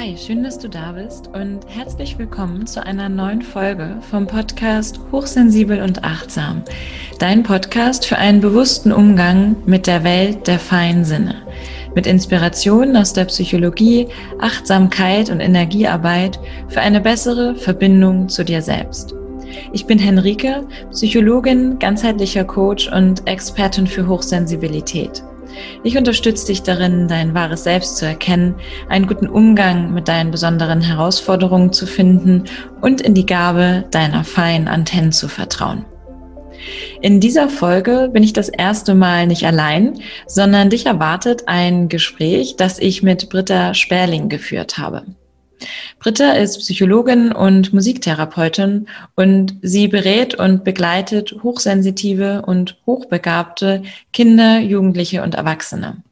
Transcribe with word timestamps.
Hi, 0.00 0.16
schön, 0.16 0.44
dass 0.44 0.60
du 0.60 0.68
da 0.68 0.92
bist 0.92 1.26
und 1.34 1.58
herzlich 1.66 2.16
willkommen 2.20 2.68
zu 2.68 2.80
einer 2.86 3.08
neuen 3.08 3.42
Folge 3.42 3.96
vom 4.08 4.28
Podcast 4.28 5.00
Hochsensibel 5.10 5.82
und 5.82 6.04
Achtsam. 6.04 6.62
Dein 7.18 7.42
Podcast 7.42 8.06
für 8.06 8.16
einen 8.16 8.40
bewussten 8.40 8.92
Umgang 8.92 9.56
mit 9.66 9.88
der 9.88 10.04
Welt 10.04 10.46
der 10.46 10.60
feinen 10.60 11.04
Sinne. 11.04 11.42
Mit 11.96 12.06
Inspirationen 12.06 12.96
aus 12.96 13.12
der 13.12 13.24
Psychologie, 13.24 14.06
Achtsamkeit 14.38 15.30
und 15.30 15.40
Energiearbeit 15.40 16.38
für 16.68 16.80
eine 16.80 17.00
bessere 17.00 17.56
Verbindung 17.56 18.28
zu 18.28 18.44
dir 18.44 18.62
selbst. 18.62 19.16
Ich 19.72 19.86
bin 19.86 19.98
Henrike, 19.98 20.64
Psychologin, 20.92 21.80
ganzheitlicher 21.80 22.44
Coach 22.44 22.88
und 22.92 23.26
Expertin 23.26 23.88
für 23.88 24.06
Hochsensibilität. 24.06 25.24
Ich 25.84 25.96
unterstütze 25.96 26.46
dich 26.46 26.62
darin, 26.62 27.08
dein 27.08 27.34
wahres 27.34 27.64
Selbst 27.64 27.96
zu 27.96 28.06
erkennen, 28.06 28.54
einen 28.88 29.06
guten 29.06 29.28
Umgang 29.28 29.92
mit 29.92 30.08
deinen 30.08 30.30
besonderen 30.30 30.80
Herausforderungen 30.80 31.72
zu 31.72 31.86
finden 31.86 32.44
und 32.80 33.00
in 33.00 33.14
die 33.14 33.26
Gabe 33.26 33.84
deiner 33.90 34.24
feinen 34.24 34.68
Antennen 34.68 35.12
zu 35.12 35.28
vertrauen. 35.28 35.84
In 37.00 37.20
dieser 37.20 37.48
Folge 37.48 38.10
bin 38.12 38.22
ich 38.22 38.32
das 38.32 38.48
erste 38.48 38.94
Mal 38.94 39.26
nicht 39.26 39.46
allein, 39.46 40.00
sondern 40.26 40.70
dich 40.70 40.86
erwartet 40.86 41.44
ein 41.46 41.88
Gespräch, 41.88 42.56
das 42.56 42.78
ich 42.78 43.02
mit 43.02 43.28
Britta 43.28 43.74
Sperling 43.74 44.28
geführt 44.28 44.78
habe. 44.78 45.04
Britta 45.98 46.32
ist 46.32 46.58
Psychologin 46.58 47.32
und 47.32 47.72
Musiktherapeutin 47.72 48.88
und 49.14 49.56
sie 49.62 49.88
berät 49.88 50.34
und 50.34 50.64
begleitet 50.64 51.36
hochsensitive 51.42 52.42
und 52.46 52.76
hochbegabte 52.86 53.82
Kinder, 54.12 54.60
Jugendliche 54.60 55.22
und 55.22 55.34
Erwachsene. 55.34 56.02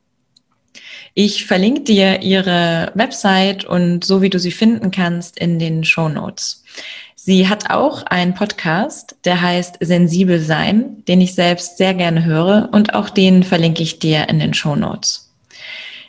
Ich 1.15 1.47
verlinke 1.47 1.81
dir 1.81 2.23
ihre 2.23 2.93
Website 2.95 3.65
und 3.65 4.05
so 4.05 4.21
wie 4.21 4.29
du 4.29 4.39
sie 4.39 4.51
finden 4.51 4.91
kannst 4.91 5.39
in 5.39 5.59
den 5.59 5.83
Show 5.83 6.11
Notes. 6.11 6.63
Sie 7.15 7.49
hat 7.49 7.71
auch 7.71 8.03
einen 8.03 8.35
Podcast, 8.35 9.17
der 9.25 9.41
heißt 9.41 9.79
Sensibel 9.81 10.41
sein, 10.41 11.05
den 11.09 11.21
ich 11.21 11.35
selbst 11.35 11.79
sehr 11.79 11.95
gerne 11.95 12.25
höre 12.25 12.69
und 12.71 12.95
auch 12.95 13.09
den 13.09 13.43
verlinke 13.43 13.83
ich 13.83 13.99
dir 13.99 14.29
in 14.29 14.39
den 14.39 14.53
Show 14.53 14.77
Notes. 14.77 15.26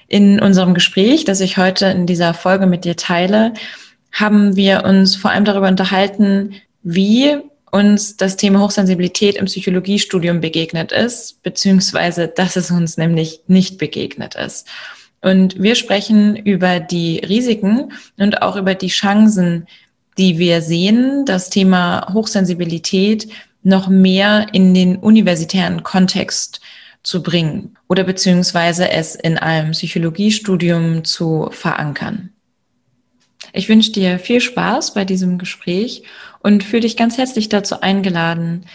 In 0.08 0.40
unserem 0.40 0.74
Gespräch, 0.74 1.26
das 1.26 1.42
ich 1.42 1.58
heute 1.58 1.88
in 1.88 2.06
dieser 2.06 2.34
Folge 2.34 2.66
mit 2.66 2.86
dir 2.86 2.96
teile, 2.96 3.54
haben 4.12 4.56
wir 4.56 4.86
uns 4.86 5.16
vor 5.16 5.32
allem 5.32 5.46
darüber 5.46 5.68
unterhalten, 5.68 6.56
wie 6.84 7.38
uns 7.72 8.16
das 8.16 8.38
Thema 8.38 8.62
Hochsensibilität 8.62 9.36
im 9.36 9.46
Psychologiestudium 9.46 10.40
begegnet 10.40 10.92
ist, 10.92 11.44
beziehungsweise 11.44 12.28
dass 12.28 12.56
es 12.56 12.72
uns 12.72 12.98
nämlich 12.98 13.42
nicht 13.48 13.78
begegnet 13.78 14.36
ist. 14.36 14.68
Und 15.22 15.62
wir 15.62 15.76
sprechen 15.76 16.36
über 16.36 16.80
die 16.80 17.20
Risiken 17.20 17.92
und 18.18 18.42
auch 18.42 18.56
über 18.56 18.76
die 18.76 18.88
Chancen, 18.88 19.68
die 20.18 20.38
wir 20.38 20.62
sehen, 20.62 21.26
das 21.26 21.50
Thema 21.50 22.08
Hochsensibilität 22.14 23.28
noch 23.64 23.90
mehr 23.90 24.48
in 24.54 24.74
den 24.74 24.96
universitären 24.96 25.84
Kontext 25.84 26.62
zu 27.08 27.24
bringen 27.24 27.78
oder 27.88 28.04
beziehungsweise 28.04 28.92
es 28.92 29.16
in 29.16 29.38
einem 29.38 29.72
Psychologiestudium 29.72 31.06
zu 31.06 31.48
verankern. 31.52 32.34
Ich 33.54 33.70
wünsche 33.70 33.94
dir 33.94 34.20
viel 34.20 34.42
Spaß 34.42 34.94
bei 34.94 35.06
diesem 35.06 35.38
Gespräch 35.38 36.04
und 36.42 36.66
fühle 36.66 36.82
dich 36.82 36.98
ganz 36.98 37.18
herzlich 37.18 37.48
dazu 37.48 37.80
eingeladen, 37.80 38.66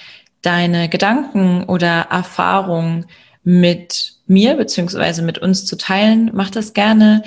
deine 0.41 0.89
Gedanken 0.89 1.65
oder 1.65 2.07
Erfahrungen 2.11 3.05
mit 3.45 4.15
mir 4.27 4.55
beziehungsweise 4.55 5.21
mit 5.21 5.37
uns 5.37 5.67
zu 5.67 5.77
teilen. 5.77 6.31
Mach 6.33 6.49
das 6.49 6.73
gerne 6.73 7.23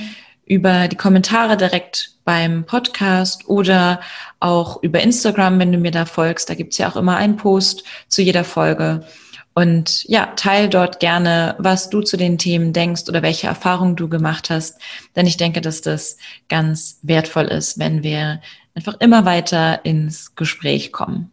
über 0.47 0.87
die 0.87 0.95
Kommentare 0.95 1.55
direkt 1.55 2.13
beim 2.23 2.65
Podcast 2.65 3.47
oder 3.47 3.99
auch 4.39 4.81
über 4.81 5.01
Instagram, 5.01 5.59
wenn 5.59 5.71
du 5.71 5.77
mir 5.77 5.91
da 5.91 6.05
folgst. 6.05 6.49
Da 6.49 6.55
gibt's 6.55 6.79
ja 6.79 6.89
auch 6.89 6.95
immer 6.95 7.17
einen 7.17 7.37
Post 7.37 7.83
zu 8.07 8.23
jeder 8.23 8.43
Folge. 8.43 9.05
Und 9.57 10.03
ja, 10.03 10.33
teil 10.35 10.67
dort 10.67 10.99
gerne, 10.99 11.55
was 11.59 11.89
du 11.89 12.01
zu 12.01 12.17
den 12.17 12.37
Themen 12.37 12.73
denkst 12.73 13.03
oder 13.07 13.21
welche 13.21 13.47
Erfahrungen 13.47 13.95
du 13.95 14.09
gemacht 14.09 14.49
hast. 14.49 14.81
Denn 15.15 15.25
ich 15.27 15.37
denke, 15.37 15.61
dass 15.61 15.79
das 15.79 16.17
ganz 16.49 16.99
wertvoll 17.03 17.45
ist, 17.45 17.79
wenn 17.79 18.03
wir 18.03 18.41
einfach 18.75 18.99
immer 18.99 19.23
weiter 19.23 19.85
ins 19.85 20.35
Gespräch 20.35 20.91
kommen. 20.91 21.31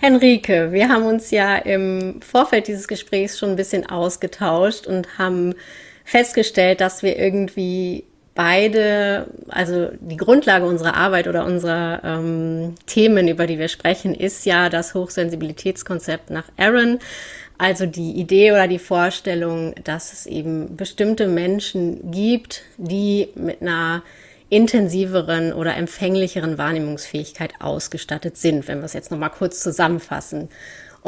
Henrike, 0.00 0.72
wir 0.72 0.88
haben 0.88 1.04
uns 1.04 1.30
ja 1.30 1.56
im 1.58 2.20
Vorfeld 2.22 2.66
dieses 2.66 2.88
Gesprächs 2.88 3.38
schon 3.38 3.50
ein 3.50 3.56
bisschen 3.56 3.88
ausgetauscht 3.88 4.88
und 4.88 5.16
haben 5.16 5.54
festgestellt, 6.04 6.80
dass 6.80 7.04
wir 7.04 7.16
irgendwie 7.16 8.07
beide, 8.38 9.26
also 9.48 9.90
die 9.98 10.16
Grundlage 10.16 10.64
unserer 10.64 10.94
Arbeit 10.94 11.26
oder 11.26 11.44
unserer 11.44 12.00
ähm, 12.04 12.76
Themen, 12.86 13.26
über 13.26 13.48
die 13.48 13.58
wir 13.58 13.66
sprechen, 13.66 14.14
ist 14.14 14.46
ja 14.46 14.68
das 14.68 14.94
Hochsensibilitätskonzept 14.94 16.30
nach 16.30 16.44
Aaron. 16.56 17.00
Also 17.58 17.84
die 17.84 18.12
Idee 18.12 18.52
oder 18.52 18.68
die 18.68 18.78
Vorstellung, 18.78 19.74
dass 19.82 20.12
es 20.12 20.26
eben 20.26 20.76
bestimmte 20.76 21.26
Menschen 21.26 22.12
gibt, 22.12 22.62
die 22.76 23.30
mit 23.34 23.60
einer 23.60 24.04
intensiveren 24.50 25.52
oder 25.52 25.76
empfänglicheren 25.76 26.58
Wahrnehmungsfähigkeit 26.58 27.54
ausgestattet 27.58 28.36
sind, 28.36 28.68
wenn 28.68 28.78
wir 28.78 28.84
es 28.84 28.92
jetzt 28.92 29.10
nochmal 29.10 29.30
kurz 29.30 29.60
zusammenfassen. 29.60 30.48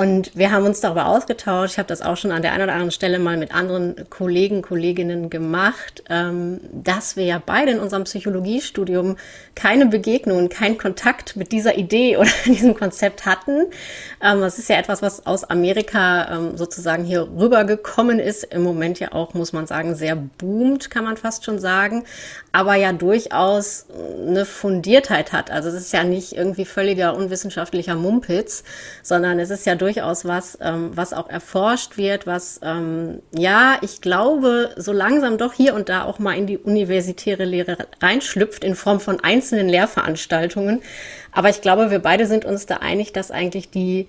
Und 0.00 0.34
wir 0.34 0.50
haben 0.50 0.64
uns 0.64 0.80
darüber 0.80 1.08
ausgetauscht. 1.08 1.72
Ich 1.72 1.78
habe 1.78 1.86
das 1.86 2.00
auch 2.00 2.16
schon 2.16 2.32
an 2.32 2.40
der 2.40 2.52
einen 2.54 2.62
oder 2.62 2.72
anderen 2.72 2.90
Stelle 2.90 3.18
mal 3.18 3.36
mit 3.36 3.54
anderen 3.54 4.08
Kollegen, 4.08 4.62
Kolleginnen 4.62 5.28
gemacht, 5.28 6.04
ähm, 6.08 6.58
dass 6.72 7.16
wir 7.16 7.24
ja 7.24 7.42
beide 7.44 7.72
in 7.72 7.80
unserem 7.80 8.04
Psychologiestudium 8.04 9.18
keine 9.54 9.84
Begegnungen, 9.84 10.48
keinen 10.48 10.78
Kontakt 10.78 11.36
mit 11.36 11.52
dieser 11.52 11.76
Idee 11.76 12.16
oder 12.16 12.30
diesem 12.46 12.74
Konzept 12.74 13.26
hatten. 13.26 13.66
Ähm, 14.22 14.40
das 14.40 14.58
ist 14.58 14.70
ja 14.70 14.78
etwas, 14.78 15.02
was 15.02 15.26
aus 15.26 15.44
Amerika 15.44 16.34
ähm, 16.34 16.56
sozusagen 16.56 17.04
hier 17.04 17.28
rübergekommen 17.36 18.20
ist. 18.20 18.44
Im 18.44 18.62
Moment 18.62 19.00
ja 19.00 19.12
auch, 19.12 19.34
muss 19.34 19.52
man 19.52 19.66
sagen, 19.66 19.94
sehr 19.96 20.16
boomt, 20.16 20.88
kann 20.88 21.04
man 21.04 21.18
fast 21.18 21.44
schon 21.44 21.58
sagen. 21.58 22.04
Aber 22.52 22.74
ja 22.74 22.94
durchaus 22.94 23.84
eine 24.26 24.46
Fundiertheit 24.46 25.34
hat. 25.34 25.50
Also 25.50 25.68
es 25.68 25.74
ist 25.74 25.92
ja 25.92 26.04
nicht 26.04 26.32
irgendwie 26.32 26.64
völliger 26.64 27.14
unwissenschaftlicher 27.14 27.96
Mumpitz, 27.96 28.64
sondern 29.02 29.38
es 29.38 29.50
ist 29.50 29.66
ja 29.66 29.74
durchaus 29.74 29.89
was, 29.96 30.58
ähm, 30.60 30.90
was 30.94 31.12
auch 31.12 31.28
erforscht 31.28 31.96
wird, 31.96 32.26
was, 32.26 32.60
ähm, 32.62 33.22
ja, 33.32 33.78
ich 33.82 34.00
glaube, 34.00 34.70
so 34.76 34.92
langsam 34.92 35.38
doch 35.38 35.52
hier 35.52 35.74
und 35.74 35.88
da 35.88 36.04
auch 36.04 36.18
mal 36.18 36.36
in 36.36 36.46
die 36.46 36.58
universitäre 36.58 37.44
Lehre 37.44 37.76
reinschlüpft 38.00 38.64
in 38.64 38.74
Form 38.74 39.00
von 39.00 39.20
einzelnen 39.20 39.68
Lehrveranstaltungen. 39.68 40.82
Aber 41.32 41.48
ich 41.48 41.60
glaube, 41.60 41.90
wir 41.90 42.00
beide 42.00 42.26
sind 42.26 42.44
uns 42.44 42.66
da 42.66 42.76
einig, 42.76 43.12
dass 43.12 43.30
eigentlich 43.30 43.70
die, 43.70 44.08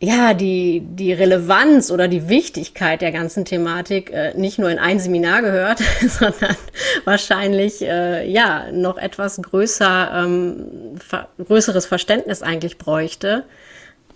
ja, 0.00 0.32
die, 0.32 0.82
die 0.82 1.12
Relevanz 1.12 1.90
oder 1.90 2.08
die 2.08 2.28
Wichtigkeit 2.28 3.02
der 3.02 3.12
ganzen 3.12 3.44
Thematik 3.44 4.10
äh, 4.10 4.32
nicht 4.34 4.58
nur 4.58 4.70
in 4.70 4.78
ein 4.78 4.98
Seminar 4.98 5.42
gehört, 5.42 5.80
sondern 6.08 6.56
wahrscheinlich, 7.04 7.82
äh, 7.82 8.26
ja, 8.26 8.72
noch 8.72 8.96
etwas 8.96 9.40
größer, 9.42 10.24
ähm, 10.24 10.96
ver 10.98 11.28
größeres 11.38 11.86
Verständnis 11.86 12.42
eigentlich 12.42 12.78
bräuchte. 12.78 13.44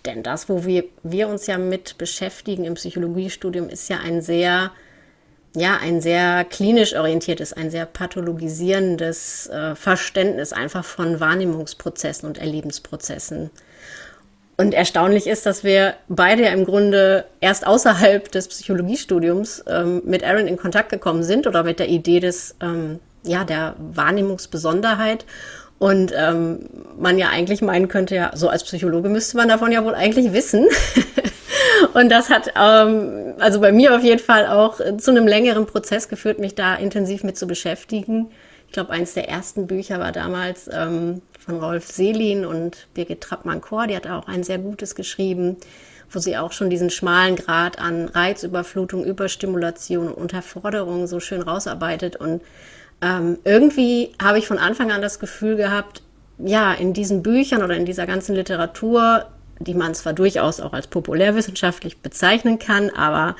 Denn 0.06 0.22
das, 0.22 0.48
wo 0.48 0.65
wir, 0.65 0.84
wir 1.03 1.28
uns 1.28 1.47
ja 1.47 1.56
mit 1.59 1.97
beschäftigen 1.97 2.65
im 2.65 2.75
Psychologiestudium, 2.75 3.69
ist 3.69 3.88
ja 3.88 3.98
ein 3.98 4.20
sehr, 4.20 4.70
ja, 5.56 5.78
ein 5.81 6.00
sehr 6.00 6.44
klinisch 6.44 6.94
orientiertes, 6.94 7.53
ein 7.54 7.70
sehr 7.70 7.87
pathologisierendes 7.87 9.47
äh, 9.48 9.75
Verständnis 9.75 10.53
einfach 10.53 10.84
von 10.84 11.20
Wahrnehmungsprozessen 11.20 12.28
und 12.28 12.38
Erlebensprozessen. 12.38 13.50
Und 14.56 14.72
erstaunlich 14.72 15.26
ist, 15.26 15.47
dass 15.47 15.65
wir 15.65 15.95
beide 16.09 16.45
ja 16.45 16.50
im 16.50 16.65
Grunde 16.65 17.24
erst 17.41 17.66
außerhalb 17.66 18.30
des 18.30 18.47
Psychologiestudiums 18.48 19.65
ähm, 19.66 20.03
mit 20.04 20.22
Aaron 20.22 20.47
in 20.47 20.57
Kontakt 20.57 20.91
gekommen 20.91 21.24
sind 21.24 21.47
oder 21.47 21.65
mit 21.65 21.80
der 21.80 21.89
Idee 21.89 22.21
des, 22.21 22.54
ähm, 22.60 23.00
ja, 23.24 23.45
der 23.45 23.74
Wahrnehmungsbesonderheit 23.78 25.24
und 25.84 26.15
ähm, 26.16 26.60
man 26.98 27.19
ja 27.19 27.28
eigentlich 27.28 27.60
meinen 27.60 27.89
könnte, 27.89 28.15
ja, 28.15 28.31
so 28.34 28.48
als 28.48 28.65
Psychologe 28.65 29.10
müsste 29.10 29.36
man 29.36 29.51
davon 29.51 29.71
ja 29.71 29.84
wohl 29.84 29.95
eigentlich 29.95 30.33
wissen. 30.33 30.66
und 31.92 32.09
das 32.09 32.31
hat 32.31 32.54
ähm, 32.59 33.34
also 33.39 33.60
bei 33.60 33.71
mir 33.71 33.95
auf 33.95 34.03
jeden 34.03 34.19
Fall 34.19 34.47
auch 34.47 34.81
zu 34.97 35.10
einem 35.10 35.28
längeren 35.28 35.66
Prozess 35.66 36.09
geführt, 36.09 36.39
mich 36.39 36.54
da 36.54 36.75
intensiv 36.75 37.22
mit 37.22 37.36
zu 37.36 37.47
beschäftigen. 37.47 38.31
Ich 38.66 38.72
glaube, 38.72 38.92
eines 38.92 39.13
der 39.13 39.28
ersten 39.28 39.66
Bücher 39.66 39.98
war 40.01 40.10
damals 40.10 40.71
ähm, 40.72 41.21
von 41.39 41.63
Rolf 41.63 41.86
Selin 41.86 42.47
und 42.47 42.89
Birgit 42.95 43.21
Trappmann-Kor, 43.21 43.86
die 43.86 43.97
hat 43.97 44.07
auch 44.07 44.27
ein 44.27 44.42
sehr 44.42 44.57
gutes 44.57 44.95
geschrieben, 44.95 45.59
wo 46.10 46.19
sie 46.19 46.39
auch 46.39 46.53
schon 46.53 46.71
diesen 46.71 46.89
schmalen 46.89 47.36
Grad 47.36 47.78
an 47.78 48.09
Reizüberflutung, 48.09 49.04
Überstimulation 49.04 50.09
und 50.09 50.15
Unterforderung 50.15 51.07
so 51.07 51.21
schön 51.21 51.42
rausarbeitet 51.42 52.16
und 52.16 52.41
ähm, 53.04 53.39
irgendwie 53.45 54.15
habe 54.21 54.39
ich 54.39 54.47
von 54.47 54.59
Anfang 54.59 54.91
an 54.91 55.03
das 55.03 55.21
Gefühl 55.21 55.56
gehabt, 55.56 56.03
ja, 56.39 56.72
in 56.72 56.95
diesen 56.95 57.22
Büchern 57.22 57.62
oder 57.62 57.77
in 57.77 57.84
dieser 57.84 58.06
ganzen 58.06 58.34
Literatur 58.34 59.27
die 59.60 59.74
man 59.74 59.95
zwar 59.95 60.12
durchaus 60.12 60.60
auch 60.60 60.72
als 60.72 60.86
populärwissenschaftlich 60.86 61.98
bezeichnen 61.98 62.59
kann, 62.59 62.91
aber 62.91 63.36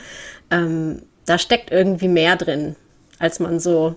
ähm, 0.51 1.03
da 1.27 1.39
steckt 1.39 1.71
irgendwie 1.71 2.09
mehr 2.09 2.37
drin, 2.37 2.77
als 3.19 3.41
man 3.41 3.61
so 3.61 3.97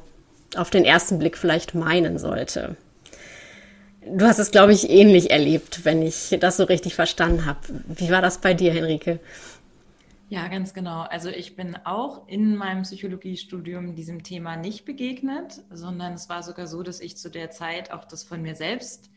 auf 0.55 0.69
den 0.69 0.85
ersten 0.85 1.19
Blick 1.19 1.37
vielleicht 1.37 1.75
meinen 1.75 2.17
sollte. 2.17 2.75
Du 4.09 4.25
hast 4.25 4.39
es, 4.39 4.51
glaube 4.51 4.71
ich, 4.71 4.89
ähnlich 4.89 5.31
erlebt, 5.31 5.83
wenn 5.83 6.01
ich 6.01 6.37
das 6.39 6.57
so 6.57 6.63
richtig 6.63 6.95
verstanden 6.95 7.45
habe. 7.45 7.59
Wie 7.87 8.09
war 8.09 8.21
das 8.21 8.37
bei 8.37 8.53
dir, 8.53 8.71
Henrike? 8.71 9.19
Ja, 10.29 10.49
ganz 10.49 10.73
genau. 10.73 11.03
Also 11.03 11.29
ich 11.29 11.55
bin 11.55 11.77
auch 11.85 12.27
in 12.27 12.57
meinem 12.57 12.81
Psychologiestudium 12.81 13.95
diesem 13.95 14.23
Thema 14.23 14.57
nicht 14.57 14.83
begegnet, 14.83 15.63
sondern 15.69 16.13
es 16.13 16.27
war 16.27 16.43
sogar 16.43 16.67
so, 16.67 16.83
dass 16.83 16.99
ich 16.99 17.15
zu 17.15 17.29
der 17.31 17.49
Zeit 17.49 17.91
auch 17.91 18.03
das 18.03 18.23
von 18.23 18.41
mir 18.41 18.55
selbst 18.55 19.09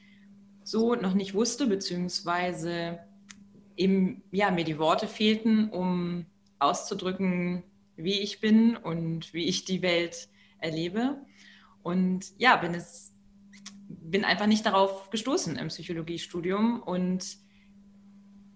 so 0.63 0.95
noch 0.95 1.15
nicht 1.15 1.35
wusste, 1.35 1.67
beziehungsweise 1.67 3.01
eben, 3.77 4.23
ja, 4.31 4.53
mir 4.53 4.63
die 4.63 4.79
Worte 4.79 5.09
fehlten, 5.09 5.71
um 5.71 6.27
auszudrücken, 6.61 7.65
wie 7.97 8.21
ich 8.21 8.41
bin 8.41 8.77
und 8.77 9.35
wie 9.35 9.47
ich 9.47 9.65
die 9.65 9.83
Welt 9.83 10.29
erlebe. 10.59 11.19
Und 11.83 12.27
ja, 12.39 12.55
bin 12.57 12.73
es, 12.75 13.13
bin 13.89 14.25
einfach 14.25 14.47
nicht 14.47 14.65
darauf 14.65 15.11
gestoßen 15.11 15.57
im 15.57 15.69
Psychologiestudium 15.69 16.81
und 16.81 17.37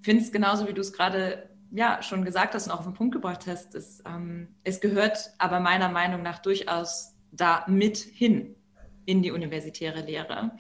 finde 0.03 0.23
es 0.23 0.31
genauso, 0.31 0.69
wie 0.69 0.75
du 0.75 0.83
es 0.83 0.93
gerade 0.93 1.54
ja 1.70 2.02
schon 2.02 2.25
gesagt 2.25 2.55
hast 2.55 2.66
und 2.66 2.72
auch 2.72 2.81
auf 2.81 2.84
den 2.84 2.94
Punkt 2.94 3.14
gebracht 3.14 3.46
hast. 3.46 3.75
Es, 3.75 4.02
ähm, 4.06 4.49
es 4.64 4.81
gehört 4.81 5.32
aber 5.38 5.61
meiner 5.61 5.88
Meinung 5.88 6.22
nach 6.22 6.40
durchaus 6.40 7.14
da 7.32 7.64
mit 7.66 7.99
hin 7.99 8.55
in 9.06 9.22
die 9.22 9.31
universitäre 9.31 10.02
Lehre 10.02 10.52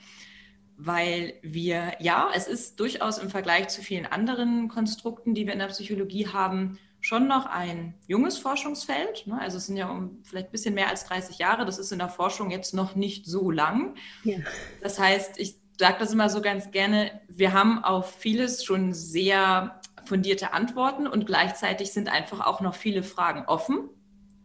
weil 0.76 1.34
wir, 1.42 1.94
ja, 2.00 2.30
es 2.34 2.48
ist 2.48 2.80
durchaus 2.80 3.18
im 3.18 3.30
Vergleich 3.30 3.68
zu 3.68 3.82
vielen 3.82 4.06
anderen 4.06 4.68
Konstrukten, 4.68 5.34
die 5.34 5.46
wir 5.46 5.52
in 5.52 5.60
der 5.60 5.68
Psychologie 5.68 6.28
haben, 6.28 6.78
schon 7.00 7.28
noch 7.28 7.46
ein 7.46 7.94
junges 8.06 8.38
Forschungsfeld. 8.38 9.26
Ne? 9.26 9.38
Also 9.38 9.58
es 9.58 9.66
sind 9.66 9.76
ja 9.76 9.90
um 9.90 10.22
vielleicht 10.24 10.48
ein 10.48 10.52
bisschen 10.52 10.74
mehr 10.74 10.88
als 10.88 11.04
30 11.04 11.38
Jahre. 11.38 11.66
Das 11.66 11.78
ist 11.78 11.92
in 11.92 11.98
der 11.98 12.08
Forschung 12.08 12.50
jetzt 12.50 12.72
noch 12.72 12.94
nicht 12.94 13.26
so 13.26 13.50
lang. 13.50 13.94
Ja. 14.24 14.38
Das 14.82 14.98
heißt, 14.98 15.38
ich 15.38 15.56
sage 15.78 15.96
das 15.98 16.12
immer 16.12 16.30
so 16.30 16.40
ganz 16.40 16.70
gerne, 16.70 17.20
wir 17.28 17.52
haben 17.52 17.84
auf 17.84 18.14
vieles 18.14 18.64
schon 18.64 18.94
sehr 18.94 19.80
fundierte 20.06 20.52
Antworten 20.52 21.06
und 21.06 21.26
gleichzeitig 21.26 21.92
sind 21.92 22.08
einfach 22.08 22.46
auch 22.46 22.60
noch 22.60 22.74
viele 22.74 23.02
Fragen 23.02 23.44
offen. 23.46 23.88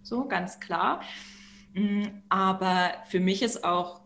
So, 0.04 0.28
ganz 0.28 0.60
klar. 0.60 1.02
Mm, 1.74 2.06
aber 2.30 2.94
für 3.08 3.20
mich 3.20 3.42
ist 3.42 3.64
auch 3.64 4.02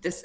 das 0.00 0.24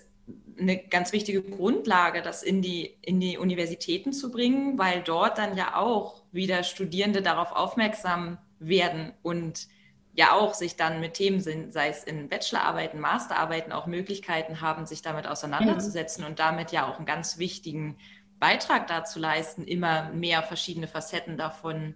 eine 0.58 0.78
ganz 0.78 1.12
wichtige 1.12 1.42
Grundlage, 1.42 2.22
das 2.22 2.42
in 2.42 2.62
die, 2.62 2.98
in 3.02 3.20
die 3.20 3.38
Universitäten 3.38 4.14
zu 4.14 4.32
bringen, 4.32 4.78
weil 4.78 5.02
dort 5.02 5.38
dann 5.38 5.58
ja 5.58 5.76
auch 5.76 6.24
wieder 6.32 6.64
Studierende 6.64 7.22
darauf 7.22 7.52
aufmerksam 7.52 8.38
werden 8.60 9.14
und 9.22 9.68
ja 10.14 10.32
auch 10.32 10.54
sich 10.54 10.78
dann 10.78 11.02
mit 11.02 11.16
Themen 11.16 11.42
sind, 11.42 11.74
sei 11.74 11.90
es 11.90 12.04
in 12.04 12.30
Bachelorarbeiten, 12.30 13.02
Masterarbeiten, 13.02 13.74
auch 13.74 13.86
Möglichkeiten 13.86 14.62
haben, 14.62 14.86
sich 14.86 15.02
damit 15.02 15.28
auseinanderzusetzen 15.28 16.24
ja. 16.24 16.30
und 16.30 16.40
damit 16.40 16.72
ja 16.72 16.90
auch 16.90 16.98
einen 16.98 17.06
ganz 17.06 17.38
wichtigen 17.38 17.98
Beitrag 18.40 18.88
dazu 18.88 19.20
leisten, 19.20 19.64
immer 19.64 20.10
mehr 20.10 20.44
verschiedene 20.44 20.88
Facetten 20.88 21.38
davon 21.38 21.96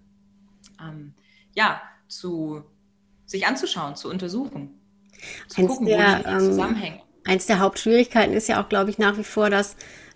ähm, 0.81 1.13
ja, 1.53 1.81
zu, 2.07 2.63
sich 3.25 3.45
anzuschauen, 3.45 3.95
zu 3.95 4.09
untersuchen, 4.09 4.79
zu 5.47 5.61
Eins 5.61 5.67
gucken, 5.69 5.87
der, 5.87 6.19
wo 6.19 6.23
die 6.23 6.29
ähm, 6.29 6.39
zusammenhängen 6.39 7.01
eins 7.29 7.45
der 7.45 7.59
Hauptschwierigkeiten 7.59 8.33
ist 8.33 8.47
ja 8.49 8.61
auch, 8.61 8.69
glaube 8.69 8.89
ich, 8.89 8.97
nach 8.97 9.17
wie 9.17 9.23
vor, 9.23 9.49
dass 9.49 9.75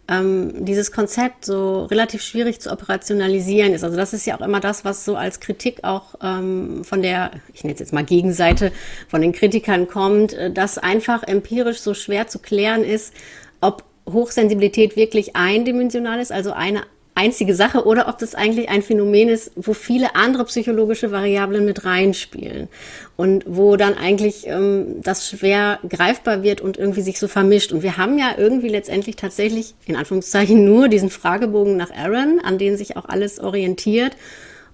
ähm, 0.10 0.66
dieses 0.66 0.92
Konzept 0.92 1.46
so 1.46 1.86
relativ 1.86 2.22
schwierig 2.22 2.60
zu 2.60 2.72
operationalisieren 2.72 3.74
ist. 3.74 3.84
Also 3.84 3.96
das 3.96 4.14
ist 4.14 4.26
ja 4.26 4.36
auch 4.36 4.42
immer 4.42 4.60
das, 4.60 4.84
was 4.84 5.06
so 5.06 5.16
als 5.16 5.40
Kritik 5.40 5.84
auch 5.84 6.16
ähm, 6.22 6.84
von 6.84 7.02
der, 7.02 7.32
ich 7.54 7.64
nenne 7.64 7.76
es 7.76 7.80
jetzt 7.80 7.94
mal 7.94 8.04
Gegenseite, 8.04 8.72
von 9.08 9.22
den 9.22 9.32
Kritikern 9.32 9.88
kommt, 9.88 10.34
äh, 10.34 10.52
dass 10.52 10.78
einfach 10.78 11.24
empirisch 11.24 11.80
so 11.80 11.94
schwer 11.94 12.28
zu 12.28 12.40
klären 12.40 12.84
ist, 12.84 13.14
ob 13.62 13.86
Hochsensibilität 14.10 14.96
wirklich 14.96 15.36
eindimensional 15.36 16.20
ist, 16.20 16.32
also 16.32 16.52
eine 16.52 16.84
einzige 17.16 17.56
Sache 17.56 17.86
oder 17.86 18.08
ob 18.08 18.18
das 18.18 18.36
eigentlich 18.36 18.70
ein 18.70 18.82
Phänomen 18.82 19.30
ist, 19.30 19.52
wo 19.56 19.74
viele 19.74 20.16
andere 20.16 20.46
psychologische 20.46 21.12
Variablen 21.12 21.64
mit 21.64 21.86
reinspielen 21.86 22.70
und 23.16 23.44
wo 23.48 23.76
dann 23.76 23.96
eigentlich 23.96 24.48
ähm, 24.48 25.02
das 25.04 25.30
schwer 25.30 25.78
greifbar 25.88 26.42
wird 26.44 26.62
und 26.62 26.78
irgendwie 26.78 27.02
sich 27.02 27.20
so 27.20 27.28
vermischt. 27.28 27.72
Und 27.72 27.84
wir 27.84 27.98
haben 27.98 28.18
ja 28.18 28.34
irgendwie 28.38 28.70
letztendlich 28.70 29.16
tatsächlich 29.16 29.76
in 29.86 29.96
Anführungszeichen 29.96 30.66
nur 30.66 30.88
diesen 30.88 31.12
Fragebogen 31.12 31.78
nach 31.78 31.92
Aaron, 31.92 32.40
an 32.44 32.58
den 32.58 32.78
sich 32.78 32.98
auch 32.98 33.06
alles 33.06 33.40
orientiert. 33.40 34.18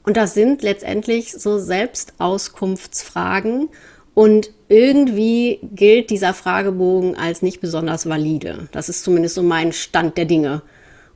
Und 0.04 0.16
das 0.16 0.34
sind 0.34 0.62
letztendlich 0.62 1.34
so 1.34 1.60
Selbstauskunftsfragen. 1.60 3.68
Und 4.14 4.52
irgendwie 4.68 5.60
gilt 5.74 6.10
dieser 6.10 6.34
Fragebogen 6.34 7.16
als 7.16 7.42
nicht 7.42 7.62
besonders 7.62 8.08
valide. 8.08 8.68
Das 8.72 8.90
ist 8.90 9.04
zumindest 9.04 9.36
so 9.36 9.44
mein 9.44 9.72
Stand 9.72 10.18
der 10.18 10.26
Dinge. 10.26 10.62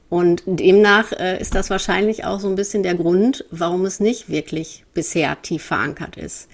Und 0.09 0.43
demnach 0.45 1.11
äh, 1.11 1.41
ist 1.41 1.55
das 1.55 1.69
wahrscheinlich 1.69 2.23
auch 2.23 2.39
so 2.39 2.47
ein 2.47 2.55
bisschen 2.55 2.83
der 2.83 2.95
Grund, 2.95 3.45
warum 3.49 3.83
es 3.85 3.99
nicht 3.99 4.29
wirklich 4.29 4.85
bisher 4.93 5.41
tief 5.41 5.63
verankert 5.63 6.17
ist. 6.17 6.49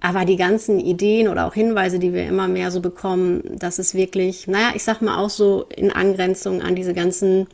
Aber 0.00 0.24
die 0.24 0.36
ganzen 0.36 0.80
Ideen 0.80 1.28
oder 1.28 1.46
auch 1.46 1.52
Hinweise, 1.52 1.98
die 1.98 2.14
wir 2.14 2.26
immer 2.26 2.48
mehr 2.48 2.70
so 2.70 2.80
bekommen, 2.80 3.42
dass 3.58 3.78
es 3.78 3.94
wirklich, 3.94 4.46
naja, 4.46 4.72
ich 4.74 4.82
sag 4.82 5.02
mal 5.02 5.18
auch 5.18 5.28
so 5.28 5.66
in 5.76 5.92
Angrenzung 5.92 6.62
an 6.62 6.74
diese 6.74 6.94
ganzen 6.94 7.48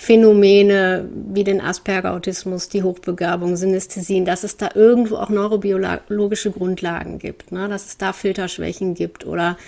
Phänomene 0.00 1.10
wie 1.12 1.44
den 1.44 1.60
Asperger-Autismus, 1.60 2.70
die 2.70 2.82
Hochbegabung, 2.82 3.56
Synästhesien, 3.56 4.24
dass 4.24 4.44
es 4.44 4.56
da 4.56 4.70
irgendwo 4.74 5.16
auch 5.16 5.28
neurobiologische 5.28 6.52
Grundlagen 6.52 7.18
gibt, 7.18 7.52
ne? 7.52 7.68
dass 7.68 7.84
es 7.84 7.98
da 7.98 8.14
Filterschwächen 8.14 8.94
gibt 8.94 9.26
oder 9.26 9.58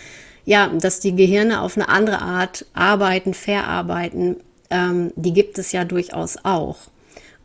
ja, 0.46 0.68
dass 0.68 1.00
die 1.00 1.14
Gehirne 1.14 1.60
auf 1.60 1.76
eine 1.76 1.90
andere 1.90 2.22
Art 2.22 2.64
arbeiten, 2.72 3.34
verarbeiten, 3.34 4.36
ähm, 4.70 5.12
die 5.16 5.34
gibt 5.34 5.58
es 5.58 5.70
ja 5.70 5.84
durchaus 5.84 6.38
auch. 6.44 6.78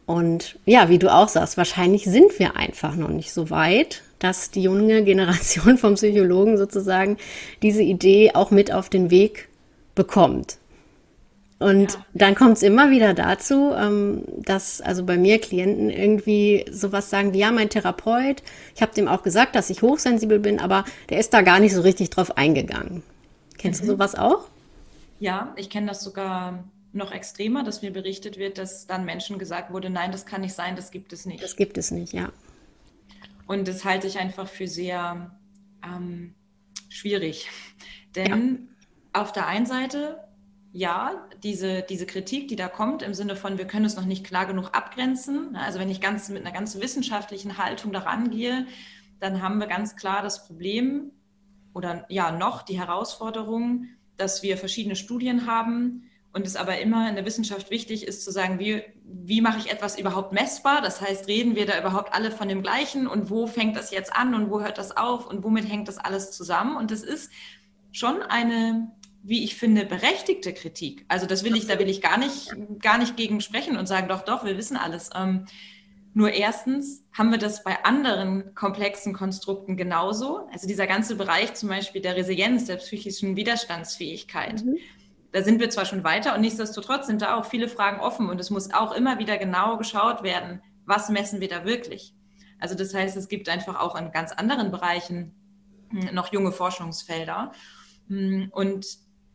Und 0.05 0.57
ja, 0.65 0.87
wie 0.87 0.97
du 0.97 1.13
auch 1.13 1.27
sagst, 1.27 1.57
wahrscheinlich 1.57 2.05
sind 2.05 2.39
wir 2.39 2.55
einfach 2.55 2.95
noch 2.95 3.09
nicht 3.09 3.33
so 3.33 3.49
weit, 3.49 4.01
dass 4.19 4.49
die 4.49 4.63
junge 4.63 5.03
Generation 5.03 5.77
vom 5.77 5.95
Psychologen 5.95 6.57
sozusagen 6.57 7.17
diese 7.61 7.83
Idee 7.83 8.31
auch 8.33 8.49
mit 8.49 8.71
auf 8.71 8.87
den 8.87 9.11
Weg 9.11 9.49
bekommt. 9.93 10.57
Und 11.59 11.93
ja. 11.93 12.05
dann 12.13 12.35
kommt 12.35 12.57
es 12.57 12.63
immer 12.63 12.91
wieder 12.91 13.13
dazu, 13.15 13.73
ähm, 13.75 14.23
dass 14.37 14.79
also 14.79 15.03
bei 15.03 15.17
mir 15.17 15.39
Klienten 15.39 15.89
irgendwie 15.89 16.65
sowas 16.71 17.09
sagen 17.09 17.33
wie, 17.33 17.39
ja, 17.39 17.51
mein 17.51 17.69
Therapeut, 17.69 18.43
ich 18.75 18.81
habe 18.81 18.93
dem 18.93 19.07
auch 19.07 19.23
gesagt, 19.23 19.55
dass 19.55 19.71
ich 19.71 19.81
hochsensibel 19.81 20.39
bin, 20.39 20.59
aber 20.59 20.85
der 21.09 21.19
ist 21.19 21.33
da 21.33 21.41
gar 21.41 21.59
nicht 21.59 21.73
so 21.73 21.81
richtig 21.81 22.11
drauf 22.11 22.37
eingegangen. 22.37 23.01
Kennst 23.57 23.81
mhm. 23.81 23.87
du 23.87 23.93
sowas 23.93 24.13
auch? 24.13 24.47
Ja, 25.19 25.53
ich 25.55 25.71
kenne 25.71 25.87
das 25.87 26.03
sogar 26.03 26.63
noch 26.93 27.11
extremer, 27.11 27.63
dass 27.63 27.81
mir 27.81 27.91
berichtet 27.91 28.37
wird, 28.37 28.59
dass 28.59 28.85
dann 28.85 29.05
Menschen 29.05 29.39
gesagt 29.39 29.71
wurde, 29.71 29.89
nein, 29.89 30.11
das 30.11 30.25
kann 30.27 30.41
nicht 30.41 30.53
sein, 30.53 30.75
das 30.75 30.91
gibt 30.91 31.11
es 31.11 31.25
nicht. 31.25 31.43
Das 31.43 31.55
gibt 31.55 31.77
es 31.77 31.89
nicht, 31.89 32.13
ja. 32.13 32.31
Und 33.47 33.67
das 33.67 33.83
halte 33.83 34.07
ich 34.07 34.19
einfach 34.19 34.47
für 34.47 34.67
sehr 34.67 35.31
ähm, 35.83 36.35
schwierig. 36.89 37.49
Denn 38.15 38.69
ja. 39.13 39.21
auf 39.21 39.31
der 39.31 39.47
einen 39.47 39.65
Seite, 39.65 40.19
ja, 40.77 41.27
diese, 41.41 41.81
diese 41.81 42.05
Kritik, 42.05 42.49
die 42.49 42.55
da 42.55 42.67
kommt, 42.67 43.01
im 43.01 43.15
Sinne 43.15 43.35
von, 43.35 43.57
wir 43.57 43.65
können 43.65 43.85
es 43.85 43.95
noch 43.95 44.05
nicht 44.05 44.23
klar 44.23 44.45
genug 44.45 44.69
abgrenzen. 44.73 45.55
Also 45.55 45.79
wenn 45.79 45.89
ich 45.89 46.01
ganz 46.01 46.29
mit 46.29 46.45
einer 46.45 46.53
ganz 46.53 46.79
wissenschaftlichen 46.79 47.57
Haltung 47.57 47.91
daran 47.91 48.29
gehe, 48.29 48.67
dann 49.19 49.41
haben 49.41 49.57
wir 49.57 49.65
ganz 49.65 49.95
klar 49.95 50.21
das 50.21 50.45
Problem 50.45 51.09
oder 51.73 52.05
ja 52.09 52.31
noch 52.31 52.61
die 52.61 52.77
Herausforderung, 52.79 53.87
dass 54.17 54.43
wir 54.43 54.55
verschiedene 54.55 54.95
Studien 54.95 55.47
haben, 55.47 56.03
und 56.33 56.45
es 56.45 56.55
aber 56.55 56.77
immer 56.79 57.09
in 57.09 57.15
der 57.15 57.25
Wissenschaft 57.25 57.71
wichtig 57.71 58.05
ist 58.05 58.23
zu 58.23 58.31
sagen, 58.31 58.59
wie, 58.59 58.83
wie 59.03 59.41
mache 59.41 59.57
ich 59.57 59.71
etwas 59.71 59.97
überhaupt 59.97 60.33
messbar? 60.33 60.81
Das 60.81 61.01
heißt, 61.01 61.27
reden 61.27 61.55
wir 61.55 61.65
da 61.65 61.79
überhaupt 61.79 62.13
alle 62.13 62.29
von 62.29 62.47
dem 62.47 62.61
Gleichen 62.61 63.07
und 63.07 63.31
wo 63.31 63.47
fängt 63.47 63.75
das 63.75 63.89
jetzt 63.89 64.15
an 64.15 64.35
und 64.35 64.51
wo 64.51 64.61
hört 64.61 64.77
das 64.77 64.95
auf 64.95 65.25
und 65.25 65.43
womit 65.43 65.67
hängt 65.67 65.87
das 65.87 65.97
alles 65.97 66.29
zusammen? 66.29 66.77
Und 66.77 66.91
das 66.91 67.01
ist 67.01 67.31
schon 67.91 68.21
eine, 68.21 68.91
wie 69.23 69.43
ich 69.43 69.55
finde, 69.55 69.85
berechtigte 69.85 70.53
Kritik. 70.53 71.05
Also 71.07 71.25
das 71.25 71.43
will 71.43 71.55
ich, 71.55 71.67
da 71.67 71.79
will 71.79 71.89
ich 71.89 72.01
gar 72.01 72.17
nicht, 72.17 72.53
gar 72.79 72.97
nicht 72.97 73.17
gegen 73.17 73.41
sprechen 73.41 73.77
und 73.77 73.87
sagen, 73.87 74.07
doch, 74.07 74.23
doch, 74.23 74.45
wir 74.45 74.57
wissen 74.57 74.77
alles. 74.77 75.09
Ähm, 75.15 75.45
nur 76.13 76.31
erstens 76.31 77.03
haben 77.13 77.31
wir 77.31 77.37
das 77.37 77.63
bei 77.63 77.83
anderen 77.83 78.55
komplexen 78.55 79.13
Konstrukten 79.13 79.77
genauso. 79.77 80.47
Also 80.51 80.67
dieser 80.67 80.87
ganze 80.87 81.15
Bereich 81.15 81.53
zum 81.53 81.69
Beispiel 81.69 82.01
der 82.01 82.15
Resilienz, 82.15 82.65
der 82.65 82.77
psychischen 82.77 83.35
Widerstandsfähigkeit. 83.35 84.63
Mhm 84.63 84.77
da 85.31 85.43
sind 85.43 85.59
wir 85.59 85.69
zwar 85.69 85.85
schon 85.85 86.03
weiter 86.03 86.33
und 86.35 86.41
nichtsdestotrotz 86.41 87.07
sind 87.07 87.21
da 87.21 87.35
auch 87.35 87.45
viele 87.45 87.67
Fragen 87.67 87.99
offen 87.99 88.29
und 88.29 88.39
es 88.39 88.49
muss 88.49 88.73
auch 88.73 88.91
immer 88.91 89.19
wieder 89.19 89.37
genau 89.37 89.77
geschaut 89.77 90.23
werden, 90.23 90.61
was 90.85 91.09
messen 91.09 91.41
wir 91.41 91.47
da 91.47 91.65
wirklich. 91.65 92.15
Also 92.59 92.75
das 92.75 92.93
heißt, 92.93 93.15
es 93.17 93.27
gibt 93.27 93.49
einfach 93.49 93.79
auch 93.79 93.95
in 93.95 94.11
ganz 94.11 94.31
anderen 94.31 94.71
Bereichen 94.71 95.35
noch 96.11 96.33
junge 96.33 96.51
Forschungsfelder. 96.51 97.51
Und 98.09 98.85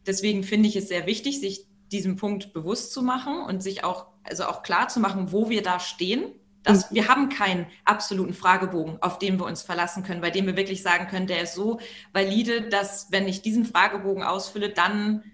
deswegen 0.06 0.44
finde 0.44 0.68
ich 0.68 0.76
es 0.76 0.88
sehr 0.88 1.06
wichtig, 1.06 1.40
sich 1.40 1.66
diesen 1.90 2.16
Punkt 2.16 2.52
bewusst 2.52 2.92
zu 2.92 3.02
machen 3.02 3.42
und 3.42 3.62
sich 3.62 3.84
auch, 3.84 4.06
also 4.24 4.44
auch 4.44 4.62
klar 4.62 4.88
zu 4.88 5.00
machen, 5.00 5.32
wo 5.32 5.50
wir 5.50 5.62
da 5.62 5.78
stehen. 5.80 6.24
Dass 6.62 6.90
mhm. 6.90 6.94
wir 6.94 7.08
haben 7.08 7.28
keinen 7.28 7.66
absoluten 7.84 8.34
Fragebogen, 8.34 9.02
auf 9.02 9.18
den 9.18 9.38
wir 9.38 9.46
uns 9.46 9.62
verlassen 9.62 10.04
können, 10.04 10.20
bei 10.20 10.30
dem 10.30 10.46
wir 10.46 10.56
wirklich 10.56 10.82
sagen 10.82 11.08
können, 11.08 11.26
der 11.26 11.42
ist 11.42 11.54
so 11.54 11.80
valide, 12.12 12.62
dass 12.68 13.08
wenn 13.10 13.26
ich 13.26 13.42
diesen 13.42 13.64
Fragebogen 13.64 14.22
ausfülle, 14.22 14.68
dann 14.68 15.24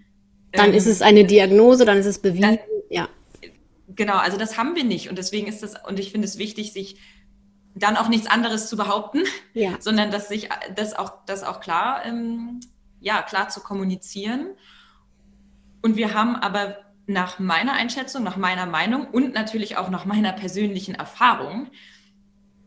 dann 0.53 0.71
ähm, 0.71 0.77
ist 0.77 0.87
es 0.87 1.03
eine 1.03 1.25
Diagnose, 1.25 1.85
dann 1.85 1.99
ist 1.99 2.07
es 2.07 2.19
bewiesen. 2.19 2.43
Dann, 2.43 2.59
ja. 2.89 3.09
Genau, 3.89 4.17
also 4.17 4.39
das 4.39 4.57
haben 4.57 4.77
wir 4.77 4.85
nicht 4.85 5.09
und 5.09 5.19
deswegen 5.19 5.47
ist 5.47 5.63
das 5.63 5.75
und 5.87 5.99
ich 5.99 6.13
finde 6.13 6.27
es 6.27 6.39
wichtig, 6.39 6.73
sich 6.73 6.97
dann 7.75 7.97
auch 7.97 8.09
nichts 8.09 8.27
anderes 8.27 8.69
zu 8.69 8.77
behaupten, 8.77 9.23
ja. 9.55 9.77
sondern 9.81 10.11
dass 10.11 10.29
sich 10.29 10.49
das 10.75 10.95
auch, 10.95 11.13
das 11.27 11.43
auch 11.43 11.61
klar, 11.61 12.05
ähm, 12.05 12.61
ja, 13.01 13.23
klar 13.23 13.49
zu 13.49 13.61
kommunizieren. 13.61 14.55
Und 15.83 15.97
wir 15.97 16.15
haben 16.15 16.37
aber 16.37 16.79
nach 17.07 17.39
meiner 17.39 17.73
Einschätzung, 17.73 18.23
nach 18.23 18.37
meiner 18.37 18.67
Meinung 18.67 19.07
und 19.07 19.33
natürlich 19.33 19.77
auch 19.77 19.89
nach 19.89 20.05
meiner 20.05 20.33
persönlichen 20.33 20.95
Erfahrung 20.95 21.69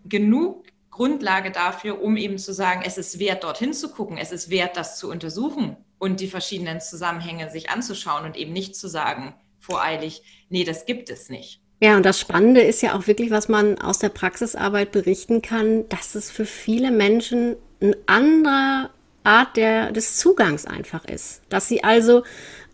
genug 0.06 0.66
Grundlage 0.90 1.52
dafür, 1.52 2.02
um 2.02 2.18
eben 2.18 2.38
zu 2.38 2.54
sagen, 2.54 2.82
es 2.86 2.98
ist 2.98 3.20
wert, 3.20 3.44
dorthin 3.44 3.74
zu 3.74 3.90
gucken, 3.90 4.18
es 4.18 4.32
ist 4.32 4.50
wert, 4.50 4.76
das 4.78 4.98
zu 4.98 5.10
untersuchen 5.10 5.78
und 6.00 6.20
die 6.20 6.28
verschiedenen 6.28 6.82
Zusammenhänge 6.82 7.50
sich 7.50 7.70
anzuschauen 7.70 8.26
und 8.26 8.36
eben 8.36 8.52
nicht 8.52 8.76
zu 8.76 8.88
sagen, 8.88 9.34
voreilig, 9.60 10.24
nee, 10.50 10.64
das 10.64 10.86
gibt 10.86 11.10
es 11.10 11.30
nicht. 11.30 11.62
Ja, 11.80 11.98
und 11.98 12.06
das 12.06 12.20
Spannende 12.20 12.62
ist 12.62 12.82
ja 12.82 12.96
auch 12.96 13.08
wirklich, 13.08 13.32
was 13.32 13.48
man 13.48 13.80
aus 13.80 14.00
der 14.00 14.10
Praxisarbeit 14.10 14.92
berichten 14.92 15.42
kann, 15.42 15.88
dass 15.90 16.14
es 16.14 16.30
für 16.30 16.46
viele 16.46 16.92
Menschen 16.92 17.56
eine 17.80 17.98
andere 18.06 18.90
Art 19.24 19.56
der, 19.58 19.92
des 19.92 20.18
Zugangs 20.18 20.66
einfach 20.66 21.06
ist. 21.06 21.42
Dass 21.50 21.68
sie 21.68 21.84
also 21.84 22.24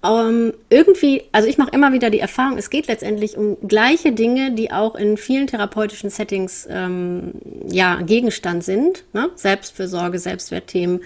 ähm, 0.04 0.54
irgendwie, 0.70 1.24
also 1.32 1.48
ich 1.48 1.58
mache 1.58 1.72
immer 1.72 1.92
wieder 1.92 2.10
die 2.10 2.20
Erfahrung, 2.20 2.58
es 2.58 2.70
geht 2.70 2.88
letztendlich 2.88 3.36
um 3.38 3.58
gleiche 3.68 4.12
Dinge, 4.12 4.52
die 4.52 4.72
auch 4.72 4.96
in 4.96 5.18
vielen 5.18 5.48
therapeutischen 5.48 6.10
Settings 6.10 6.68
ähm, 6.70 7.34
ja 7.68 8.02
Gegenstand 8.02 8.64
sind, 8.64 9.04
ne? 9.14 9.30
Selbstfürsorge, 9.36 10.20
Selbstwertthemen. 10.20 11.02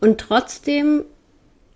Und 0.00 0.20
trotzdem 0.20 1.04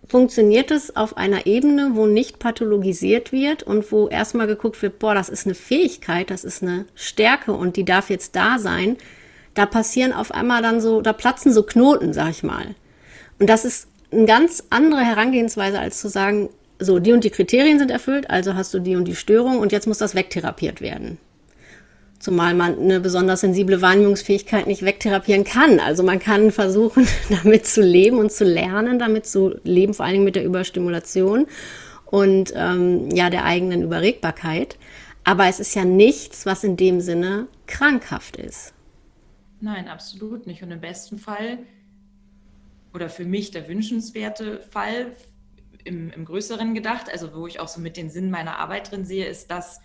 funktioniert 0.09 0.71
es 0.71 0.97
auf 0.97 1.17
einer 1.17 1.47
Ebene, 1.47 1.91
wo 1.95 2.07
nicht 2.07 2.39
pathologisiert 2.39 3.33
wird 3.33 3.63
und 3.63 3.91
wo 3.93 4.09
erstmal 4.09 4.47
geguckt 4.47 4.81
wird, 4.81 4.99
boah, 4.99 5.15
das 5.15 5.29
ist 5.29 5.47
eine 5.47 5.55
Fähigkeit, 5.55 6.31
das 6.31 6.45
ist 6.45 6.63
eine 6.63 6.87
Stärke 6.95 7.53
und 7.53 7.77
die 7.77 7.85
darf 7.85 8.09
jetzt 8.11 8.35
da 8.35 8.59
sein. 8.59 8.97
Da 9.55 9.67
passieren 9.67 10.13
auf 10.13 10.33
einmal 10.33 10.63
dann 10.63 10.81
so, 10.81 11.01
da 11.01 11.13
platzen 11.13 11.53
so 11.53 11.63
Knoten, 11.63 12.13
sag 12.13 12.31
ich 12.31 12.43
mal. 12.43 12.75
Und 13.39 13.49
das 13.49 13.65
ist 13.65 13.89
eine 14.11 14.27
ganz 14.27 14.65
andere 14.71 15.01
Herangehensweise, 15.01 15.79
als 15.79 16.01
zu 16.01 16.09
sagen, 16.09 16.51
so, 16.79 16.99
die 16.99 17.13
und 17.13 17.25
die 17.25 17.31
Kriterien 17.31 17.79
sind 17.79 17.91
erfüllt, 17.91 18.31
also 18.31 18.55
hast 18.55 18.73
du 18.73 18.79
die 18.79 18.97
und 18.97 19.07
die 19.07 19.17
Störung 19.17 19.59
und 19.59 19.73
jetzt 19.73 19.87
muss 19.87 19.99
das 19.99 20.15
wegtherapiert 20.15 20.81
werden. 20.81 21.19
Zumal 22.21 22.55
man 22.55 22.79
eine 22.79 22.99
besonders 23.01 23.43
sensible 23.43 23.81
Wahrnehmungsfähigkeit 23.81 24.67
nicht 24.67 24.83
wegtherapieren 24.83 25.45
kann. 25.45 25.79
Also 25.79 26.03
man 26.03 26.19
kann 26.19 26.51
versuchen, 26.51 27.07
damit 27.31 27.67
zu 27.67 27.81
leben 27.81 28.19
und 28.19 28.33
zu 28.33 28.45
lernen, 28.45 28.99
damit 28.99 29.27
zu 29.27 29.55
leben, 29.63 29.95
vor 29.95 30.05
allen 30.05 30.15
Dingen 30.15 30.25
mit 30.25 30.37
der 30.37 30.45
Überstimulation 30.45 31.47
und 32.07 32.53
ähm, 32.57 33.11
ja 33.11 33.31
der 33.31 33.45
eigenen 33.45 33.83
Überregbarkeit. 33.83 34.77
Aber 35.23 35.47
es 35.47 35.61
ist 35.61 35.75
ja 35.75 35.85
nichts, 35.85 36.47
was 36.47 36.65
in 36.65 36.77
dem 36.77 37.01
Sinne 37.01 37.47
krankhaft 37.67 38.37
ist. 38.37 38.73
Nein, 39.61 39.89
absolut 39.89 40.47
nicht. 40.47 40.63
Und 40.63 40.71
im 40.71 40.81
besten 40.81 41.19
Fall 41.19 41.59
oder 42.93 43.09
für 43.09 43.25
mich 43.25 43.51
der 43.51 43.69
wünschenswerte 43.69 44.61
Fall 44.61 45.17
im, 45.85 46.11
im 46.11 46.25
größeren 46.25 46.75
gedacht, 46.75 47.11
also 47.11 47.35
wo 47.35 47.47
ich 47.47 47.61
auch 47.61 47.69
so 47.69 47.81
mit 47.81 47.97
den 47.97 48.11
Sinn 48.11 48.31
meiner 48.31 48.59
Arbeit 48.59 48.91
drin 48.91 49.05
sehe, 49.05 49.27
ist, 49.27 49.51
dass 49.51 49.81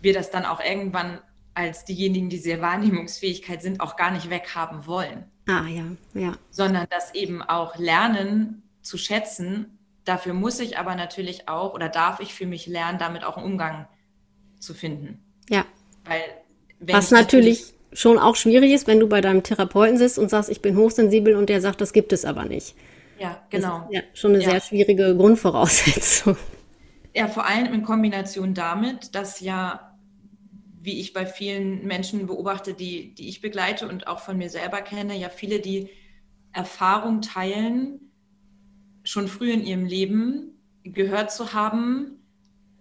wir 0.00 0.12
das 0.12 0.30
dann 0.30 0.44
auch 0.44 0.60
irgendwann 0.60 1.20
als 1.54 1.84
diejenigen, 1.84 2.28
die 2.28 2.38
sehr 2.38 2.60
Wahrnehmungsfähigkeit 2.60 3.62
sind, 3.62 3.80
auch 3.80 3.96
gar 3.96 4.10
nicht 4.10 4.30
weghaben 4.30 4.86
wollen. 4.86 5.24
Ah 5.46 5.66
ja, 5.66 5.84
ja. 6.14 6.34
Sondern 6.50 6.86
das 6.90 7.14
eben 7.14 7.42
auch 7.42 7.76
lernen 7.76 8.62
zu 8.80 8.96
schätzen. 8.96 9.78
Dafür 10.04 10.34
muss 10.34 10.60
ich 10.60 10.78
aber 10.78 10.94
natürlich 10.94 11.48
auch 11.48 11.74
oder 11.74 11.88
darf 11.88 12.20
ich 12.20 12.34
für 12.34 12.46
mich 12.46 12.66
lernen, 12.66 12.98
damit 12.98 13.24
auch 13.24 13.36
einen 13.36 13.46
Umgang 13.46 13.86
zu 14.58 14.74
finden. 14.74 15.22
Ja. 15.48 15.66
Weil 16.04 16.22
was 16.80 17.10
natürlich, 17.10 17.60
natürlich 17.60 17.81
schon 17.92 18.18
auch 18.18 18.36
schwierig 18.36 18.72
ist, 18.72 18.86
wenn 18.86 19.00
du 19.00 19.08
bei 19.08 19.20
deinem 19.20 19.42
Therapeuten 19.42 19.98
sitzt 19.98 20.18
und 20.18 20.30
sagst, 20.30 20.50
ich 20.50 20.62
bin 20.62 20.76
hochsensibel 20.76 21.36
und 21.36 21.48
der 21.48 21.60
sagt, 21.60 21.80
das 21.80 21.92
gibt 21.92 22.12
es 22.12 22.24
aber 22.24 22.44
nicht. 22.44 22.74
Ja, 23.18 23.40
genau. 23.50 23.88
ja 23.90 24.00
schon 24.14 24.34
eine 24.34 24.42
ja. 24.42 24.50
sehr 24.50 24.60
schwierige 24.60 25.16
Grundvoraussetzung. 25.16 26.36
Ja, 27.14 27.28
vor 27.28 27.46
allem 27.46 27.74
in 27.74 27.82
Kombination 27.82 28.54
damit, 28.54 29.14
dass 29.14 29.40
ja 29.40 29.92
wie 30.82 30.98
ich 30.98 31.12
bei 31.12 31.26
vielen 31.26 31.86
Menschen 31.86 32.26
beobachte, 32.26 32.74
die, 32.74 33.14
die 33.14 33.28
ich 33.28 33.40
begleite 33.40 33.86
und 33.88 34.08
auch 34.08 34.18
von 34.18 34.36
mir 34.36 34.50
selber 34.50 34.82
kenne, 34.82 35.16
ja 35.16 35.28
viele, 35.28 35.60
die 35.60 35.88
Erfahrung 36.52 37.22
teilen, 37.22 38.12
schon 39.04 39.28
früh 39.28 39.52
in 39.52 39.64
ihrem 39.64 39.84
Leben 39.84 40.60
gehört 40.82 41.30
zu 41.30 41.52
haben, 41.52 42.18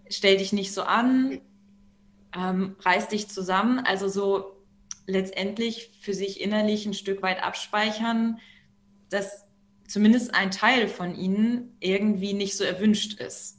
stell 0.10 0.38
dich 0.38 0.52
nicht 0.52 0.74
so 0.74 0.82
an, 0.82 1.42
ähm, 2.36 2.76
reiß 2.80 3.08
dich 3.10 3.30
zusammen, 3.30 3.80
also 3.80 4.08
so 4.08 4.61
letztendlich 5.12 5.92
für 6.02 6.14
sich 6.14 6.42
innerlich 6.42 6.86
ein 6.86 6.94
Stück 6.94 7.22
weit 7.22 7.44
abspeichern, 7.44 8.40
dass 9.10 9.46
zumindest 9.88 10.34
ein 10.34 10.52
Teil 10.52 10.88
von 10.88 11.16
ihnen 11.16 11.76
irgendwie 11.80 12.34
nicht 12.34 12.56
so 12.56 12.64
erwünscht 12.64 13.20
ist. 13.20 13.58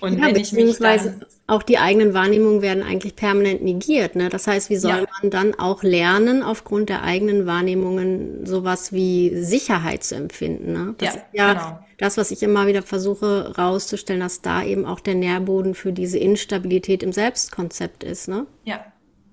Und 0.00 0.18
ja, 0.18 0.30
beziehungsweise 0.30 1.20
auch 1.46 1.62
die 1.62 1.78
eigenen 1.78 2.14
Wahrnehmungen 2.14 2.62
werden 2.62 2.82
eigentlich 2.82 3.16
permanent 3.16 3.62
negiert. 3.62 4.16
Ne? 4.16 4.28
Das 4.28 4.46
heißt, 4.46 4.70
wie 4.70 4.76
soll 4.76 4.90
ja. 4.90 5.06
man 5.22 5.30
dann 5.30 5.54
auch 5.54 5.82
lernen, 5.82 6.42
aufgrund 6.42 6.88
der 6.88 7.02
eigenen 7.02 7.46
Wahrnehmungen 7.46 8.44
sowas 8.44 8.92
wie 8.92 9.36
Sicherheit 9.42 10.04
zu 10.04 10.14
empfinden? 10.14 10.72
Ne? 10.72 10.94
Das 10.98 11.14
ja, 11.14 11.14
ist 11.14 11.24
ja 11.32 11.52
genau. 11.52 11.84
das, 11.98 12.16
was 12.16 12.30
ich 12.30 12.42
immer 12.42 12.66
wieder 12.66 12.82
versuche 12.82 13.54
rauszustellen, 13.56 14.20
dass 14.20 14.42
da 14.42 14.62
eben 14.62 14.84
auch 14.84 15.00
der 15.00 15.14
Nährboden 15.14 15.74
für 15.74 15.92
diese 15.92 16.18
Instabilität 16.18 17.02
im 17.02 17.12
Selbstkonzept 17.12 18.04
ist. 18.04 18.28
Ne? 18.28 18.46
Ja, 18.64 18.84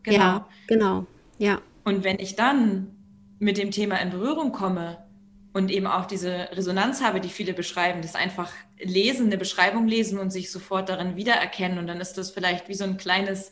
genau. 0.03 0.17
Ja, 0.17 0.47
genau. 0.67 1.05
Ja. 1.37 1.61
Und 1.83 2.03
wenn 2.03 2.19
ich 2.19 2.35
dann 2.35 2.95
mit 3.39 3.57
dem 3.57 3.71
Thema 3.71 3.97
in 3.97 4.11
Berührung 4.11 4.51
komme, 4.51 4.97
und 5.53 5.69
eben 5.69 5.87
auch 5.87 6.05
diese 6.05 6.49
Resonanz 6.53 7.01
habe, 7.01 7.19
die 7.19 7.29
viele 7.29 7.53
beschreiben, 7.53 8.01
das 8.01 8.15
einfach 8.15 8.51
lesen, 8.79 9.27
eine 9.27 9.37
Beschreibung 9.37 9.87
lesen 9.87 10.17
und 10.17 10.31
sich 10.31 10.51
sofort 10.51 10.89
darin 10.89 11.15
wiedererkennen. 11.15 11.77
Und 11.77 11.87
dann 11.87 11.99
ist 11.99 12.17
das 12.17 12.31
vielleicht 12.31 12.69
wie 12.69 12.73
so 12.73 12.85
ein 12.85 12.97
kleines 12.97 13.51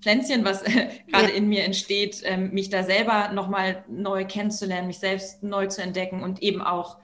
Pflänzchen, 0.00 0.44
was 0.44 0.62
gerade 0.64 1.30
ja. 1.30 1.34
in 1.34 1.48
mir 1.48 1.64
entsteht, 1.64 2.20
ähm, 2.24 2.50
mich 2.52 2.68
da 2.68 2.82
selber 2.82 3.30
nochmal 3.32 3.84
neu 3.88 4.26
kennenzulernen, 4.26 4.88
mich 4.88 4.98
selbst 4.98 5.42
neu 5.42 5.66
zu 5.66 5.82
entdecken 5.82 6.22
und 6.22 6.42
eben 6.42 6.60
auch 6.60 6.98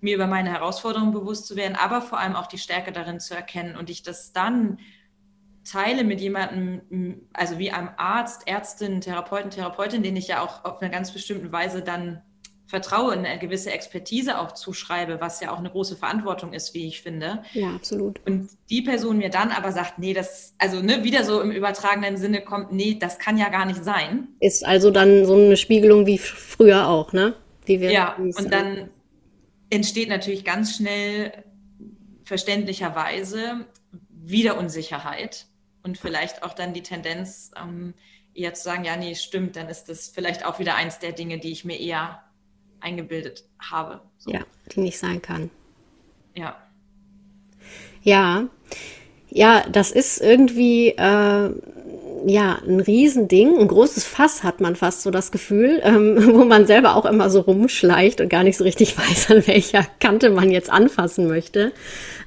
mir 0.00 0.16
über 0.16 0.26
meine 0.26 0.50
Herausforderungen 0.50 1.12
bewusst 1.12 1.46
zu 1.46 1.56
werden, 1.56 1.76
aber 1.76 2.02
vor 2.02 2.18
allem 2.18 2.36
auch 2.36 2.46
die 2.46 2.58
Stärke 2.58 2.92
darin 2.92 3.18
zu 3.18 3.34
erkennen 3.34 3.76
und 3.76 3.88
ich 3.88 4.02
das 4.02 4.32
dann 4.32 4.78
teile 5.66 6.04
mit 6.04 6.20
jemandem, 6.20 7.28
also 7.32 7.58
wie 7.58 7.70
einem 7.70 7.90
Arzt, 7.96 8.46
Ärztin, 8.46 9.00
Therapeuten, 9.00 9.50
Therapeutin, 9.50 10.02
den 10.02 10.16
ich 10.16 10.28
ja 10.28 10.42
auch 10.42 10.64
auf 10.64 10.80
eine 10.80 10.90
ganz 10.90 11.12
bestimmte 11.12 11.52
Weise 11.52 11.82
dann 11.82 12.22
vertraue, 12.66 13.12
eine 13.12 13.38
gewisse 13.38 13.70
Expertise 13.70 14.40
auch 14.40 14.52
zuschreibe, 14.52 15.20
was 15.20 15.40
ja 15.40 15.52
auch 15.52 15.58
eine 15.58 15.70
große 15.70 15.96
Verantwortung 15.96 16.52
ist, 16.52 16.74
wie 16.74 16.86
ich 16.86 17.00
finde. 17.00 17.42
Ja, 17.52 17.70
absolut. 17.70 18.20
Und 18.26 18.50
die 18.70 18.82
Person 18.82 19.18
mir 19.18 19.30
dann 19.30 19.50
aber 19.50 19.70
sagt, 19.70 19.98
nee, 19.98 20.14
das, 20.14 20.54
also 20.58 20.82
ne, 20.82 21.04
wieder 21.04 21.22
so 21.22 21.40
im 21.40 21.52
übertragenen 21.52 22.16
Sinne 22.16 22.40
kommt, 22.40 22.72
nee, 22.72 22.96
das 22.98 23.18
kann 23.18 23.38
ja 23.38 23.50
gar 23.50 23.66
nicht 23.66 23.84
sein. 23.84 24.28
Ist 24.40 24.66
also 24.66 24.90
dann 24.90 25.24
so 25.26 25.34
eine 25.34 25.56
Spiegelung 25.56 26.06
wie 26.06 26.18
früher 26.18 26.88
auch, 26.88 27.12
ne? 27.12 27.34
Wie 27.66 27.80
wir 27.80 27.90
ja, 27.90 28.16
und 28.16 28.52
dann 28.52 28.90
entsteht 29.70 30.08
natürlich 30.08 30.44
ganz 30.44 30.76
schnell 30.76 31.32
verständlicherweise 32.24 33.66
wieder 34.10 34.58
Unsicherheit 34.58 35.46
und 35.86 35.96
vielleicht 35.96 36.42
auch 36.42 36.52
dann 36.52 36.74
die 36.74 36.82
Tendenz, 36.82 37.52
ähm, 37.56 37.94
eher 38.34 38.52
zu 38.54 38.64
sagen, 38.64 38.84
ja, 38.84 38.96
nee, 38.96 39.14
stimmt, 39.14 39.54
dann 39.54 39.68
ist 39.68 39.84
das 39.84 40.08
vielleicht 40.08 40.44
auch 40.44 40.58
wieder 40.58 40.74
eins 40.74 40.98
der 40.98 41.12
Dinge, 41.12 41.38
die 41.38 41.52
ich 41.52 41.64
mir 41.64 41.78
eher 41.78 42.24
eingebildet 42.80 43.44
habe. 43.60 44.00
So. 44.18 44.32
Ja, 44.32 44.40
die 44.72 44.80
nicht 44.80 44.98
sein 44.98 45.22
kann. 45.22 45.48
Ja. 46.34 46.56
Ja, 48.02 48.48
ja, 49.28 49.64
das 49.68 49.92
ist 49.92 50.20
irgendwie 50.20 50.88
äh, 50.88 51.50
ja 52.26 52.58
ein 52.66 52.80
Riesending, 52.80 53.58
ein 53.58 53.68
großes 53.68 54.04
Fass 54.04 54.42
hat 54.42 54.60
man 54.60 54.76
fast 54.76 55.02
so 55.02 55.10
das 55.10 55.30
Gefühl, 55.32 55.80
ähm, 55.82 56.16
wo 56.34 56.44
man 56.44 56.66
selber 56.66 56.96
auch 56.96 57.04
immer 57.04 57.30
so 57.30 57.40
rumschleicht 57.40 58.20
und 58.20 58.28
gar 58.28 58.44
nicht 58.44 58.56
so 58.56 58.64
richtig 58.64 58.96
weiß, 58.98 59.30
an 59.30 59.46
welcher 59.46 59.86
Kante 60.00 60.30
man 60.30 60.50
jetzt 60.50 60.70
anfassen 60.70 61.28
möchte. 61.28 61.72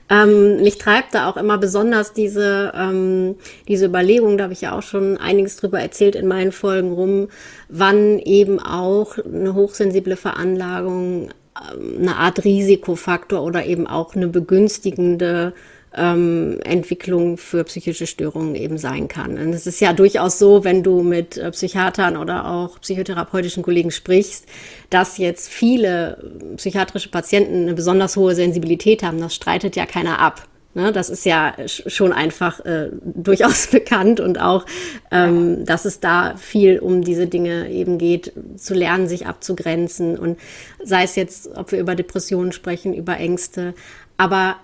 Ähm, 0.09 0.61
mich 0.61 0.79
treibt 0.79 1.13
da 1.13 1.29
auch 1.29 1.37
immer 1.37 1.59
besonders 1.59 2.13
diese, 2.13 2.73
ähm, 2.75 3.35
diese 3.67 3.85
Überlegung, 3.85 4.37
da 4.37 4.45
habe 4.45 4.53
ich 4.53 4.61
ja 4.61 4.75
auch 4.75 4.81
schon 4.81 5.17
einiges 5.17 5.57
drüber 5.57 5.79
erzählt 5.79 6.15
in 6.15 6.27
meinen 6.27 6.51
Folgen 6.51 6.93
rum, 6.93 7.29
wann 7.67 8.17
eben 8.17 8.59
auch 8.59 9.17
eine 9.19 9.53
hochsensible 9.53 10.15
Veranlagung 10.15 11.29
ähm, 11.55 11.97
eine 11.99 12.15
Art 12.15 12.43
Risikofaktor 12.43 13.43
oder 13.43 13.65
eben 13.65 13.85
auch 13.85 14.15
eine 14.15 14.27
begünstigende 14.27 15.53
ähm, 15.95 16.59
Entwicklung 16.63 17.37
für 17.37 17.63
psychische 17.63 18.07
Störungen 18.07 18.55
eben 18.55 18.77
sein 18.77 19.07
kann. 19.07 19.37
Und 19.37 19.53
es 19.53 19.65
ist 19.65 19.79
ja 19.81 19.93
durchaus 19.93 20.37
so, 20.37 20.63
wenn 20.63 20.83
du 20.83 21.01
mit 21.01 21.37
äh, 21.37 21.51
Psychiatern 21.51 22.17
oder 22.17 22.49
auch 22.49 22.79
psychotherapeutischen 22.79 23.63
Kollegen 23.63 23.91
sprichst, 23.91 24.45
dass 24.89 25.17
jetzt 25.17 25.49
viele 25.49 26.31
psychiatrische 26.57 27.09
Patienten 27.09 27.63
eine 27.63 27.73
besonders 27.73 28.15
hohe 28.15 28.35
Sensibilität 28.35 29.03
haben. 29.03 29.19
Das 29.19 29.33
streitet 29.33 29.75
ja 29.75 29.85
keiner 29.85 30.19
ab. 30.19 30.47
Ne, 30.75 30.91
das 30.91 31.09
ist 31.09 31.25
ja 31.25 31.55
schon 31.67 32.13
einfach 32.13 32.63
äh, 32.63 32.91
durchaus 33.01 33.67
bekannt 33.67 34.19
und 34.19 34.39
auch, 34.39 34.67
ähm, 35.09 35.65
dass 35.65 35.85
es 35.85 35.99
da 35.99 36.35
viel 36.37 36.77
um 36.77 37.01
diese 37.01 37.25
Dinge 37.25 37.71
eben 37.71 37.97
geht, 37.97 38.33
zu 38.55 38.75
lernen, 38.75 39.07
sich 39.07 39.25
abzugrenzen 39.25 40.15
und 40.15 40.37
sei 40.83 41.03
es 41.03 41.15
jetzt, 41.15 41.49
ob 41.57 41.71
wir 41.71 41.79
über 41.79 41.95
Depressionen 41.95 42.51
sprechen, 42.51 42.93
über 42.93 43.17
Ängste. 43.17 43.73
Aber 44.17 44.57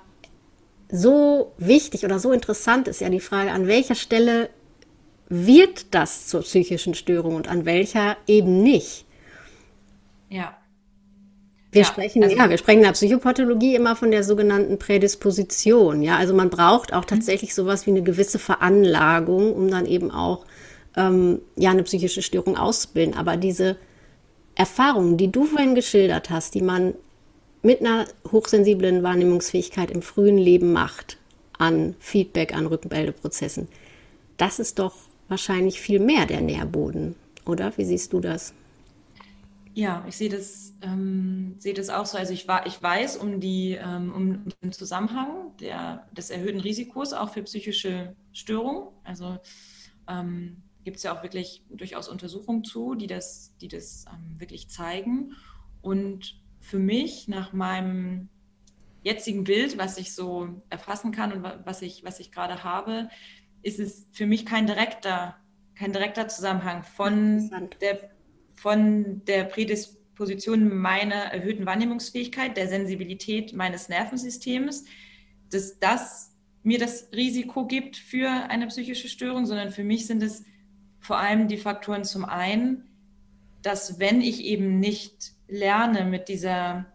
so 0.96 1.54
wichtig 1.58 2.06
oder 2.06 2.20
so 2.20 2.32
interessant 2.32 2.88
ist 2.88 3.02
ja 3.02 3.10
die 3.10 3.20
Frage, 3.20 3.52
an 3.52 3.68
welcher 3.68 3.96
Stelle 3.96 4.50
wird 5.30 5.94
das 5.94 6.28
zur 6.28 6.42
psychischen 6.42 6.94
Störung 6.94 7.36
und 7.36 7.48
an 7.48 7.66
welcher 7.66 8.18
eben 8.28 8.62
nicht. 8.62 9.06
Ja. 10.30 10.56
Wir 11.72 11.82
ja, 11.82 11.88
sprechen, 11.88 12.24
also, 12.24 12.36
ja, 12.36 12.50
wir 12.50 12.58
sprechen 12.58 12.80
in 12.80 12.86
der 12.86 12.94
Psychopathologie 12.94 13.76
immer 13.76 13.96
von 13.96 14.12
der 14.12 14.24
sogenannten 14.24 14.80
Prädisposition. 14.80 16.02
Ja, 16.02 16.16
also 16.16 16.34
man 16.34 16.50
braucht 16.50 16.94
auch 16.94 17.02
mhm. 17.02 17.08
tatsächlich 17.08 17.54
sowas 17.54 17.86
wie 17.86 17.92
eine 17.92 18.04
gewisse 18.04 18.40
Veranlagung, 18.40 19.54
um 19.54 19.70
dann 19.70 19.86
eben 19.86 20.10
auch 20.10 20.46
ähm, 20.96 21.42
ja 21.58 21.72
eine 21.72 21.84
psychische 21.84 22.22
Störung 22.22 22.56
auszubilden. 22.56 23.16
Aber 23.16 23.36
diese 23.36 23.78
Erfahrungen, 24.56 25.18
die 25.18 25.32
du 25.32 25.44
vorhin 25.44 25.76
geschildert 25.76 26.30
hast, 26.30 26.54
die 26.54 26.62
man 26.62 26.94
mit 27.66 27.82
einer 27.82 28.08
hochsensiblen 28.32 29.02
Wahrnehmungsfähigkeit 29.02 29.90
im 29.90 30.04
frühen 30.04 30.38
Leben 30.38 30.72
macht 30.72 31.18
an 31.58 31.96
Feedback, 32.00 32.54
an 32.54 32.68
Rückmeldeprozessen, 32.68 33.68
das 34.38 34.60
ist 34.60 34.78
doch 34.80 34.94
wahrscheinlich 35.28 35.82
viel 35.82 36.00
mehr 36.00 36.28
der 36.28 36.42
Nährboden, 36.42 37.16
oder? 37.46 37.76
Wie 37.78 37.86
siehst 37.86 38.14
du 38.14 38.20
das? 38.20 38.54
Ja, 39.74 40.06
ich 40.08 40.16
sehe 40.16 40.30
das, 40.30 40.74
ähm, 40.82 41.56
sehe 41.58 41.74
das 41.74 41.90
auch 41.90 42.06
so. 42.06 42.18
Also 42.18 42.34
ich, 42.34 42.48
war, 42.48 42.66
ich 42.68 42.82
weiß 42.82 43.18
um, 43.18 43.40
die, 43.40 43.72
ähm, 43.72 44.14
um 44.14 44.46
den 44.64 44.72
Zusammenhang 44.72 45.58
der, 45.60 46.08
des 46.16 46.30
erhöhten 46.30 46.60
Risikos 46.60 47.14
auch 47.14 47.32
für 47.32 47.44
psychische 47.44 48.16
Störungen. 48.32 48.90
Also 49.04 49.38
ähm, 50.08 50.62
gibt 50.84 50.98
es 50.98 51.04
ja 51.04 51.18
auch 51.18 51.24
wirklich 51.24 51.66
durchaus 51.70 52.08
Untersuchungen 52.08 52.64
zu, 52.64 52.96
die 52.96 53.08
das, 53.08 53.54
die 53.60 53.68
das 53.68 54.06
ähm, 54.14 54.40
wirklich 54.40 54.70
zeigen. 54.70 55.34
Und 55.82 56.45
für 56.66 56.80
mich 56.80 57.28
nach 57.28 57.54
meinem 57.54 58.28
jetzigen 59.04 59.44
Bild, 59.44 59.78
was 59.78 60.00
ich 60.00 60.16
so 60.16 60.62
erfassen 60.72 61.12
kann 61.12 61.32
und 61.32 61.44
was 61.64 61.84
ich, 61.84 62.04
was 62.04 62.20
ich 62.20 62.32
gerade 62.32 62.64
habe, 62.64 63.10
ist 63.62 63.80
es 63.80 64.08
für 64.12 64.26
mich 64.26 64.48
kein 64.48 64.66
direkter, 64.66 65.36
kein 65.76 65.94
direkter 65.94 66.28
Zusammenhang 66.28 66.82
von 66.82 67.52
der, 67.82 68.10
von 68.56 69.24
der 69.26 69.44
Prädisposition 69.44 70.76
meiner 70.76 71.16
erhöhten 71.16 71.68
Wahrnehmungsfähigkeit, 71.68 72.58
der 72.58 72.68
Sensibilität 72.68 73.54
meines 73.54 73.88
Nervensystems, 73.88 74.86
dass 75.52 75.78
das 75.80 76.36
mir 76.64 76.80
das 76.80 77.10
Risiko 77.14 77.68
gibt 77.68 77.96
für 77.96 78.30
eine 78.50 78.66
psychische 78.68 79.08
Störung, 79.08 79.46
sondern 79.46 79.70
für 79.70 79.84
mich 79.84 80.08
sind 80.08 80.24
es 80.24 80.44
vor 81.00 81.20
allem 81.20 81.48
die 81.48 81.58
Faktoren 81.58 82.04
zum 82.04 82.26
einen, 82.26 82.90
dass 83.62 84.00
wenn 84.00 84.22
ich 84.22 84.44
eben 84.46 84.80
nicht 84.80 85.35
lerne 85.48 86.06
mit 86.06 86.30
dieser 86.30 86.86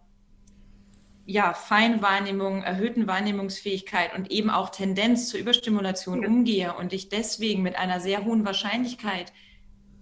ja, 1.26 1.54
Feinwahrnehmung, 1.54 2.62
erhöhten 2.62 3.07
Wahrnehmungsfähigkeit 3.07 4.14
und 4.16 4.30
eben 4.33 4.50
auch 4.50 4.71
Tendenz 4.71 5.28
zur 5.28 5.38
Überstimulation 5.38 6.23
ja. 6.23 6.28
umgehe 6.28 6.75
und 6.75 6.92
ich 6.92 7.09
deswegen 7.09 7.62
mit 7.62 7.76
einer 7.76 8.00
sehr 8.00 8.25
hohen 8.25 8.45
Wahrscheinlichkeit 8.45 9.33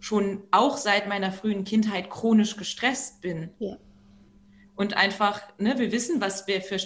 schon 0.01 0.45
auch 0.53 0.77
seit 0.77 1.09
meiner 1.09 1.33
frühen 1.33 1.65
Kindheit 1.65 2.09
chronisch 2.09 2.57
gestresst 2.57 3.21
bin. 3.21 3.51
Ja. 3.59 3.77
Und 4.77 4.97
einfach, 4.97 5.43
ne, 5.59 5.79
wir 5.79 5.93
wissen, 5.93 6.21
was, 6.21 6.47
wir 6.47 6.63
für, 6.63 6.79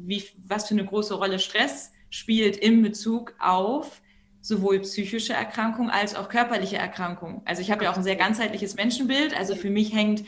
wie, 0.00 0.24
was 0.44 0.68
für 0.68 0.74
eine 0.74 0.84
große 0.84 1.14
Rolle 1.14 1.38
Stress 1.38 1.92
spielt 2.10 2.56
in 2.56 2.82
Bezug 2.82 3.34
auf 3.38 4.02
sowohl 4.42 4.80
psychische 4.80 5.32
Erkrankungen 5.32 5.90
als 5.90 6.14
auch 6.14 6.28
körperliche 6.28 6.76
Erkrankungen. 6.76 7.42
Also 7.44 7.62
ich 7.62 7.70
habe 7.70 7.84
ja 7.84 7.92
auch 7.92 7.96
ein 7.96 8.02
sehr 8.02 8.16
ganzheitliches 8.16 8.76
Menschenbild. 8.76 9.36
Also 9.36 9.56
für 9.56 9.70
mich 9.70 9.94
hängt 9.94 10.24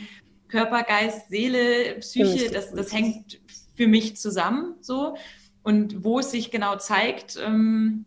Körper, 0.49 0.83
Geist, 0.83 1.29
Seele, 1.29 1.97
Psyche, 2.01 2.51
das, 2.51 2.73
das 2.73 2.93
hängt 2.93 3.41
für 3.77 3.87
mich 3.87 4.17
zusammen 4.17 4.75
so. 4.81 5.17
Und 5.63 6.05
wo 6.05 6.19
es 6.19 6.31
sich 6.31 6.51
genau 6.51 6.77
zeigt, 6.77 7.39
ähm, 7.45 8.05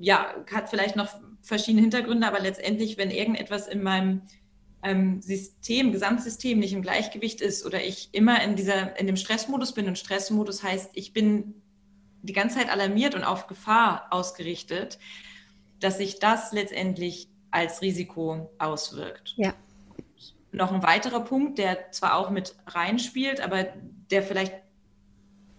ja, 0.00 0.34
hat 0.50 0.70
vielleicht 0.70 0.96
noch 0.96 1.08
verschiedene 1.42 1.82
Hintergründe, 1.82 2.26
aber 2.26 2.40
letztendlich, 2.40 2.98
wenn 2.98 3.10
irgendetwas 3.10 3.68
in 3.68 3.82
meinem 3.82 4.22
ähm, 4.82 5.20
System, 5.20 5.92
Gesamtsystem 5.92 6.58
nicht 6.58 6.72
im 6.72 6.82
Gleichgewicht 6.82 7.40
ist 7.40 7.66
oder 7.66 7.82
ich 7.82 8.08
immer 8.12 8.42
in 8.42 8.56
dieser, 8.56 8.98
in 8.98 9.06
dem 9.06 9.16
Stressmodus 9.16 9.74
bin 9.74 9.86
und 9.86 9.98
Stressmodus 9.98 10.62
heißt, 10.62 10.90
ich 10.94 11.12
bin 11.12 11.54
die 12.22 12.32
ganze 12.32 12.58
Zeit 12.58 12.70
alarmiert 12.70 13.14
und 13.14 13.24
auf 13.24 13.46
Gefahr 13.46 14.06
ausgerichtet, 14.10 14.98
dass 15.80 15.98
sich 15.98 16.18
das 16.18 16.52
letztendlich 16.52 17.28
als 17.50 17.82
Risiko 17.82 18.50
auswirkt. 18.58 19.34
Ja 19.36 19.54
noch 20.56 20.72
ein 20.72 20.82
weiterer 20.82 21.20
Punkt, 21.20 21.58
der 21.58 21.92
zwar 21.92 22.16
auch 22.16 22.30
mit 22.30 22.56
reinspielt, 22.66 23.40
aber 23.40 23.66
der 24.10 24.22
vielleicht 24.22 24.54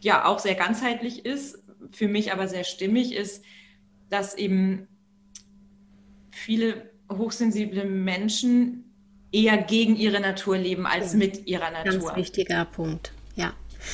ja 0.02 0.26
auch 0.26 0.40
sehr 0.40 0.56
ganzheitlich 0.56 1.26
ist, 1.26 1.64
für 1.92 2.08
mich 2.08 2.34
aber 2.34 2.48
sehr 2.48 2.64
stimmig 2.64 3.14
ist, 3.14 3.44
dass 4.10 4.36
eben 4.36 4.88
viele 6.32 6.90
hochsensible 7.12 7.86
Menschen 7.86 8.84
eher 9.32 9.58
gegen 9.58 9.96
ihre 9.96 10.20
Natur 10.20 10.58
leben 10.58 10.86
als 10.86 11.14
mit 11.14 11.48
ihrer 11.48 11.72
Natur. 11.72 11.92
Ganz 11.92 12.16
wichtiger 12.16 12.66
Punkt, 12.66 13.14
ja. 13.36 13.54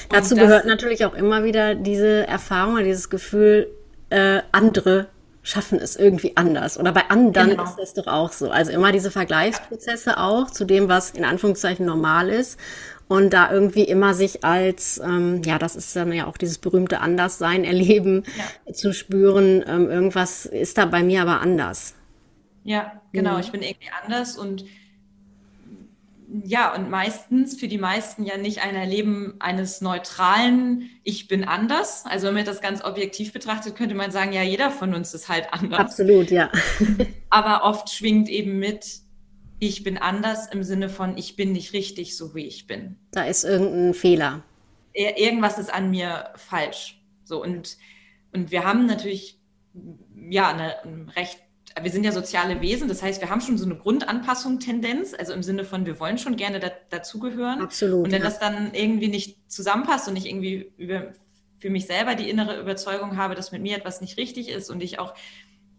Dazu 0.10 0.36
gehört 0.36 0.66
natürlich 0.66 1.06
auch 1.06 1.14
immer 1.14 1.44
wieder 1.44 1.76
diese 1.76 2.26
Erfahrung, 2.26 2.78
dieses 2.78 3.10
Gefühl, 3.10 3.68
äh, 4.10 4.42
andere 4.52 5.10
schaffen 5.44 5.78
es 5.78 5.96
irgendwie 5.96 6.36
anders. 6.36 6.80
Oder 6.80 6.94
bei 6.94 7.10
anderen 7.10 7.52
genau. 7.52 7.64
ist 7.66 7.76
das 7.76 7.94
doch 7.94 8.08
auch 8.08 8.32
so. 8.32 8.50
Also 8.50 8.72
immer 8.72 8.92
diese 8.92 9.12
Vergleichsprozesse 9.12 10.18
auch 10.18 10.50
zu 10.50 10.66
dem, 10.66 10.88
was 10.88 11.12
in 11.12 11.26
Anführungszeichen 11.26 11.86
normal 11.86 12.30
ist. 12.30 12.60
Und 13.10 13.34
da 13.34 13.52
irgendwie 13.52 13.84
immer 13.84 14.14
sich 14.14 14.46
als, 14.46 15.00
ähm, 15.04 15.44
ja, 15.44 15.60
das 15.60 15.76
ist 15.76 15.94
dann 15.96 16.12
ja 16.14 16.26
auch 16.26 16.38
dieses 16.38 16.58
berühmte 16.58 17.02
Anderssein 17.02 17.66
erleben, 17.66 18.24
ja. 18.38 18.74
zu 18.74 18.94
spüren, 18.94 19.64
ähm, 19.68 19.90
irgendwas 19.90 20.46
ist 20.46 20.78
da 20.78 20.86
bei 20.86 21.04
mir 21.04 21.22
aber 21.22 21.42
anders. 21.42 21.96
Ja, 22.64 23.02
genau, 23.12 23.34
mhm. 23.34 23.40
ich 23.42 23.52
bin 23.52 23.62
irgendwie 23.62 23.90
anders 24.04 24.38
und 24.38 24.64
ja, 26.42 26.74
und 26.74 26.90
meistens 26.90 27.60
für 27.60 27.68
die 27.68 27.78
meisten 27.78 28.24
ja 28.24 28.38
nicht 28.38 28.64
ein 28.64 28.76
Erleben 28.76 29.36
eines 29.40 29.82
neutralen 29.82 30.90
Ich 31.04 31.28
bin 31.28 31.44
anders. 31.44 32.06
Also 32.08 32.28
wenn 32.28 32.34
man 32.34 32.46
das 32.46 32.60
ganz 32.60 32.84
objektiv 32.84 33.34
betrachtet, 33.34 33.76
könnte 33.76 33.94
man 33.94 34.10
sagen, 34.10 34.34
ja, 34.34 34.42
jeder 34.42 34.72
von 34.72 34.96
uns 34.96 35.14
ist 35.14 35.30
halt 35.30 35.48
anders. 35.52 35.80
Absolut, 35.80 36.32
ja. 36.32 36.50
Aber 37.30 37.64
oft 37.64 37.92
schwingt 37.92 38.30
eben 38.30 38.58
mit, 38.58 39.02
ich 39.60 39.84
bin 39.84 40.00
anders 40.00 40.48
im 40.52 40.64
Sinne 40.64 40.90
von, 40.90 41.18
ich 41.18 41.36
bin 41.36 41.52
nicht 41.52 41.74
richtig, 41.74 42.18
so 42.18 42.34
wie 42.34 42.48
ich 42.48 42.66
bin. 42.66 42.96
Da 43.12 43.26
ist 43.26 43.44
irgendein 43.44 43.94
Fehler. 43.94 44.44
Irgendwas 44.94 45.60
ist 45.60 45.72
an 45.72 45.92
mir 45.92 46.32
falsch. 46.36 47.00
So 47.26 47.44
und, 47.44 47.78
und 48.34 48.50
wir 48.52 48.64
haben 48.64 48.88
natürlich 48.88 49.40
ja 50.16 50.50
eine 50.50 50.76
recht 51.16 51.43
wir 51.82 51.92
sind 51.92 52.04
ja 52.04 52.12
soziale 52.12 52.62
Wesen, 52.62 52.88
das 52.88 53.02
heißt, 53.02 53.22
wir 53.22 53.30
haben 53.30 53.42
schon 53.42 53.58
so 53.58 53.66
eine 53.66 53.76
Grundanpassung-Tendenz, 53.76 55.14
also 55.18 55.34
im 55.34 55.44
Sinne 55.44 55.66
von, 55.66 55.86
wir 55.86 56.00
wollen 56.00 56.18
schon 56.18 56.36
gerne 56.36 56.60
da, 56.60 56.72
dazugehören. 56.90 57.62
Absolut. 57.62 58.06
Und 58.06 58.12
wenn 58.12 58.22
ja. 58.22 58.28
das 58.28 58.40
dann 58.40 58.74
irgendwie 58.74 59.08
nicht 59.08 59.52
zusammenpasst 59.52 60.08
und 60.08 60.16
ich 60.16 60.28
irgendwie 60.28 60.72
über, 60.78 61.14
für 61.60 61.70
mich 61.70 61.86
selber 61.86 62.16
die 62.16 62.30
innere 62.30 62.60
Überzeugung 62.60 63.18
habe, 63.18 63.36
dass 63.36 63.52
mit 63.52 63.62
mir 63.62 63.78
etwas 63.78 64.02
nicht 64.02 64.18
richtig 64.18 64.50
ist 64.50 64.70
und 64.70 64.84
ich 64.84 65.00
auch 65.00 65.14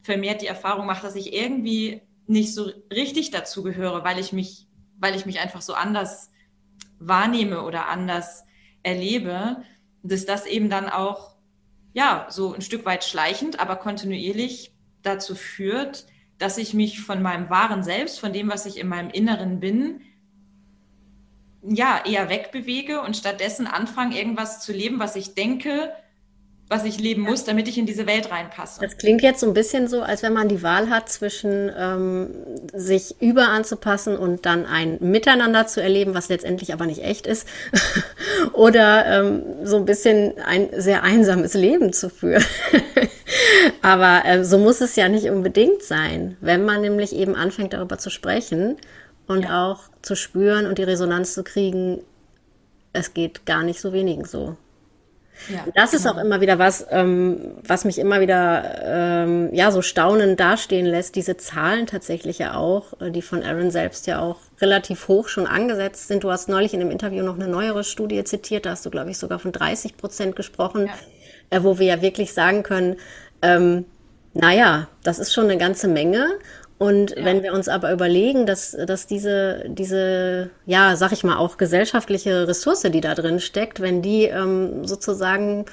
vermehrt 0.03 0.43
die 0.43 0.47
Erfahrung 0.47 0.87
mache, 0.87 1.03
dass 1.03 1.15
ich 1.15 1.33
irgendwie 1.33 2.03
nicht 2.27 2.55
so 2.55 2.71
richtig 2.93 3.31
dazugehöre, 3.31 4.05
weil 4.05 4.19
ich 4.19 4.33
mich, 4.33 4.67
weil 4.99 5.15
ich 5.15 5.27
mich 5.27 5.41
einfach 5.41 5.63
so 5.63 5.75
anders 5.75 6.31
wahrnehme 6.99 7.63
oder 7.63 7.89
anders 7.89 8.45
erlebe, 8.83 9.59
dass 10.03 10.27
das 10.27 10.47
eben 10.47 10.71
dann 10.71 10.89
auch 10.89 11.35
ja 11.93 12.27
so 12.29 12.53
ein 12.53 12.63
Stück 12.63 12.85
weit 12.85 13.05
schleichend, 13.05 13.61
aber 13.61 13.77
kontinuierlich 13.77 14.74
dazu 15.05 15.35
führt, 15.35 16.07
dass 16.39 16.59
ich 16.59 16.75
mich 16.75 17.01
von 17.01 17.23
meinem 17.23 17.49
wahren 17.51 17.83
Selbst, 17.83 18.19
von 18.19 18.33
dem, 18.33 18.49
was 18.49 18.67
ich 18.67 18.79
in 18.79 18.89
meinem 18.89 19.11
Inneren 19.11 19.61
bin, 19.61 20.01
ja, 21.67 22.03
eher 22.05 22.29
wegbewege 22.29 23.01
und 23.01 23.17
stattdessen 23.17 23.67
anfange, 23.67 24.19
irgendwas 24.19 24.61
zu 24.61 24.73
leben, 24.73 24.99
was 24.99 25.17
ich 25.17 25.35
denke, 25.35 25.93
was 26.69 26.85
ich 26.85 26.99
leben 26.99 27.23
muss, 27.23 27.45
damit 27.45 27.69
ich 27.69 27.77
in 27.77 27.87
diese 27.87 28.07
Welt 28.07 28.31
reinpasse. 28.31 28.81
Das 28.81 28.97
klingt 28.97 29.23
jetzt 29.23 29.41
so 29.41 29.47
ein 29.47 29.55
bisschen 29.55 29.87
so, 29.87 30.03
als 30.03 30.23
wenn 30.23 30.33
man 30.33 30.49
die 30.49 30.63
Wahl 30.63 30.89
hat 30.89 31.09
zwischen 31.09 31.71
ähm, 31.77 32.31
sich 32.73 33.21
über 33.21 33.49
anzupassen 33.49 34.17
und 34.17 34.47
dann 34.47 34.65
ein 34.65 34.99
Miteinander 35.01 35.67
zu 35.67 35.83
erleben, 35.83 36.15
was 36.15 36.31
letztendlich 36.31 36.73
aber 36.73 36.87
nicht 36.87 37.03
echt 37.03 37.27
ist, 37.27 37.47
oder 38.53 39.07
ähm, 39.07 39.43
so 39.65 39.77
ein 39.77 39.85
bisschen 39.85 40.35
ein 40.39 40.69
sehr 40.77 41.03
einsames 41.03 41.55
Leben 41.55 41.93
zu 41.93 42.09
führen. 42.09 42.45
aber 43.83 44.23
äh, 44.25 44.45
so 44.45 44.59
muss 44.59 44.81
es 44.81 44.97
ja 44.97 45.09
nicht 45.09 45.29
unbedingt 45.29 45.83
sein, 45.83 46.37
wenn 46.41 46.65
man 46.65 46.81
nämlich 46.81 47.15
eben 47.15 47.35
anfängt 47.35 47.73
darüber 47.73 47.99
zu 47.99 48.11
sprechen 48.11 48.77
und 49.27 49.45
ja. 49.45 49.67
auch 49.71 49.83
zu 50.03 50.17
spüren 50.17 50.67
und 50.67 50.79
die 50.79 50.85
Resonanz 50.85 51.35
zu 51.35 51.45
kriegen, 51.45 52.03
es 52.93 53.15
geht 53.15 53.47
gar 53.47 53.63
nicht 53.63 53.81
so 53.81 53.93
wenigen 53.93 54.25
so. 54.25 54.57
Ja, 55.49 55.65
das 55.75 55.93
ist 55.93 56.05
genau. 56.05 56.15
auch 56.15 56.25
immer 56.25 56.41
wieder 56.41 56.59
was, 56.59 56.87
ähm, 56.91 57.57
was 57.67 57.85
mich 57.85 57.99
immer 57.99 58.21
wieder 58.21 58.83
ähm, 58.83 59.51
ja 59.53 59.71
so 59.71 59.83
staunend 59.83 60.39
dastehen 60.41 60.87
lässt. 60.87 61.17
Diese 61.17 61.37
Zahlen 61.37 61.87
tatsächlich 61.87 62.39
ja 62.39 62.55
auch, 62.55 63.01
äh, 63.01 63.11
die 63.11 63.21
von 63.21 63.43
Aaron 63.43 63.71
selbst 63.71 64.07
ja 64.07 64.21
auch 64.21 64.39
relativ 64.61 65.09
hoch 65.09 65.29
schon 65.29 65.47
angesetzt 65.47 66.09
sind. 66.09 66.25
Du 66.25 66.31
hast 66.31 66.49
neulich 66.49 66.73
in 66.73 66.81
dem 66.81 66.91
Interview 66.91 67.23
noch 67.25 67.35
eine 67.35 67.49
neuere 67.49 67.85
Studie 67.85 68.23
zitiert, 68.25 68.65
da 68.65 68.71
hast 68.71 68.87
du, 68.87 68.91
glaube 68.91 69.11
ich, 69.11 69.19
sogar 69.19 69.39
von 69.39 69.53
30 69.53 69.97
Prozent 69.97 70.37
gesprochen, 70.37 70.87
ja. 70.87 71.59
äh, 71.59 71.63
wo 71.63 71.79
wir 71.79 71.87
ja 71.87 72.01
wirklich 72.01 72.33
sagen 72.33 72.63
können, 72.63 72.97
ähm, 73.45 73.85
naja, 74.33 74.89
das 75.03 75.19
ist 75.19 75.33
schon 75.33 75.45
eine 75.45 75.59
ganze 75.59 75.87
Menge. 75.87 76.39
Und 76.79 77.13
ja. 77.13 77.25
wenn 77.25 77.43
wir 77.43 77.53
uns 77.53 77.69
aber 77.69 77.93
überlegen, 77.93 78.47
dass, 78.47 78.77
dass 78.87 79.07
diese, 79.07 79.65
diese, 79.69 80.51
ja, 80.67 80.97
sag 80.97 81.13
ich 81.13 81.23
mal, 81.23 81.37
auch 81.37 81.57
gesellschaftliche 81.57 82.49
Ressource, 82.49 82.83
die 82.83 83.01
da 83.01 83.15
drin 83.15 83.39
steckt, 83.39 83.81
wenn 83.81 84.03
die 84.03 84.25
ähm, 84.25 84.85
sozusagen 84.85 85.67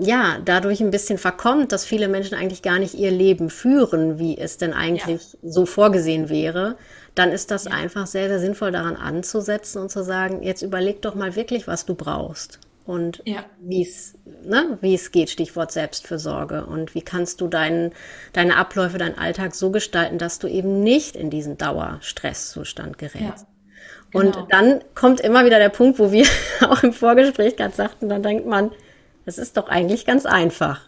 ja, 0.00 0.38
dadurch 0.44 0.80
ein 0.80 0.92
bisschen 0.92 1.18
verkommt, 1.18 1.72
dass 1.72 1.84
viele 1.84 2.06
Menschen 2.08 2.36
eigentlich 2.36 2.62
gar 2.62 2.78
nicht 2.78 2.94
ihr 2.94 3.10
Leben 3.10 3.50
führen, 3.50 4.18
wie 4.18 4.38
es 4.38 4.56
denn 4.56 4.72
eigentlich 4.72 5.32
ja. 5.32 5.50
so 5.50 5.66
vorgesehen 5.66 6.28
wäre, 6.28 6.76
dann 7.14 7.32
ist 7.32 7.50
das 7.50 7.64
ja. 7.64 7.72
einfach 7.72 8.06
sehr, 8.06 8.28
sehr 8.28 8.38
sinnvoll 8.38 8.70
daran 8.70 8.96
anzusetzen 8.96 9.82
und 9.82 9.90
zu 9.90 10.04
sagen, 10.04 10.42
jetzt 10.42 10.62
überleg 10.62 11.02
doch 11.02 11.14
mal 11.16 11.34
wirklich, 11.34 11.66
was 11.66 11.86
du 11.86 11.94
brauchst 11.94 12.60
und 12.86 13.22
ja. 13.24 13.44
wie 13.60 13.82
es 13.82 14.14
ne, 14.44 14.78
wie 14.80 14.94
es 14.94 15.12
geht, 15.12 15.30
Stichwort 15.30 15.72
Selbstfürsorge 15.72 16.66
und 16.66 16.94
wie 16.94 17.02
kannst 17.02 17.40
du 17.40 17.48
deinen, 17.48 17.92
deine 18.32 18.56
Abläufe, 18.56 18.98
deinen 18.98 19.18
Alltag 19.18 19.54
so 19.54 19.70
gestalten, 19.70 20.18
dass 20.18 20.38
du 20.38 20.48
eben 20.48 20.82
nicht 20.82 21.16
in 21.16 21.30
diesen 21.30 21.58
Dauerstresszustand 21.58 22.98
gerätst. 22.98 23.46
Ja. 23.46 23.46
Genau. 24.20 24.40
Und 24.40 24.52
dann 24.52 24.82
kommt 24.94 25.20
immer 25.20 25.44
wieder 25.44 25.58
der 25.58 25.70
Punkt, 25.70 25.98
wo 25.98 26.12
wir 26.12 26.26
auch 26.60 26.82
im 26.82 26.92
Vorgespräch 26.92 27.56
gerade 27.56 27.74
sagten, 27.74 28.08
dann 28.08 28.22
denkt 28.22 28.46
man, 28.46 28.70
das 29.24 29.38
ist 29.38 29.56
doch 29.56 29.68
eigentlich 29.68 30.04
ganz 30.04 30.26
einfach. 30.26 30.80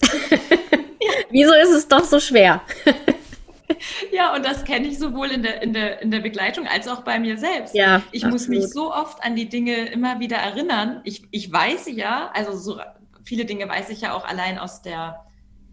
Wieso 1.30 1.52
ist 1.54 1.70
es 1.70 1.88
doch 1.88 2.04
so 2.04 2.20
schwer? 2.20 2.62
Ja, 4.12 4.34
und 4.34 4.44
das 4.44 4.64
kenne 4.64 4.86
ich 4.86 4.98
sowohl 4.98 5.28
in 5.28 5.42
der, 5.42 5.62
in, 5.62 5.72
der, 5.72 6.02
in 6.02 6.10
der 6.10 6.20
Begleitung 6.20 6.66
als 6.66 6.88
auch 6.88 7.02
bei 7.02 7.18
mir 7.18 7.38
selbst. 7.38 7.74
Ja, 7.74 8.02
ich 8.12 8.24
absolut. 8.24 8.32
muss 8.32 8.48
mich 8.48 8.72
so 8.72 8.92
oft 8.92 9.22
an 9.24 9.36
die 9.36 9.48
Dinge 9.48 9.86
immer 9.86 10.20
wieder 10.20 10.36
erinnern. 10.36 11.00
Ich, 11.04 11.22
ich 11.30 11.50
weiß 11.50 11.88
ja, 11.92 12.30
also 12.34 12.56
so 12.56 12.80
viele 13.24 13.44
Dinge 13.44 13.68
weiß 13.68 13.90
ich 13.90 14.02
ja 14.02 14.14
auch 14.14 14.24
allein 14.24 14.58
aus 14.58 14.82
der 14.82 15.24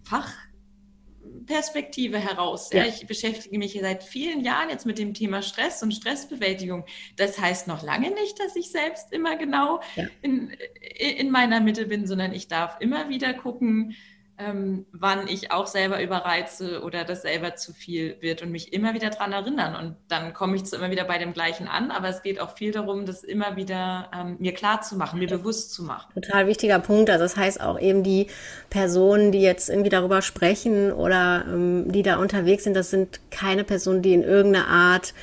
Fachperspektive 0.04 2.18
heraus. 2.18 2.70
Ja. 2.72 2.84
Ja, 2.84 2.90
ich 2.90 3.06
beschäftige 3.08 3.58
mich 3.58 3.78
seit 3.80 4.04
vielen 4.04 4.44
Jahren 4.44 4.70
jetzt 4.70 4.86
mit 4.86 4.98
dem 4.98 5.14
Thema 5.14 5.42
Stress 5.42 5.84
und 5.84 5.94
Stressbewältigung. 5.94 6.86
Das 7.18 7.40
heißt 7.40 7.68
noch 7.68 7.84
lange 7.84 8.12
nicht, 8.12 8.40
dass 8.40 8.56
ich 8.56 8.72
selbst 8.72 9.12
immer 9.12 9.38
genau 9.38 9.82
ja. 9.96 10.06
in, 10.22 10.52
in 11.00 11.30
meiner 11.30 11.60
Mitte 11.60 11.86
bin, 11.86 12.08
sondern 12.08 12.34
ich 12.34 12.48
darf 12.48 12.78
immer 12.80 13.10
wieder 13.10 13.34
gucken, 13.34 13.96
ähm, 14.42 14.86
wann 14.92 15.28
ich 15.28 15.52
auch 15.52 15.68
selber 15.68 16.02
überreize 16.02 16.82
oder 16.82 17.04
das 17.04 17.22
selber 17.22 17.56
zu 17.56 17.74
viel 17.74 18.18
wird 18.22 18.42
und 18.42 18.52
mich 18.52 18.74
immer 18.74 18.94
wieder 18.94 19.10
daran 19.10 19.34
erinnern. 19.34 19.76
Und 19.76 19.96
dann 20.08 20.34
komme 20.34 20.56
ich 20.56 20.66
zu 20.66 20.76
immer 20.76 20.92
wieder 20.92 21.06
bei 21.06 21.18
dem 21.18 21.34
Gleichen 21.34 21.68
an, 21.68 21.92
aber 21.92 22.10
es 22.10 22.22
geht 22.22 22.40
auch 22.40 22.56
viel 22.56 22.72
darum, 22.72 23.06
das 23.06 23.24
immer 23.24 23.56
wieder 23.56 24.10
ähm, 24.14 24.38
mir 24.40 24.54
klar 24.54 24.82
zu 24.82 24.96
machen, 24.96 25.20
mir 25.20 25.28
bewusst 25.28 25.74
zu 25.74 25.84
machen. 25.84 26.12
Total 26.14 26.48
wichtiger 26.48 26.80
Punkt. 26.80 27.10
Also 27.10 27.24
das 27.24 27.38
heißt 27.38 27.62
auch 27.62 27.80
eben 27.80 28.04
die 28.04 28.28
Personen, 28.70 29.32
die 29.32 29.42
jetzt 29.42 29.70
irgendwie 29.70 29.90
darüber 29.90 30.22
sprechen 30.22 30.92
oder 30.92 31.46
ähm, 31.48 31.92
die 31.92 32.04
da 32.04 32.18
unterwegs 32.18 32.64
sind, 32.64 32.76
das 32.76 32.90
sind 32.90 33.20
keine 33.30 33.64
Personen, 33.64 34.02
die 34.02 34.14
in 34.14 34.24
irgendeiner 34.24 34.68
Art 34.68 35.14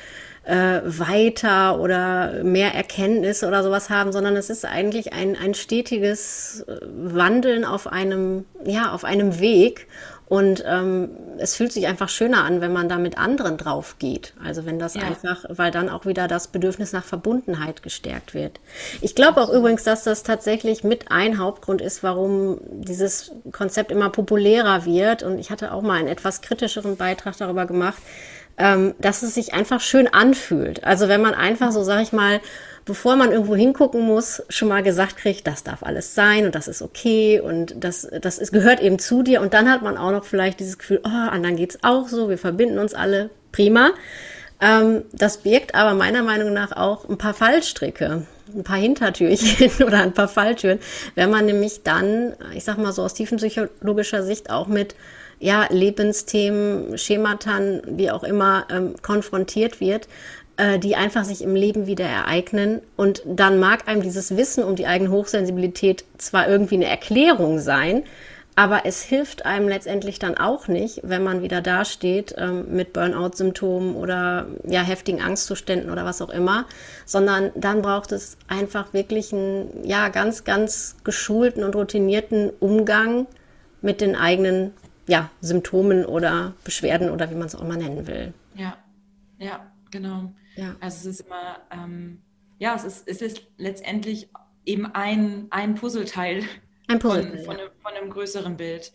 äh, 0.43 0.81
weiter 0.85 1.79
oder 1.79 2.43
mehr 2.43 2.73
Erkenntnisse 2.73 3.47
oder 3.47 3.63
sowas 3.63 3.89
haben, 3.89 4.11
sondern 4.11 4.35
es 4.35 4.49
ist 4.49 4.65
eigentlich 4.65 5.13
ein, 5.13 5.35
ein 5.35 5.53
stetiges 5.53 6.65
äh, 6.67 6.77
Wandeln 6.85 7.65
auf 7.65 7.87
einem, 7.87 8.45
ja, 8.65 8.91
auf 8.91 9.03
einem 9.03 9.39
Weg. 9.39 9.87
Und 10.29 10.63
ähm, 10.67 11.09
es 11.39 11.55
fühlt 11.55 11.71
sich 11.71 11.87
einfach 11.87 12.07
schöner 12.07 12.43
an, 12.43 12.61
wenn 12.61 12.71
man 12.71 12.87
da 12.87 12.99
mit 12.99 13.17
anderen 13.17 13.57
drauf 13.57 13.95
geht. 13.97 14.35
Also 14.43 14.63
wenn 14.63 14.77
das 14.77 14.93
ja. 14.93 15.01
einfach, 15.01 15.43
weil 15.49 15.71
dann 15.71 15.89
auch 15.89 16.05
wieder 16.05 16.27
das 16.27 16.49
Bedürfnis 16.49 16.93
nach 16.93 17.03
Verbundenheit 17.03 17.81
gestärkt 17.81 18.35
wird. 18.35 18.59
Ich 19.01 19.15
glaube 19.15 19.41
auch 19.41 19.49
übrigens, 19.49 19.83
dass 19.83 20.03
das 20.03 20.21
tatsächlich 20.21 20.83
mit 20.83 21.11
ein 21.11 21.39
Hauptgrund 21.39 21.81
ist, 21.81 22.03
warum 22.03 22.59
dieses 22.69 23.31
Konzept 23.51 23.91
immer 23.91 24.11
populärer 24.11 24.85
wird. 24.85 25.23
Und 25.23 25.39
ich 25.39 25.49
hatte 25.49 25.73
auch 25.73 25.81
mal 25.81 25.97
einen 25.97 26.07
etwas 26.07 26.41
kritischeren 26.41 26.95
Beitrag 26.95 27.35
darüber 27.37 27.65
gemacht, 27.65 28.01
ähm, 28.59 28.93
dass 28.99 29.23
es 29.23 29.33
sich 29.33 29.53
einfach 29.53 29.79
schön 29.79 30.07
anfühlt. 30.07 30.83
Also 30.83 31.07
wenn 31.07 31.21
man 31.21 31.33
einfach 31.33 31.71
so, 31.71 31.83
sag 31.83 32.01
ich 32.03 32.11
mal, 32.11 32.41
bevor 32.85 33.15
man 33.15 33.31
irgendwo 33.31 33.55
hingucken 33.55 34.01
muss, 34.01 34.43
schon 34.49 34.67
mal 34.67 34.83
gesagt 34.83 35.15
kriegt, 35.15 35.47
das 35.47 35.63
darf 35.63 35.81
alles 35.81 36.13
sein 36.13 36.45
und 36.45 36.55
das 36.55 36.67
ist 36.67 36.81
okay 36.81 37.39
und 37.39 37.75
das, 37.83 38.07
das 38.21 38.37
ist, 38.37 38.51
gehört 38.51 38.81
eben 38.81 38.99
zu 38.99 39.23
dir. 39.23 39.41
Und 39.41 39.53
dann 39.53 39.71
hat 39.71 39.81
man 39.81 39.97
auch 39.97 40.11
noch 40.11 40.25
vielleicht 40.25 40.59
dieses 40.59 40.77
Gefühl, 40.77 40.99
oh, 41.03 41.07
anderen 41.07 41.55
geht's 41.55 41.79
auch 41.83 42.09
so, 42.09 42.29
wir 42.29 42.37
verbinden 42.37 42.79
uns 42.79 42.93
alle, 42.93 43.29
prima. 43.51 43.91
Ähm, 44.61 45.03
das 45.13 45.37
birgt 45.37 45.73
aber 45.73 45.93
meiner 45.93 46.23
Meinung 46.23 46.51
nach 46.51 46.73
auch 46.73 47.07
ein 47.07 47.17
paar 47.17 47.33
Fallstricke, 47.33 48.25
ein 48.53 48.63
paar 48.63 48.77
Hintertürchen 48.77 49.71
oder 49.85 50.01
ein 50.01 50.13
paar 50.13 50.27
Falltüren, 50.27 50.79
wenn 51.15 51.29
man 51.29 51.45
nämlich 51.45 51.83
dann, 51.83 52.33
ich 52.53 52.65
sag 52.65 52.77
mal 52.77 52.91
so 52.91 53.03
aus 53.03 53.13
tiefenpsychologischer 53.13 54.23
Sicht 54.23 54.49
auch 54.49 54.67
mit 54.67 54.95
ja, 55.39 55.67
Lebensthemen, 55.69 56.97
Schematern, 56.97 57.81
wie 57.85 58.11
auch 58.11 58.23
immer, 58.23 58.67
ähm, 58.69 58.95
konfrontiert 59.01 59.79
wird, 59.79 60.07
äh, 60.57 60.77
die 60.79 60.95
einfach 60.95 61.23
sich 61.23 61.41
im 61.41 61.55
Leben 61.55 61.87
wieder 61.87 62.05
ereignen. 62.05 62.81
Und 62.97 63.23
dann 63.25 63.59
mag 63.59 63.87
einem 63.87 64.01
dieses 64.01 64.35
Wissen 64.35 64.63
um 64.63 64.75
die 64.75 64.87
eigene 64.87 65.11
Hochsensibilität 65.11 66.03
zwar 66.17 66.47
irgendwie 66.47 66.75
eine 66.75 66.87
Erklärung 66.87 67.59
sein, 67.59 68.03
aber 68.59 68.81
es 68.83 69.01
hilft 69.03 69.45
einem 69.45 69.69
letztendlich 69.69 70.19
dann 70.19 70.37
auch 70.37 70.67
nicht, 70.67 70.99
wenn 71.03 71.23
man 71.23 71.41
wieder 71.41 71.61
dasteht 71.61 72.35
ähm, 72.37 72.65
mit 72.75 72.91
Burnout-Symptomen 72.91 73.95
oder 73.95 74.47
ja, 74.67 74.81
heftigen 74.81 75.21
Angstzuständen 75.21 75.89
oder 75.89 76.03
was 76.03 76.21
auch 76.21 76.29
immer, 76.29 76.65
sondern 77.05 77.51
dann 77.55 77.81
braucht 77.81 78.11
es 78.11 78.35
einfach 78.49 78.91
wirklich 78.91 79.31
einen 79.31 79.85
ja, 79.85 80.09
ganz, 80.09 80.43
ganz 80.43 80.97
geschulten 81.05 81.63
und 81.63 81.73
routinierten 81.73 82.51
Umgang 82.59 83.27
mit 83.81 84.01
den 84.01 84.17
eigenen 84.17 84.73
ja, 85.09 85.31
Symptomen 85.41 86.05
oder 86.05 86.53
Beschwerden 86.63 87.09
oder 87.09 87.31
wie 87.31 87.35
man 87.35 87.47
es 87.47 87.55
auch 87.55 87.67
mal 87.67 87.77
nennen 87.77 88.05
will. 88.05 88.33
Ja, 88.55 88.77
ja, 89.39 89.71
genau. 89.89 90.31
Ja. 90.55 90.75
Also 90.79 91.09
es 91.09 91.19
ist 91.19 91.25
immer, 91.25 91.57
ähm, 91.71 92.21
ja, 92.59 92.75
es 92.75 92.83
ist, 92.83 93.07
es 93.07 93.21
ist 93.21 93.41
letztendlich 93.57 94.29
eben 94.65 94.85
ein, 94.85 95.47
ein 95.49 95.73
Puzzleteil, 95.73 96.43
ein 96.87 96.99
Puzzleteil 96.99 97.37
von, 97.37 97.45
von, 97.45 97.55
einem, 97.55 97.69
von 97.81 97.93
einem 97.93 98.09
größeren 98.11 98.55
Bild. 98.55 98.93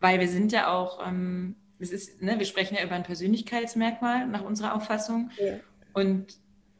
Weil 0.00 0.18
wir 0.18 0.28
sind 0.28 0.50
ja 0.50 0.72
auch, 0.72 1.06
ähm, 1.06 1.54
es 1.78 1.92
ist, 1.92 2.20
ne, 2.20 2.38
wir 2.38 2.46
sprechen 2.46 2.74
ja 2.74 2.84
über 2.84 2.96
ein 2.96 3.04
Persönlichkeitsmerkmal 3.04 4.26
nach 4.26 4.42
unserer 4.42 4.74
Auffassung. 4.74 5.30
Ja. 5.38 5.54
Und 5.92 6.38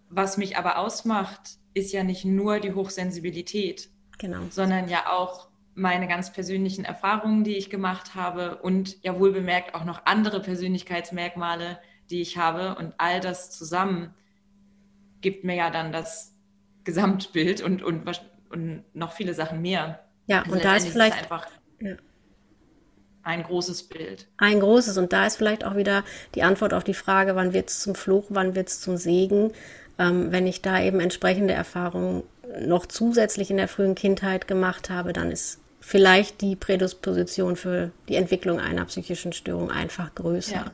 was 0.08 0.38
mich 0.38 0.56
aber 0.56 0.78
ausmacht, 0.78 1.58
ist 1.72 1.92
ja 1.92 2.02
nicht 2.02 2.24
nur 2.24 2.58
die 2.58 2.72
Hochsensibilität, 2.72 3.90
genau. 4.18 4.40
sondern 4.50 4.88
ja 4.88 5.12
auch 5.12 5.48
meine 5.76 6.08
ganz 6.08 6.32
persönlichen 6.32 6.84
Erfahrungen, 6.84 7.44
die 7.44 7.56
ich 7.56 7.68
gemacht 7.68 8.14
habe 8.14 8.56
und 8.56 9.02
ja 9.02 9.20
wohl 9.20 9.32
bemerkt 9.32 9.74
auch 9.74 9.84
noch 9.84 10.06
andere 10.06 10.40
Persönlichkeitsmerkmale, 10.40 11.78
die 12.08 12.22
ich 12.22 12.38
habe. 12.38 12.76
Und 12.76 12.94
all 12.96 13.20
das 13.20 13.50
zusammen 13.50 14.14
gibt 15.20 15.44
mir 15.44 15.54
ja 15.54 15.70
dann 15.70 15.92
das 15.92 16.34
Gesamtbild 16.84 17.60
und, 17.60 17.82
und, 17.82 18.04
und 18.50 18.84
noch 18.94 19.12
viele 19.12 19.34
Sachen 19.34 19.60
mehr. 19.60 20.00
Ja, 20.26 20.42
also 20.42 20.52
und 20.52 20.64
da 20.64 20.76
ist 20.76 20.88
vielleicht 20.88 21.16
ist 21.16 21.22
einfach 21.24 21.46
ja. 21.80 21.96
ein 23.22 23.42
großes 23.42 23.82
Bild. 23.84 24.28
Ein 24.38 24.60
großes. 24.60 24.96
Und 24.96 25.12
da 25.12 25.26
ist 25.26 25.36
vielleicht 25.36 25.64
auch 25.64 25.76
wieder 25.76 26.04
die 26.34 26.42
Antwort 26.42 26.72
auf 26.72 26.84
die 26.84 26.94
Frage, 26.94 27.36
wann 27.36 27.52
wird 27.52 27.68
es 27.68 27.80
zum 27.82 27.94
Fluch, 27.94 28.24
wann 28.30 28.54
wird 28.54 28.68
es 28.68 28.80
zum 28.80 28.96
Segen. 28.96 29.52
Ähm, 29.98 30.32
wenn 30.32 30.46
ich 30.46 30.62
da 30.62 30.80
eben 30.80 31.00
entsprechende 31.00 31.52
Erfahrungen 31.52 32.22
noch 32.60 32.86
zusätzlich 32.86 33.50
in 33.50 33.58
der 33.58 33.68
frühen 33.68 33.94
Kindheit 33.94 34.48
gemacht 34.48 34.88
habe, 34.88 35.12
dann 35.12 35.30
ist 35.30 35.60
vielleicht 35.86 36.40
die 36.40 36.56
Prädisposition 36.56 37.54
für 37.54 37.92
die 38.08 38.16
Entwicklung 38.16 38.58
einer 38.58 38.84
psychischen 38.86 39.32
Störung 39.32 39.70
einfach 39.70 40.12
größer. 40.16 40.52
Ja. 40.52 40.72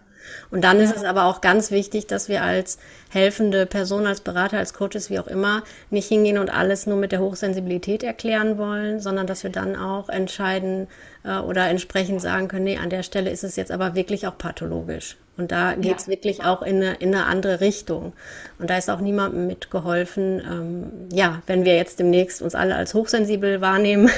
Und 0.50 0.62
dann 0.64 0.78
ja. 0.78 0.84
ist 0.84 0.96
es 0.96 1.04
aber 1.04 1.24
auch 1.24 1.40
ganz 1.40 1.70
wichtig, 1.70 2.06
dass 2.06 2.28
wir 2.28 2.42
als 2.42 2.78
helfende 3.10 3.66
Person, 3.66 4.06
als 4.06 4.20
Berater, 4.20 4.58
als 4.58 4.74
Coaches, 4.74 5.10
wie 5.10 5.18
auch 5.18 5.26
immer, 5.26 5.62
nicht 5.90 6.08
hingehen 6.08 6.38
und 6.38 6.50
alles 6.50 6.86
nur 6.86 6.96
mit 6.96 7.12
der 7.12 7.20
Hochsensibilität 7.20 8.02
erklären 8.02 8.58
wollen, 8.58 9.00
sondern 9.00 9.26
dass 9.26 9.42
wir 9.42 9.50
dann 9.50 9.76
auch 9.76 10.08
entscheiden 10.08 10.88
äh, 11.24 11.38
oder 11.38 11.68
entsprechend 11.68 12.22
sagen 12.22 12.48
können, 12.48 12.64
nee, 12.64 12.78
an 12.78 12.90
der 12.90 13.02
Stelle 13.02 13.30
ist 13.30 13.44
es 13.44 13.56
jetzt 13.56 13.70
aber 13.70 13.94
wirklich 13.94 14.26
auch 14.26 14.38
pathologisch. 14.38 15.16
Und 15.38 15.50
da 15.50 15.74
geht 15.74 15.98
es 15.98 16.06
ja. 16.06 16.12
wirklich 16.12 16.44
auch 16.44 16.60
in 16.60 16.76
eine, 16.76 16.94
in 16.94 17.14
eine 17.14 17.24
andere 17.24 17.60
Richtung. 17.60 18.12
Und 18.58 18.68
da 18.68 18.76
ist 18.76 18.90
auch 18.90 19.00
niemandem 19.00 19.46
mitgeholfen. 19.46 20.40
Ähm, 20.40 21.08
ja, 21.10 21.40
wenn 21.46 21.64
wir 21.64 21.74
jetzt 21.74 21.98
demnächst 21.98 22.42
uns 22.42 22.54
alle 22.54 22.74
als 22.74 22.92
hochsensibel 22.92 23.60
wahrnehmen, 23.62 24.10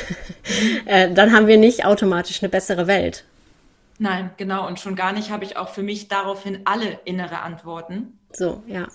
äh, 0.87 1.13
dann 1.13 1.33
haben 1.33 1.47
wir 1.47 1.57
nicht 1.57 1.85
automatisch 1.85 2.43
eine 2.43 2.49
bessere 2.49 2.89
Welt. 2.89 3.25
Nein, 4.05 4.33
genau. 4.37 4.67
Und 4.67 4.79
schon 4.79 4.97
gar 4.97 5.15
nicht 5.15 5.31
habe 5.31 5.45
ich 5.45 5.57
auch 5.57 5.71
für 5.71 5.83
mich 5.83 6.09
daraufhin 6.09 6.61
alle 6.67 7.01
innere 7.07 7.41
Antworten. 7.41 8.19
So, 8.33 8.63
ja. 8.67 8.87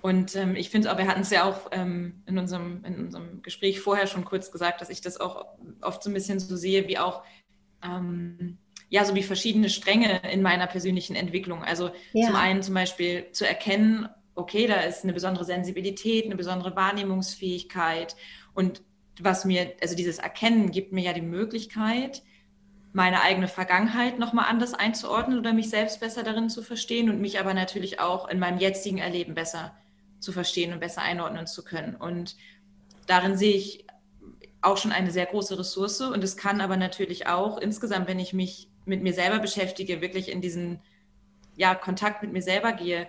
Und 0.00 0.34
ähm, 0.34 0.56
ich 0.56 0.70
finde 0.70 0.88
es 0.88 0.94
auch, 0.94 0.96
wir 0.96 1.06
hatten 1.06 1.20
es 1.20 1.30
ja 1.30 1.44
auch 1.44 1.68
ähm, 1.72 2.22
in, 2.24 2.38
unserem, 2.38 2.82
in 2.86 3.04
unserem 3.04 3.42
Gespräch 3.42 3.80
vorher 3.80 4.06
schon 4.06 4.24
kurz 4.24 4.50
gesagt, 4.50 4.80
dass 4.80 4.88
ich 4.88 5.02
das 5.02 5.20
auch 5.20 5.44
oft 5.82 6.02
so 6.02 6.08
ein 6.08 6.14
bisschen 6.14 6.40
so 6.40 6.56
sehe, 6.56 6.88
wie 6.88 6.96
auch 6.96 7.22
ähm, 7.84 8.56
ja, 8.88 9.04
so 9.04 9.14
wie 9.14 9.22
verschiedene 9.22 9.68
Stränge 9.68 10.22
in 10.32 10.40
meiner 10.40 10.68
persönlichen 10.68 11.14
Entwicklung. 11.14 11.62
Also 11.62 11.90
ja. 12.14 12.28
zum 12.28 12.36
einen 12.36 12.62
zum 12.62 12.72
Beispiel 12.72 13.30
zu 13.32 13.46
erkennen, 13.46 14.08
okay, 14.34 14.66
da 14.66 14.76
ist 14.80 15.04
eine 15.04 15.12
besondere 15.12 15.44
Sensibilität, 15.44 16.24
eine 16.24 16.36
besondere 16.36 16.74
Wahrnehmungsfähigkeit. 16.76 18.16
Und 18.54 18.80
was 19.20 19.44
mir, 19.44 19.74
also 19.82 19.94
dieses 19.94 20.18
Erkennen 20.18 20.70
gibt 20.70 20.94
mir 20.94 21.02
ja 21.02 21.12
die 21.12 21.20
Möglichkeit, 21.20 22.22
meine 22.92 23.22
eigene 23.22 23.48
Vergangenheit 23.48 24.18
nochmal 24.18 24.46
anders 24.48 24.74
einzuordnen 24.74 25.38
oder 25.38 25.52
mich 25.52 25.70
selbst 25.70 26.00
besser 26.00 26.22
darin 26.22 26.48
zu 26.48 26.62
verstehen 26.62 27.10
und 27.10 27.20
mich 27.20 27.38
aber 27.38 27.54
natürlich 27.54 28.00
auch 28.00 28.28
in 28.28 28.38
meinem 28.38 28.58
jetzigen 28.58 28.98
Erleben 28.98 29.34
besser 29.34 29.76
zu 30.20 30.32
verstehen 30.32 30.72
und 30.72 30.80
besser 30.80 31.02
einordnen 31.02 31.46
zu 31.46 31.64
können. 31.64 31.94
Und 31.94 32.36
darin 33.06 33.36
sehe 33.36 33.54
ich 33.54 33.86
auch 34.60 34.76
schon 34.76 34.92
eine 34.92 35.10
sehr 35.10 35.26
große 35.26 35.58
Ressource 35.58 36.00
und 36.00 36.24
es 36.24 36.36
kann 36.36 36.60
aber 36.60 36.76
natürlich 36.76 37.26
auch 37.26 37.58
insgesamt, 37.58 38.08
wenn 38.08 38.18
ich 38.18 38.32
mich 38.32 38.68
mit 38.84 39.02
mir 39.02 39.12
selber 39.12 39.38
beschäftige, 39.38 40.00
wirklich 40.00 40.30
in 40.30 40.40
diesen 40.40 40.80
ja, 41.56 41.74
Kontakt 41.74 42.22
mit 42.22 42.32
mir 42.32 42.42
selber 42.42 42.72
gehe, 42.72 43.06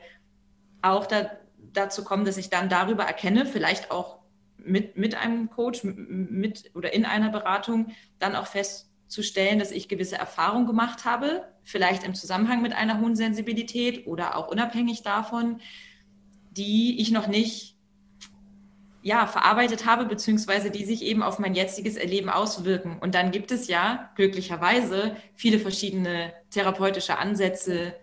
auch 0.82 1.06
da, 1.06 1.32
dazu 1.74 2.04
kommen, 2.04 2.26
dass 2.26 2.38
ich 2.38 2.50
dann 2.50 2.70
darüber 2.70 3.04
erkenne, 3.04 3.46
vielleicht 3.46 3.92
auch 3.92 4.20
mit, 4.58 4.98
mit 4.98 5.16
einem 5.16 5.50
Coach 5.50 5.84
mit 5.84 6.72
oder 6.76 6.94
in 6.94 7.06
einer 7.06 7.30
Beratung, 7.30 7.92
dann 8.20 8.36
auch 8.36 8.48
festzustellen, 9.10 9.58
dass 9.58 9.72
ich 9.72 9.90
gewisse 9.90 10.18
Erfahrungen 10.18 10.68
gemacht 10.68 11.04
habe, 11.04 11.44
vielleicht 11.64 12.04
im 12.04 12.14
Zusammenhang 12.14 12.62
mit 12.62 12.74
einer 12.74 13.02
hohen 13.02 13.16
Sensibilität 13.16 14.06
oder 14.06 14.36
auch 14.36 14.48
unabhängig 14.48 15.02
davon, 15.02 15.60
die 16.52 17.02
ich 17.02 17.10
noch 17.10 17.28
nicht 17.28 17.76
ja, 19.02 19.26
verarbeitet 19.26 19.86
habe, 19.86 20.06
beziehungsweise 20.06 20.70
die 20.70 20.86
sich 20.86 21.02
eben 21.02 21.24
auf 21.24 21.40
mein 21.40 21.56
jetziges 21.56 21.96
Erleben 21.96 22.30
auswirken. 22.30 23.00
Und 23.00 23.16
dann 23.16 23.32
gibt 23.32 23.52
es 23.52 23.68
ja 23.68 24.12
glücklicherweise 24.16 25.16
viele 25.36 25.58
verschiedene 25.58 26.34
therapeutische 26.52 27.18
Ansätze, 27.18 27.96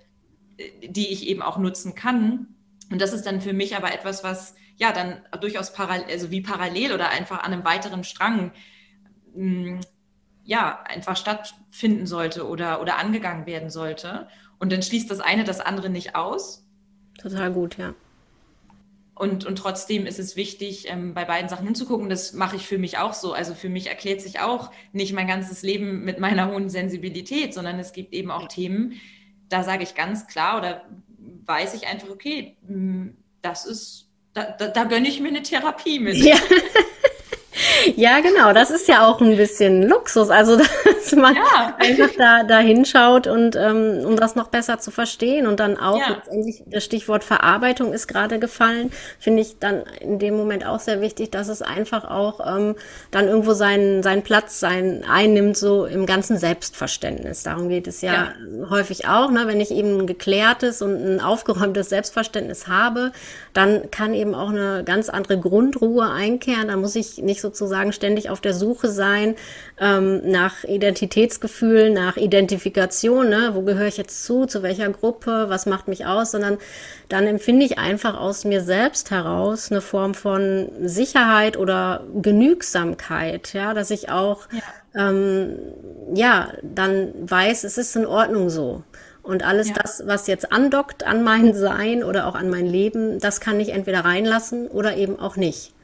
äh, 0.57 0.89
die 0.89 1.13
ich 1.13 1.29
eben 1.29 1.43
auch 1.43 1.59
nutzen 1.59 1.95
kann. 1.95 2.49
Und 2.91 3.01
das 3.01 3.13
ist 3.13 3.27
dann 3.27 3.41
für 3.41 3.53
mich 3.53 3.77
aber 3.77 3.93
etwas, 3.95 4.25
was 4.25 4.57
ja 4.77 4.91
dann 4.91 5.21
durchaus 5.41 5.73
parallel, 5.73 6.07
also 6.11 6.31
wie 6.31 6.41
parallel 6.41 6.93
oder 6.93 7.11
einfach 7.11 7.45
an 7.45 7.53
einem 7.53 7.65
weiteren 7.65 8.03
Strang 8.03 8.53
hm, 9.35 9.81
ja, 10.47 10.81
einfach 10.85 11.17
stattfinden 11.17 12.07
sollte 12.07 12.49
oder, 12.49 12.81
oder 12.81 12.99
angegangen 12.99 13.47
werden 13.47 13.69
sollte. 13.69 14.29
Und 14.59 14.73
dann 14.73 14.83
schließt 14.83 15.11
das 15.11 15.21
eine 15.21 15.45
das 15.45 15.61
andere 15.61 15.91
nicht 15.91 16.15
aus. 16.15 16.65
Total 17.19 17.53
gut, 17.53 17.77
ja. 17.77 17.95
Und, 19.15 19.45
und 19.47 19.57
trotzdem 19.57 20.07
ist 20.07 20.19
es 20.19 20.37
wichtig, 20.37 20.89
ähm, 20.89 21.15
bei 21.15 21.25
beiden 21.25 21.49
Sachen 21.49 21.65
hinzugucken. 21.65 22.09
Das 22.09 22.33
mache 22.33 22.57
ich 22.57 22.67
für 22.67 22.79
mich 22.79 22.99
auch 22.99 23.13
so. 23.13 23.33
Also 23.33 23.55
für 23.55 23.69
mich 23.69 23.89
erklärt 23.89 24.21
sich 24.21 24.41
auch 24.41 24.71
nicht 24.93 25.13
mein 25.15 25.27
ganzes 25.27 25.63
Leben 25.63 26.05
mit 26.05 26.21
meiner 26.21 26.53
hohen 26.53 26.69
Sensibilität, 26.69 27.53
sondern 27.53 27.79
es 27.79 27.93
gibt 27.93 28.13
eben 28.13 28.31
auch 28.31 28.47
Themen, 28.47 28.93
da 29.49 29.63
sage 29.63 29.83
ich 29.83 29.95
ganz 29.95 30.27
klar 30.27 30.59
oder 30.59 30.85
weiß 31.47 31.75
ich 31.75 31.87
einfach, 31.87 32.11
okay, 32.11 32.57
hm, 32.67 33.17
das 33.43 33.65
ist, 33.65 34.09
da, 34.35 34.45
da, 34.45 34.69
da 34.69 34.85
gönne 34.85 35.09
ich 35.09 35.21
mir 35.21 35.29
eine 35.29 35.43
Therapie 35.43 35.99
mit. 35.99 36.17
Ja. 36.17 36.37
Ja, 37.97 38.21
genau. 38.21 38.53
Das 38.53 38.71
ist 38.71 38.89
ja 38.89 39.07
auch 39.07 39.21
ein 39.21 39.37
bisschen 39.37 39.83
Luxus. 39.83 40.31
Also, 40.31 40.57
dass 40.85 41.13
man 41.13 41.35
ja. 41.35 41.77
einfach 41.79 42.11
da, 42.17 42.43
da 42.43 42.59
hinschaut 42.59 43.27
und 43.27 43.57
ähm, 43.57 44.03
um 44.05 44.17
das 44.17 44.35
noch 44.35 44.49
besser 44.49 44.79
zu 44.79 44.91
verstehen 44.91 45.47
und 45.47 45.61
dann 45.61 45.77
auch 45.77 45.99
ja. 45.99 46.15
letztendlich 46.15 46.63
das 46.67 46.85
Stichwort 46.85 47.25
Verarbeitung 47.25 47.93
ist 47.93 48.09
gerade 48.09 48.39
gefallen, 48.39 48.91
finde 49.19 49.43
ich 49.43 49.59
dann 49.59 49.85
in 50.01 50.19
dem 50.19 50.37
Moment 50.37 50.67
auch 50.67 50.81
sehr 50.81 51.01
wichtig, 51.01 51.31
dass 51.31 51.49
es 51.49 51.63
einfach 51.63 52.05
auch 52.05 52.41
ähm, 52.47 52.75
dann 53.11 53.29
irgendwo 53.29 53.53
seinen, 53.53 54.03
seinen 54.03 54.23
Platz 54.23 54.61
sein, 54.61 55.05
einnimmt, 55.09 55.57
so 55.57 55.87
im 55.87 56.07
ganzen 56.07 56.39
Selbstverständnis. 56.39 57.43
Darum 57.43 57.69
geht 57.69 57.87
es 57.87 58.01
ja, 58.01 58.13
ja. 58.13 58.71
häufig 58.71 59.09
auch, 59.09 59.31
ne? 59.31 59.47
wenn 59.47 59.61
ich 59.61 59.71
eben 59.71 59.99
ein 60.01 60.07
geklärtes 60.07 60.83
und 60.83 60.95
ein 60.95 61.21
aufgeräumtes 61.21 61.89
Selbstverständnis 61.89 62.67
habe, 62.69 63.13
dann 63.53 63.91
kann 63.91 64.13
eben 64.15 64.35
auch 64.35 64.51
eine 64.51 64.83
ganz 64.85 65.09
andere 65.09 65.39
Grundruhe 65.39 66.11
einkehren. 66.11 66.69
Da 66.69 66.77
muss 66.77 66.95
ich 66.97 67.19
nicht 67.19 67.41
sozusagen 67.47 67.93
ständig 67.93 68.29
auf 68.29 68.41
der 68.41 68.55
Suche 68.55 68.89
sein 68.89 69.37
ähm, 69.79 70.29
nach 70.29 70.65
Identitätsgefühl, 70.65 71.91
nach 71.91 72.17
Identifikation. 72.17 73.29
Ne? 73.29 73.51
Wo 73.55 73.63
gehöre 73.63 73.87
ich 73.87 73.97
jetzt 73.97 74.25
zu? 74.25 74.47
Zu 74.47 74.63
welcher 74.63 74.89
Gruppe? 74.91 75.47
Was 75.49 75.67
macht 75.67 75.87
mich 75.89 76.07
aus? 76.07 76.33
Sondern 76.33 76.59
dann 77.09 77.27
empfinde 77.27 77.65
ich 77.65 77.79
einfach 77.79 78.19
aus 78.19 78.45
mir 78.45 78.61
selbst 78.61 79.11
heraus 79.11 79.71
eine 79.71 79.81
Form 79.81 80.15
von 80.15 80.69
Sicherheit 80.83 81.57
oder 81.57 82.05
Genügsamkeit. 82.21 83.53
Ja, 83.53 83.75
dass 83.75 83.91
ich 83.91 84.09
auch 84.11 84.49
ja, 84.51 85.09
ähm, 85.09 85.57
ja 86.15 86.49
dann 86.63 87.15
weiß, 87.21 87.65
es 87.65 87.79
ist 87.79 87.95
in 87.95 88.07
Ordnung 88.07 88.51
so. 88.51 88.83
Und 89.23 89.45
alles 89.45 89.69
ja. 89.69 89.75
das, 89.75 90.05
was 90.07 90.29
jetzt 90.29 90.53
andockt 90.53 91.05
an 91.05 91.25
mein 91.25 91.53
Sein 91.53 92.05
oder 92.05 92.27
auch 92.27 92.37
an 92.37 92.49
mein 92.49 92.67
Leben, 92.67 93.19
das 93.19 93.41
kann 93.41 93.59
ich 93.59 93.71
entweder 93.71 94.05
reinlassen 94.05 94.69
oder 94.69 94.97
eben 94.97 95.19
auch 95.19 95.37
nicht. 95.37 95.76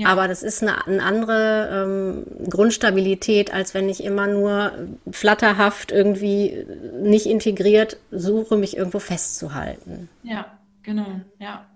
Ja. 0.00 0.08
Aber 0.08 0.28
das 0.28 0.42
ist 0.42 0.62
eine, 0.62 0.86
eine 0.86 1.02
andere 1.02 1.68
ähm, 1.70 2.48
Grundstabilität, 2.48 3.52
als 3.52 3.74
wenn 3.74 3.88
ich 3.88 4.02
immer 4.02 4.26
nur 4.26 4.72
flatterhaft 5.10 5.92
irgendwie 5.92 6.64
nicht 7.02 7.26
integriert 7.26 7.98
suche, 8.10 8.56
mich 8.56 8.78
irgendwo 8.78 8.98
festzuhalten. 8.98 10.08
Ja, 10.22 10.46
genau, 10.82 11.20
ja. 11.38 11.66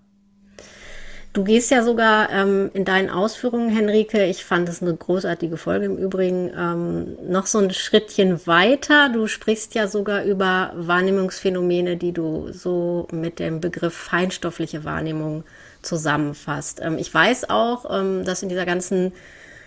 Du 1.34 1.44
gehst 1.44 1.70
ja 1.70 1.82
sogar 1.82 2.30
ähm, 2.30 2.70
in 2.72 2.84
deinen 2.86 3.10
Ausführungen, 3.10 3.68
Henrike, 3.68 4.24
ich 4.24 4.44
fand 4.44 4.68
es 4.68 4.80
eine 4.80 4.94
großartige 4.94 5.56
Folge 5.56 5.86
im 5.86 5.98
Übrigen, 5.98 6.50
ähm, 6.56 7.18
noch 7.28 7.46
so 7.46 7.58
ein 7.58 7.72
Schrittchen 7.72 8.46
weiter. 8.46 9.10
Du 9.12 9.26
sprichst 9.26 9.74
ja 9.74 9.88
sogar 9.88 10.24
über 10.24 10.72
Wahrnehmungsphänomene, 10.76 11.96
die 11.96 12.12
du 12.12 12.52
so 12.52 13.08
mit 13.10 13.40
dem 13.40 13.60
Begriff 13.60 13.94
feinstoffliche 13.94 14.84
Wahrnehmung 14.84 15.42
zusammenfasst. 15.84 16.80
Ähm, 16.82 16.98
ich 16.98 17.12
weiß 17.12 17.50
auch, 17.50 17.86
ähm, 17.90 18.24
dass 18.24 18.42
in 18.42 18.48
dieser 18.48 18.66
ganzen 18.66 19.12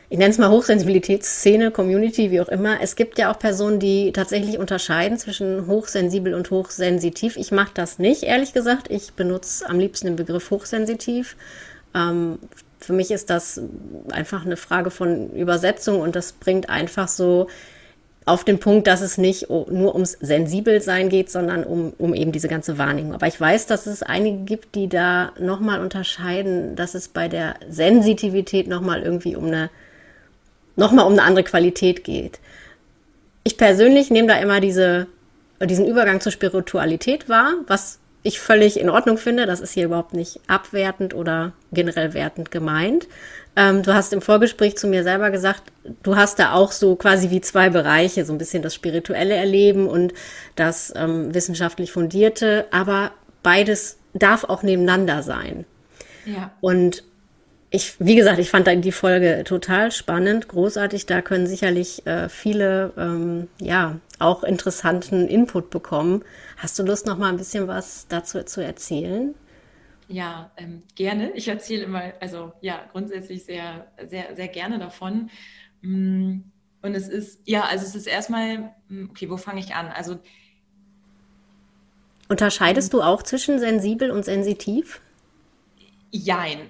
ich 0.09 0.17
nenne 0.17 0.31
es 0.31 0.37
mal 0.37 0.49
Hochsensibilitätsszene, 0.49 1.69
Community, 1.71 2.31
wie 2.31 2.39
auch 2.39 2.47
immer. 2.47 2.79
Es 2.81 2.95
gibt 2.95 3.19
ja 3.19 3.29
auch 3.29 3.37
Personen, 3.37 3.79
die 3.79 4.13
tatsächlich 4.13 4.57
unterscheiden 4.57 5.17
zwischen 5.17 5.67
hochsensibel 5.67 6.33
und 6.33 6.49
hochsensitiv. 6.49 7.35
Ich 7.35 7.51
mache 7.51 7.71
das 7.73 7.99
nicht, 7.99 8.23
ehrlich 8.23 8.53
gesagt. 8.53 8.89
Ich 8.89 9.13
benutze 9.13 9.67
am 9.69 9.79
liebsten 9.79 10.07
den 10.07 10.15
Begriff 10.15 10.49
hochsensitiv. 10.49 11.35
Ähm, 11.93 12.39
für 12.79 12.93
mich 12.93 13.11
ist 13.11 13.29
das 13.29 13.59
einfach 14.09 14.45
eine 14.45 14.55
Frage 14.55 14.91
von 14.91 15.31
Übersetzung 15.33 15.99
und 15.99 16.15
das 16.15 16.31
bringt 16.31 16.69
einfach 16.69 17.09
so 17.09 17.47
auf 18.27 18.43
den 18.43 18.59
Punkt, 18.59 18.87
dass 18.87 19.01
es 19.01 19.17
nicht 19.17 19.49
nur 19.49 19.93
ums 19.93 20.17
Sensibelsein 20.19 21.07
geht, 21.07 21.31
sondern 21.31 21.63
um, 21.63 21.93
um 21.97 22.13
eben 22.13 22.33
diese 22.33 22.49
ganze 22.49 22.77
Wahrnehmung. 22.77 23.13
Aber 23.13 23.27
ich 23.27 23.39
weiß, 23.39 23.67
dass 23.67 23.87
es 23.87 24.03
einige 24.03 24.43
gibt, 24.43 24.75
die 24.75 24.89
da 24.89 25.31
nochmal 25.39 25.79
unterscheiden, 25.79 26.75
dass 26.75 26.93
es 26.93 27.07
bei 27.07 27.29
der 27.29 27.55
Sensitivität 27.69 28.67
nochmal 28.67 29.01
irgendwie 29.01 29.35
um 29.35 29.45
eine 29.45 29.69
nochmal 30.75 31.05
um 31.05 31.13
eine 31.13 31.23
andere 31.23 31.43
Qualität 31.43 32.03
geht. 32.03 32.39
Ich 33.43 33.57
persönlich 33.57 34.11
nehme 34.11 34.27
da 34.27 34.35
immer 34.35 34.59
diese, 34.59 35.07
diesen 35.61 35.87
Übergang 35.87 36.21
zur 36.21 36.31
Spiritualität 36.31 37.29
wahr, 37.29 37.53
was 37.65 37.97
ich 38.27 38.39
völlig 38.39 38.79
in 38.79 38.89
Ordnung 38.89 39.17
finde. 39.17 39.45
Das 39.45 39.59
ist 39.59 39.73
hier 39.73 39.85
überhaupt 39.85 40.13
nicht 40.13 40.39
abwertend 40.47 41.13
oder 41.13 41.53
generell 41.71 42.13
wertend 42.13 42.51
gemeint. 42.51 43.07
Ähm, 43.55 43.81
du 43.81 43.93
hast 43.93 44.13
im 44.13 44.21
Vorgespräch 44.21 44.77
zu 44.77 44.87
mir 44.87 45.03
selber 45.03 45.31
gesagt, 45.31 45.63
du 46.03 46.15
hast 46.15 46.37
da 46.37 46.53
auch 46.53 46.71
so 46.71 46.95
quasi 46.95 47.31
wie 47.31 47.41
zwei 47.41 47.69
Bereiche, 47.69 48.23
so 48.23 48.33
ein 48.33 48.37
bisschen 48.37 48.61
das 48.61 48.75
spirituelle 48.75 49.35
Erleben 49.35 49.87
und 49.87 50.13
das 50.55 50.93
ähm, 50.95 51.33
wissenschaftlich 51.33 51.91
fundierte, 51.91 52.65
aber 52.71 53.11
beides 53.41 53.97
darf 54.13 54.43
auch 54.43 54.61
nebeneinander 54.61 55.23
sein. 55.23 55.65
Ja. 56.25 56.51
Und 56.61 57.03
ich, 57.69 57.99
wie 57.99 58.15
gesagt, 58.15 58.39
ich 58.39 58.49
fand 58.49 58.67
die 58.85 58.91
Folge 58.91 59.43
total 59.45 59.91
spannend, 59.91 60.47
großartig. 60.47 61.05
Da 61.05 61.21
können 61.21 61.47
sicherlich 61.47 62.05
äh, 62.07 62.29
viele, 62.29 62.93
ähm, 62.97 63.49
ja, 63.59 63.99
auch 64.19 64.43
interessanten 64.43 65.27
Input 65.27 65.69
bekommen. 65.69 66.23
Hast 66.57 66.79
du 66.79 66.83
Lust, 66.83 67.05
noch 67.05 67.17
mal 67.17 67.29
ein 67.29 67.37
bisschen 67.37 67.67
was 67.67 68.07
dazu 68.07 68.41
zu 68.43 68.63
erzählen? 68.63 69.35
Ja, 70.07 70.51
ähm, 70.55 70.83
gerne. 70.95 71.31
Ich 71.31 71.49
erzähle 71.49 71.83
immer, 71.83 72.13
also 72.21 72.53
ja, 72.61 72.79
grundsätzlich 72.93 73.43
sehr, 73.43 73.87
sehr, 74.07 74.35
sehr 74.35 74.47
gerne 74.47 74.79
davon. 74.79 75.29
Mm, 75.81 76.39
und 76.81 76.95
es 76.95 77.09
ist, 77.09 77.41
ja, 77.43 77.63
also 77.63 77.85
es 77.85 77.95
ist 77.95 78.07
erstmal, 78.07 78.73
mm, 78.87 79.09
okay, 79.09 79.29
wo 79.29 79.35
fange 79.35 79.59
ich 79.59 79.75
an? 79.75 79.87
Also 79.87 80.19
Unterscheidest 82.29 82.93
du 82.93 83.01
auch 83.01 83.23
zwischen 83.23 83.59
sensibel 83.59 84.11
und 84.11 84.23
sensitiv? 84.23 85.01
Jein. 86.11 86.67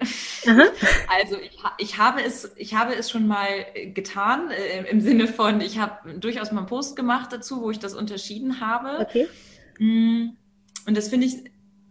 Aha. 0.48 0.64
Also 1.10 1.38
ich, 1.38 1.58
ich, 1.78 1.98
habe 1.98 2.22
es, 2.22 2.52
ich 2.58 2.76
habe 2.76 2.94
es 2.94 3.10
schon 3.10 3.28
mal 3.28 3.66
getan, 3.94 4.52
äh, 4.52 4.90
im 4.90 5.02
Sinne 5.02 5.28
von, 5.28 5.62
ich 5.62 5.80
habe 5.80 6.14
durchaus 6.16 6.52
mal 6.52 6.60
einen 6.60 6.68
Post 6.68 6.96
gemacht 6.96 7.32
dazu, 7.32 7.62
wo 7.62 7.72
ich 7.72 7.80
das 7.80 7.94
unterschieden 7.94 8.60
habe. 8.60 9.00
Okay. 9.00 9.28
Mm, 9.80 10.36
und 10.86 10.98
das 10.98 11.08
finde 11.08 11.28
ich 11.28 11.36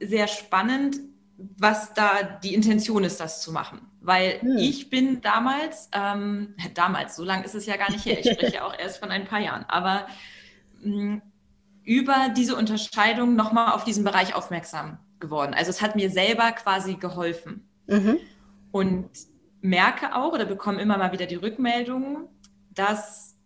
sehr 0.00 0.28
spannend, 0.28 0.98
was 1.38 1.94
da 1.94 2.22
die 2.22 2.54
Intention 2.54 3.04
ist, 3.04 3.20
das 3.20 3.42
zu 3.42 3.52
machen. 3.52 3.80
Weil 4.00 4.40
hm. 4.40 4.58
ich 4.58 4.90
bin 4.90 5.20
damals, 5.20 5.88
ähm, 5.92 6.54
damals, 6.74 7.16
so 7.16 7.24
lange 7.24 7.44
ist 7.44 7.54
es 7.54 7.66
ja 7.66 7.76
gar 7.76 7.90
nicht 7.90 8.04
her, 8.04 8.18
ich 8.20 8.30
spreche 8.30 8.56
ja 8.56 8.64
auch 8.64 8.74
erst 8.78 8.98
von 8.98 9.10
ein 9.10 9.24
paar 9.24 9.40
Jahren, 9.40 9.64
aber 9.68 10.06
mh, 10.82 11.16
mm, 11.16 11.22
über 11.84 12.30
diese 12.36 12.56
Unterscheidung 12.56 13.36
nochmal 13.36 13.72
auf 13.72 13.84
diesen 13.84 14.04
Bereich 14.04 14.34
aufmerksam 14.34 14.98
geworden. 15.20 15.54
Also 15.54 15.70
es 15.70 15.82
hat 15.82 15.96
mir 15.96 16.10
selber 16.10 16.52
quasi 16.52 16.94
geholfen. 16.94 17.68
Mhm. 17.86 18.18
Und 18.72 19.08
merke 19.60 20.14
auch 20.14 20.32
oder 20.32 20.44
bekomme 20.44 20.80
immer 20.80 20.98
mal 20.98 21.12
wieder 21.12 21.26
die 21.26 21.36
Rückmeldungen, 21.36 22.28
dass 22.74 23.36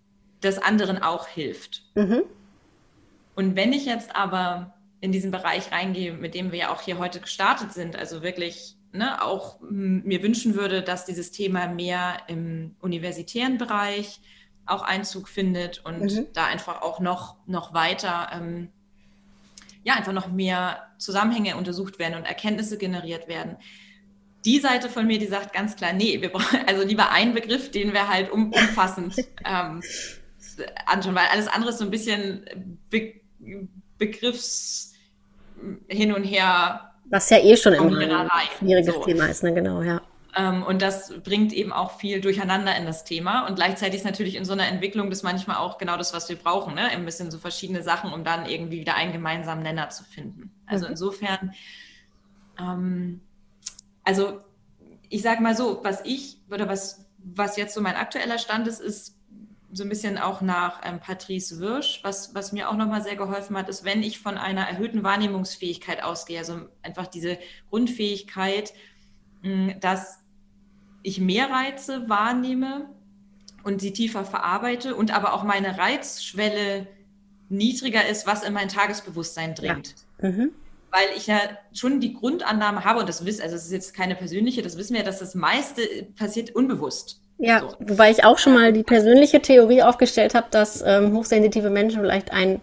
das 0.40 0.59
anderen 0.59 1.02
auch 1.02 1.28
hilft. 1.28 1.85
Mhm. 1.94 2.22
Und 3.35 3.56
wenn 3.56 3.72
ich 3.72 3.87
jetzt 3.87 4.14
aber 4.16 4.74
in 5.00 5.12
diesen 5.12 5.30
Bereich 5.30 5.72
reingehe, 5.72 6.12
mit 6.12 6.35
dem 6.35 6.52
wir 6.52 6.59
ja 6.59 6.72
auch 6.72 6.83
hier 6.83 6.98
heute 6.98 7.20
gestartet 7.20 7.72
sind, 7.72 7.96
also 7.96 8.22
wirklich 8.22 8.76
ne, 8.92 9.22
auch 9.22 9.59
mir 9.61 10.22
wünschen 10.22 10.54
würde, 10.54 10.83
dass 10.83 11.06
dieses 11.06 11.30
Thema 11.30 11.68
mehr 11.68 12.18
im 12.28 12.76
universitären 12.80 13.56
Bereich 13.56 14.20
auch 14.66 14.83
Einzug 14.83 15.28
findet 15.28 15.85
und 15.85 16.02
mhm. 16.02 16.26
da 16.33 16.46
einfach 16.46 16.83
auch 16.83 17.00
noch, 17.00 17.37
noch 17.46 17.72
weiter, 17.72 18.28
ähm, 18.33 18.70
ja, 19.83 19.95
einfach 19.95 20.12
noch 20.12 20.29
mehr 20.29 20.79
Zusammenhänge 20.99 21.57
untersucht 21.57 21.99
werden 21.99 22.14
und 22.14 22.25
Erkenntnisse 22.25 22.79
generiert 22.79 23.29
werden. 23.29 23.57
Die 24.45 24.59
Seite 24.59 24.88
von 24.88 25.07
mir, 25.07 25.19
die 25.19 25.27
sagt 25.27 25.53
ganz 25.53 25.77
klar, 25.77 25.93
nee, 25.93 26.21
wir 26.21 26.31
brauchen 26.31 26.61
also 26.66 26.87
lieber 26.87 27.11
einen 27.11 27.35
Begriff, 27.35 27.71
den 27.71 27.93
wir 27.93 28.09
halt 28.09 28.31
um, 28.31 28.53
umfassend 28.53 29.14
ähm, 29.45 29.83
anschauen, 30.87 31.14
weil 31.14 31.27
alles 31.33 31.49
andere 31.49 31.71
ist 31.71 31.79
so 31.79 31.85
ein 31.85 31.90
bisschen 31.90 32.45
Be 32.90 33.14
Begriffs 33.99 34.95
hin 35.88 36.12
und 36.14 36.25
her. 36.25 36.93
Was 37.11 37.29
ja 37.29 37.38
eh 37.38 37.57
schon 37.57 37.75
immer 37.75 37.99
ein 37.99 38.31
schwieriges 38.59 38.95
so. 38.95 39.05
Thema 39.05 39.27
ist, 39.27 39.43
ne? 39.43 39.53
Genau, 39.53 39.83
ja. 39.83 40.01
Ähm, 40.37 40.62
und 40.62 40.83
das 40.83 41.12
bringt 41.23 41.53
eben 41.53 41.73
auch 41.73 41.99
viel 41.99 42.21
Durcheinander 42.21 42.77
in 42.77 42.85
das 42.85 43.05
Thema. 43.05 43.47
Und 43.47 43.57
gleichzeitig 43.57 43.97
ist 43.97 44.05
natürlich 44.05 44.37
in 44.37 44.45
so 44.45 44.53
einer 44.53 44.66
Entwicklung 44.66 45.11
das 45.11 45.23
manchmal 45.23 45.57
auch 45.57 45.79
genau 45.79 45.97
das, 45.97 46.14
was 46.14 46.29
wir 46.29 46.37
brauchen, 46.37 46.75
ne? 46.75 46.83
Ein 46.83 47.05
bisschen 47.05 47.31
so 47.31 47.38
verschiedene 47.38 47.83
Sachen, 47.83 48.12
um 48.12 48.25
dann 48.25 48.47
irgendwie 48.47 48.81
wieder 48.81 48.95
einen 48.95 49.12
gemeinsamen 49.12 49.62
Nenner 49.62 49.90
zu 49.90 50.05
finden. 50.05 50.53
Also 50.66 50.87
mhm. 50.87 50.93
insofern, 50.93 51.55
ähm, 52.59 53.21
also 54.05 54.40
ich 55.09 55.23
sage 55.23 55.43
mal 55.43 55.57
so, 55.57 55.81
was 55.83 56.05
ich 56.05 56.38
oder 56.51 56.69
was, 56.69 57.07
was 57.19 57.57
jetzt 57.57 57.75
so 57.75 57.81
mein 57.81 57.97
aktueller 57.97 58.38
Stand 58.38 58.69
ist, 58.69 58.81
ist 58.81 59.16
so 59.73 59.85
ein 59.85 59.88
bisschen 59.88 60.19
auch 60.19 60.40
nach 60.40 60.81
ähm, 60.85 60.99
Patrice 61.01 61.61
Wirsch, 61.61 62.01
was, 62.03 62.35
was 62.35 62.53
mir 62.53 62.69
auch 62.69 62.77
nochmal 62.77 63.03
sehr 63.03 63.16
geholfen 63.16 63.57
hat, 63.57 63.69
ist, 63.69 63.85
wenn 63.85 64.03
ich 64.03 64.19
von 64.19 64.37
einer 64.37 64.62
erhöhten 64.69 65.05
Wahrnehmungsfähigkeit 65.05 66.03
ausgehe, 66.03 66.38
also 66.38 66.69
einfach 66.83 67.07
diese 67.07 67.38
Grundfähigkeit, 67.69 68.73
dass 69.81 70.18
ich 71.03 71.20
mehr 71.20 71.50
Reize 71.50 72.09
wahrnehme 72.09 72.87
und 73.62 73.81
sie 73.81 73.92
tiefer 73.92 74.24
verarbeite 74.24 74.94
und 74.94 75.14
aber 75.14 75.35
auch 75.35 75.44
meine 75.44 75.79
Reizschwelle 75.79 76.87
niedriger 77.48 78.07
ist, 78.07 78.26
was 78.26 78.42
in 78.42 78.53
mein 78.53 78.68
Tagesbewusstsein 78.68 79.55
dringt. 79.55 79.94
Ja. 80.22 80.29
Mhm. 80.29 80.53
Weil 80.90 81.07
ich 81.16 81.26
ja 81.26 81.38
schon 81.72 82.00
die 82.00 82.14
Grundannahme 82.14 82.85
habe, 82.85 83.00
und 83.00 83.09
das 83.09 83.24
wissen, 83.24 83.42
also 83.42 83.55
es 83.55 83.66
ist 83.66 83.72
jetzt 83.72 83.94
keine 83.94 84.16
persönliche, 84.16 84.62
das 84.62 84.76
wissen 84.76 84.94
wir, 84.94 85.05
dass 85.05 85.20
das 85.20 85.35
meiste 85.35 85.83
passiert 86.16 86.55
unbewusst. 86.55 87.20
Ja, 87.38 87.61
so. 87.61 87.74
wobei 87.81 88.11
ich 88.11 88.24
auch 88.24 88.38
schon 88.38 88.55
mal 88.55 88.72
die 88.72 88.83
persönliche 88.83 89.40
Theorie 89.40 89.83
aufgestellt 89.83 90.35
habe, 90.35 90.48
dass 90.50 90.83
ähm, 90.85 91.16
hochsensitive 91.16 91.70
Menschen 91.70 92.00
vielleicht 92.00 92.33
ein 92.33 92.61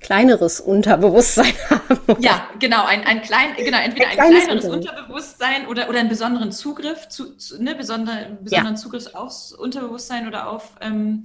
kleineres 0.00 0.60
Unterbewusstsein 0.60 1.52
haben. 1.70 2.22
Ja, 2.22 2.48
genau, 2.58 2.84
ein, 2.84 3.04
ein 3.04 3.22
klein, 3.22 3.54
genau, 3.56 3.78
entweder 3.78 4.08
ein, 4.08 4.18
ein 4.18 4.30
kleineres 4.32 4.64
Unterbewusstsein 4.64 5.66
oder, 5.66 5.88
oder 5.88 6.00
einen 6.00 6.08
besonderen 6.08 6.52
Zugriff, 6.52 7.08
zu, 7.08 7.36
zu 7.36 7.62
ne, 7.62 7.74
besonder, 7.74 8.38
besonderen 8.40 8.74
ja. 8.74 8.80
Zugriff 8.80 9.14
aufs 9.14 9.52
Unterbewusstsein 9.52 10.26
oder 10.26 10.50
auf, 10.50 10.76
ähm, 10.80 11.24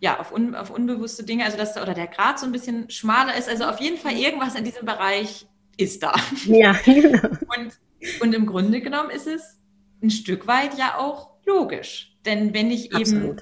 ja, 0.00 0.18
auf, 0.18 0.32
un, 0.32 0.54
auf 0.54 0.70
unbewusste 0.70 1.24
Dinge, 1.24 1.44
also 1.44 1.56
dass 1.56 1.76
oder 1.76 1.94
der 1.94 2.06
Grad 2.06 2.38
so 2.38 2.46
ein 2.46 2.52
bisschen 2.52 2.90
schmaler 2.90 3.36
ist. 3.36 3.48
Also 3.48 3.64
auf 3.64 3.80
jeden 3.80 3.98
Fall 3.98 4.12
irgendwas 4.12 4.54
in 4.54 4.64
diesem 4.64 4.86
Bereich 4.86 5.46
ist 5.76 6.02
da. 6.02 6.14
Ja, 6.46 6.72
genau. 6.84 7.28
Und, 7.28 7.72
und 8.20 8.34
im 8.34 8.46
Grunde 8.46 8.80
genommen 8.80 9.10
ist 9.10 9.26
es 9.26 9.58
ein 10.02 10.10
Stück 10.10 10.46
weit 10.46 10.78
ja 10.78 10.98
auch 10.98 11.30
logisch. 11.44 12.16
Denn 12.24 12.54
wenn 12.54 12.70
ich 12.70 12.94
Absolut. 12.94 13.24
eben 13.24 13.36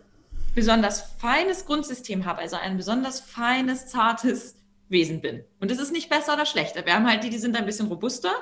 besonders 0.54 1.02
feines 1.18 1.66
Grundsystem 1.66 2.24
habe, 2.24 2.40
also 2.40 2.56
ein 2.56 2.76
besonders 2.76 3.20
feines, 3.20 3.88
zartes 3.88 4.56
Wesen 4.88 5.20
bin. 5.20 5.44
Und 5.60 5.70
es 5.70 5.78
ist 5.78 5.92
nicht 5.92 6.10
besser 6.10 6.34
oder 6.34 6.46
schlechter. 6.46 6.84
Wir 6.84 6.94
haben 6.94 7.08
halt 7.08 7.22
die, 7.22 7.30
die 7.30 7.38
sind 7.38 7.56
ein 7.56 7.66
bisschen 7.66 7.86
robuster, 7.86 8.32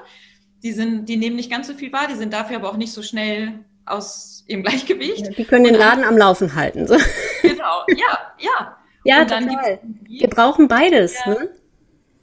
die 0.62 0.72
sind, 0.72 1.08
die 1.08 1.16
nehmen 1.16 1.36
nicht 1.36 1.50
ganz 1.50 1.66
so 1.66 1.74
viel 1.74 1.92
wahr, 1.92 2.08
die 2.08 2.16
sind 2.16 2.32
dafür 2.32 2.56
aber 2.56 2.70
auch 2.70 2.76
nicht 2.76 2.92
so 2.92 3.02
schnell 3.02 3.64
aus 3.84 4.44
ihrem 4.46 4.62
Gleichgewicht. 4.64 5.36
Die 5.36 5.44
können 5.44 5.64
den 5.64 5.74
Laden 5.74 6.04
am 6.04 6.16
Laufen 6.16 6.54
halten. 6.54 6.86
So. 6.86 6.96
Genau, 7.42 7.84
ja, 7.88 8.34
ja. 8.38 8.78
Ja, 9.04 9.22
und 9.22 9.28
total. 9.28 9.80
Wir 10.02 10.28
brauchen 10.28 10.68
beides. 10.68 11.14
Ja, 11.24 11.34
ne? 11.34 11.50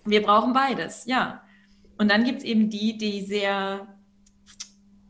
Wir 0.06 0.22
brauchen 0.22 0.54
beides, 0.54 1.06
ja. 1.06 1.42
Und 1.98 2.12
dann 2.12 2.26
gibt 2.26 2.40
es 2.40 2.44
eben 2.44 2.70
die, 2.70 2.98
die 2.98 3.26
sehr, 3.26 3.88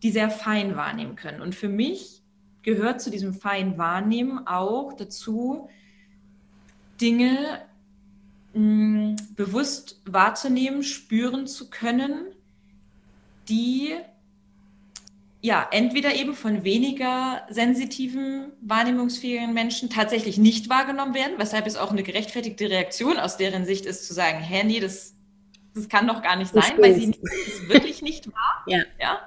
die 0.03 0.11
sehr 0.11 0.29
fein 0.29 0.75
wahrnehmen 0.75 1.15
können. 1.15 1.41
Und 1.41 1.55
für 1.55 1.67
mich 1.67 2.14
gehört 2.65 2.99
zu 2.99 3.09
diesem 3.09 3.33
feinen 3.33 3.77
Wahrnehmen 3.77 4.45
auch 4.45 4.91
dazu, 4.93 5.69
Dinge 6.99 7.61
mh, 8.53 8.59
mm, 8.59 9.15
bewusst 9.35 10.01
wahrzunehmen, 10.05 10.83
spüren 10.83 11.47
zu 11.47 11.69
können, 11.69 12.25
die 13.47 13.93
ja 15.41 15.67
entweder 15.71 16.15
eben 16.15 16.33
von 16.33 16.63
weniger 16.63 17.43
sensitiven, 17.49 18.51
wahrnehmungsfähigen 18.61 19.53
Menschen 19.53 19.91
tatsächlich 19.91 20.39
nicht 20.39 20.69
wahrgenommen 20.69 21.13
werden, 21.13 21.35
weshalb 21.37 21.67
es 21.67 21.75
auch 21.75 21.91
eine 21.91 22.01
gerechtfertigte 22.01 22.67
Reaktion 22.67 23.19
aus 23.19 23.37
deren 23.37 23.63
Sicht 23.65 23.85
ist, 23.85 24.07
zu 24.07 24.15
sagen, 24.15 24.43
nee, 24.65 24.79
das, 24.79 25.13
das 25.75 25.87
kann 25.87 26.07
doch 26.07 26.23
gar 26.23 26.35
nicht 26.35 26.51
sein, 26.51 26.73
weil 26.79 26.95
sie 26.95 27.11
es 27.47 27.69
wirklich 27.69 28.01
nicht 28.01 28.27
wahr. 28.27 28.63
Ja. 28.65 28.79
ja? 28.99 29.19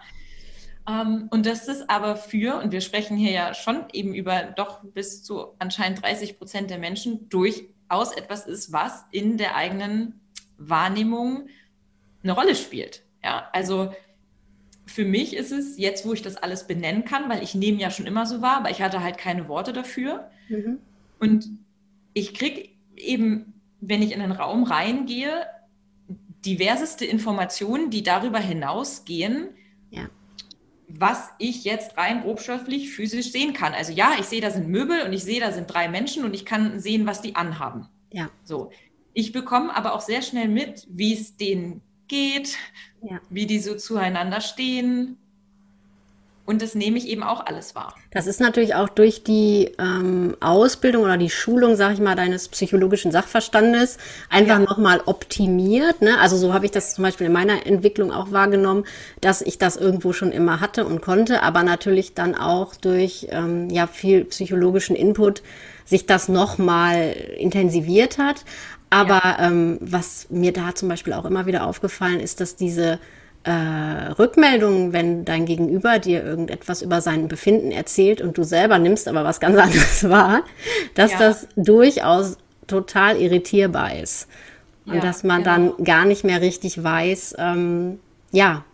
Ähm, 0.88 1.28
und 1.30 1.46
das 1.46 1.68
ist 1.68 1.88
aber 1.90 2.16
für, 2.16 2.60
und 2.60 2.72
wir 2.72 2.80
sprechen 2.80 3.16
hier 3.16 3.32
ja 3.32 3.54
schon 3.54 3.84
eben 3.92 4.14
über 4.14 4.42
doch 4.42 4.82
bis 4.82 5.22
zu 5.22 5.54
anscheinend 5.58 6.02
30 6.02 6.38
Prozent 6.38 6.70
der 6.70 6.78
Menschen, 6.78 7.28
durchaus 7.28 8.12
etwas 8.16 8.46
ist, 8.46 8.72
was 8.72 9.04
in 9.10 9.36
der 9.36 9.54
eigenen 9.54 10.20
Wahrnehmung 10.56 11.48
eine 12.22 12.32
Rolle 12.32 12.54
spielt. 12.54 13.02
Ja, 13.22 13.48
also 13.52 13.92
für 14.86 15.04
mich 15.04 15.36
ist 15.36 15.52
es 15.52 15.76
jetzt, 15.76 16.06
wo 16.06 16.14
ich 16.14 16.22
das 16.22 16.36
alles 16.36 16.66
benennen 16.66 17.04
kann, 17.04 17.28
weil 17.28 17.42
ich 17.42 17.54
nehme 17.54 17.78
ja 17.78 17.90
schon 17.90 18.06
immer 18.06 18.24
so 18.24 18.40
wahr, 18.40 18.56
aber 18.56 18.70
ich 18.70 18.80
hatte 18.80 19.02
halt 19.02 19.18
keine 19.18 19.48
Worte 19.48 19.72
dafür. 19.72 20.30
Mhm. 20.48 20.78
Und 21.18 21.50
ich 22.14 22.32
kriege 22.32 22.70
eben, 22.96 23.60
wenn 23.80 24.02
ich 24.02 24.12
in 24.12 24.22
einen 24.22 24.32
Raum 24.32 24.64
reingehe, 24.64 25.46
diverseste 26.44 27.04
Informationen, 27.04 27.90
die 27.90 28.02
darüber 28.02 28.38
hinausgehen, 28.38 29.48
was 30.88 31.30
ich 31.38 31.64
jetzt 31.64 31.96
rein 31.98 32.22
grobstofflich 32.22 32.90
physisch 32.90 33.30
sehen 33.30 33.52
kann. 33.52 33.74
Also 33.74 33.92
ja, 33.92 34.12
ich 34.18 34.26
sehe, 34.26 34.40
da 34.40 34.50
sind 34.50 34.68
Möbel 34.68 35.02
und 35.02 35.12
ich 35.12 35.22
sehe, 35.22 35.40
da 35.40 35.52
sind 35.52 35.66
drei 35.66 35.88
Menschen 35.88 36.24
und 36.24 36.34
ich 36.34 36.44
kann 36.44 36.80
sehen, 36.80 37.06
was 37.06 37.20
die 37.20 37.36
anhaben. 37.36 37.88
Ja. 38.10 38.30
So. 38.42 38.70
Ich 39.12 39.32
bekomme 39.32 39.74
aber 39.76 39.94
auch 39.94 40.00
sehr 40.00 40.22
schnell 40.22 40.48
mit, 40.48 40.86
wie 40.90 41.12
es 41.12 41.36
denen 41.36 41.82
geht, 42.06 42.56
ja. 43.02 43.20
wie 43.28 43.46
die 43.46 43.58
so 43.58 43.76
zueinander 43.76 44.40
stehen 44.40 45.18
und 46.48 46.62
das 46.62 46.74
nehme 46.74 46.96
ich 46.96 47.06
eben 47.08 47.22
auch 47.22 47.44
alles 47.44 47.74
wahr. 47.74 47.94
Das 48.10 48.26
ist 48.26 48.40
natürlich 48.40 48.74
auch 48.74 48.88
durch 48.88 49.22
die 49.22 49.70
ähm, 49.78 50.34
Ausbildung 50.40 51.02
oder 51.02 51.18
die 51.18 51.28
Schulung, 51.28 51.76
sag 51.76 51.92
ich 51.92 52.00
mal, 52.00 52.16
deines 52.16 52.48
psychologischen 52.48 53.12
Sachverstandes 53.12 53.98
einfach 54.30 54.58
ja. 54.58 54.64
nochmal 54.64 55.02
optimiert. 55.04 56.00
Ne? 56.00 56.18
Also 56.18 56.38
so 56.38 56.54
habe 56.54 56.64
ich 56.64 56.70
das 56.70 56.94
zum 56.94 57.04
Beispiel 57.04 57.26
in 57.26 57.34
meiner 57.34 57.66
Entwicklung 57.66 58.10
auch 58.10 58.32
wahrgenommen, 58.32 58.86
dass 59.20 59.42
ich 59.42 59.58
das 59.58 59.76
irgendwo 59.76 60.14
schon 60.14 60.32
immer 60.32 60.62
hatte 60.62 60.86
und 60.86 61.02
konnte, 61.02 61.42
aber 61.42 61.62
natürlich 61.62 62.14
dann 62.14 62.34
auch 62.34 62.74
durch 62.76 63.28
ähm, 63.30 63.68
ja 63.68 63.86
viel 63.86 64.24
psychologischen 64.24 64.96
Input 64.96 65.42
sich 65.84 66.06
das 66.06 66.30
nochmal 66.30 67.14
intensiviert 67.36 68.16
hat. 68.16 68.46
Aber 68.88 69.20
ja. 69.22 69.48
ähm, 69.48 69.76
was 69.82 70.28
mir 70.30 70.54
da 70.54 70.74
zum 70.74 70.88
Beispiel 70.88 71.12
auch 71.12 71.26
immer 71.26 71.44
wieder 71.44 71.66
aufgefallen 71.66 72.20
ist, 72.20 72.40
dass 72.40 72.56
diese 72.56 72.98
äh, 73.44 74.12
Rückmeldungen, 74.18 74.92
wenn 74.92 75.24
dein 75.24 75.46
Gegenüber 75.46 75.98
dir 75.98 76.24
irgendetwas 76.24 76.82
über 76.82 77.00
sein 77.00 77.28
Befinden 77.28 77.70
erzählt 77.70 78.20
und 78.20 78.36
du 78.36 78.42
selber 78.42 78.78
nimmst 78.78 79.08
aber 79.08 79.24
was 79.24 79.40
ganz 79.40 79.56
anderes 79.58 80.08
wahr, 80.08 80.42
dass 80.94 81.12
ja. 81.12 81.18
das 81.18 81.48
durchaus 81.56 82.36
total 82.66 83.16
irritierbar 83.16 83.96
ist. 83.96 84.28
Und 84.86 84.96
ja, 84.96 85.00
dass 85.00 85.22
man 85.22 85.42
genau. 85.42 85.74
dann 85.74 85.84
gar 85.84 86.04
nicht 86.04 86.24
mehr 86.24 86.40
richtig 86.40 86.82
weiß, 86.82 87.36
ähm, 87.38 88.00
ja, 88.32 88.64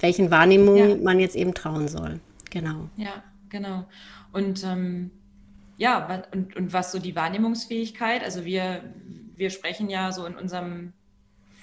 welchen 0.00 0.30
Wahrnehmungen 0.30 0.90
ja. 0.90 0.96
man 0.96 1.20
jetzt 1.20 1.36
eben 1.36 1.54
trauen 1.54 1.88
soll. 1.88 2.20
Genau. 2.50 2.88
Ja, 2.96 3.22
genau. 3.48 3.84
Und 4.32 4.64
ähm, 4.64 5.10
ja, 5.76 6.24
und, 6.32 6.56
und 6.56 6.72
was 6.72 6.92
so 6.92 6.98
die 6.98 7.14
Wahrnehmungsfähigkeit, 7.14 8.22
also 8.22 8.44
wir, 8.44 8.82
wir 9.36 9.50
sprechen 9.50 9.88
ja 9.88 10.12
so 10.12 10.26
in 10.26 10.34
unserem 10.34 10.92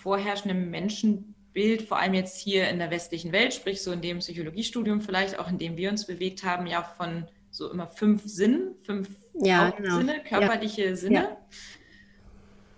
vorherrschenden 0.01 0.69
Menschen 0.69 1.35
Bild, 1.57 1.81
vor 1.81 1.97
allem 1.97 2.13
jetzt 2.13 2.39
hier 2.39 2.69
in 2.69 2.77
der 2.77 2.91
westlichen 2.91 3.31
Welt, 3.31 3.51
sprich 3.51 3.81
so 3.81 3.91
in 3.91 3.99
dem 3.99 4.19
Psychologiestudium 4.19 5.01
vielleicht, 5.01 5.39
auch 5.39 5.49
in 5.49 5.57
dem 5.57 5.75
wir 5.75 5.89
uns 5.89 6.05
bewegt 6.05 6.43
haben, 6.43 6.67
ja 6.67 6.83
von 6.83 7.25
so 7.49 7.71
immer 7.71 7.87
fünf 7.87 8.21
Sinnen, 8.25 8.75
fünf 8.83 9.09
ja, 9.33 9.71
genau. 9.71 9.97
Sinne, 9.97 10.21
körperliche 10.23 10.89
ja. 10.89 10.95
Sinne. 10.95 11.15
Ja. 11.15 11.37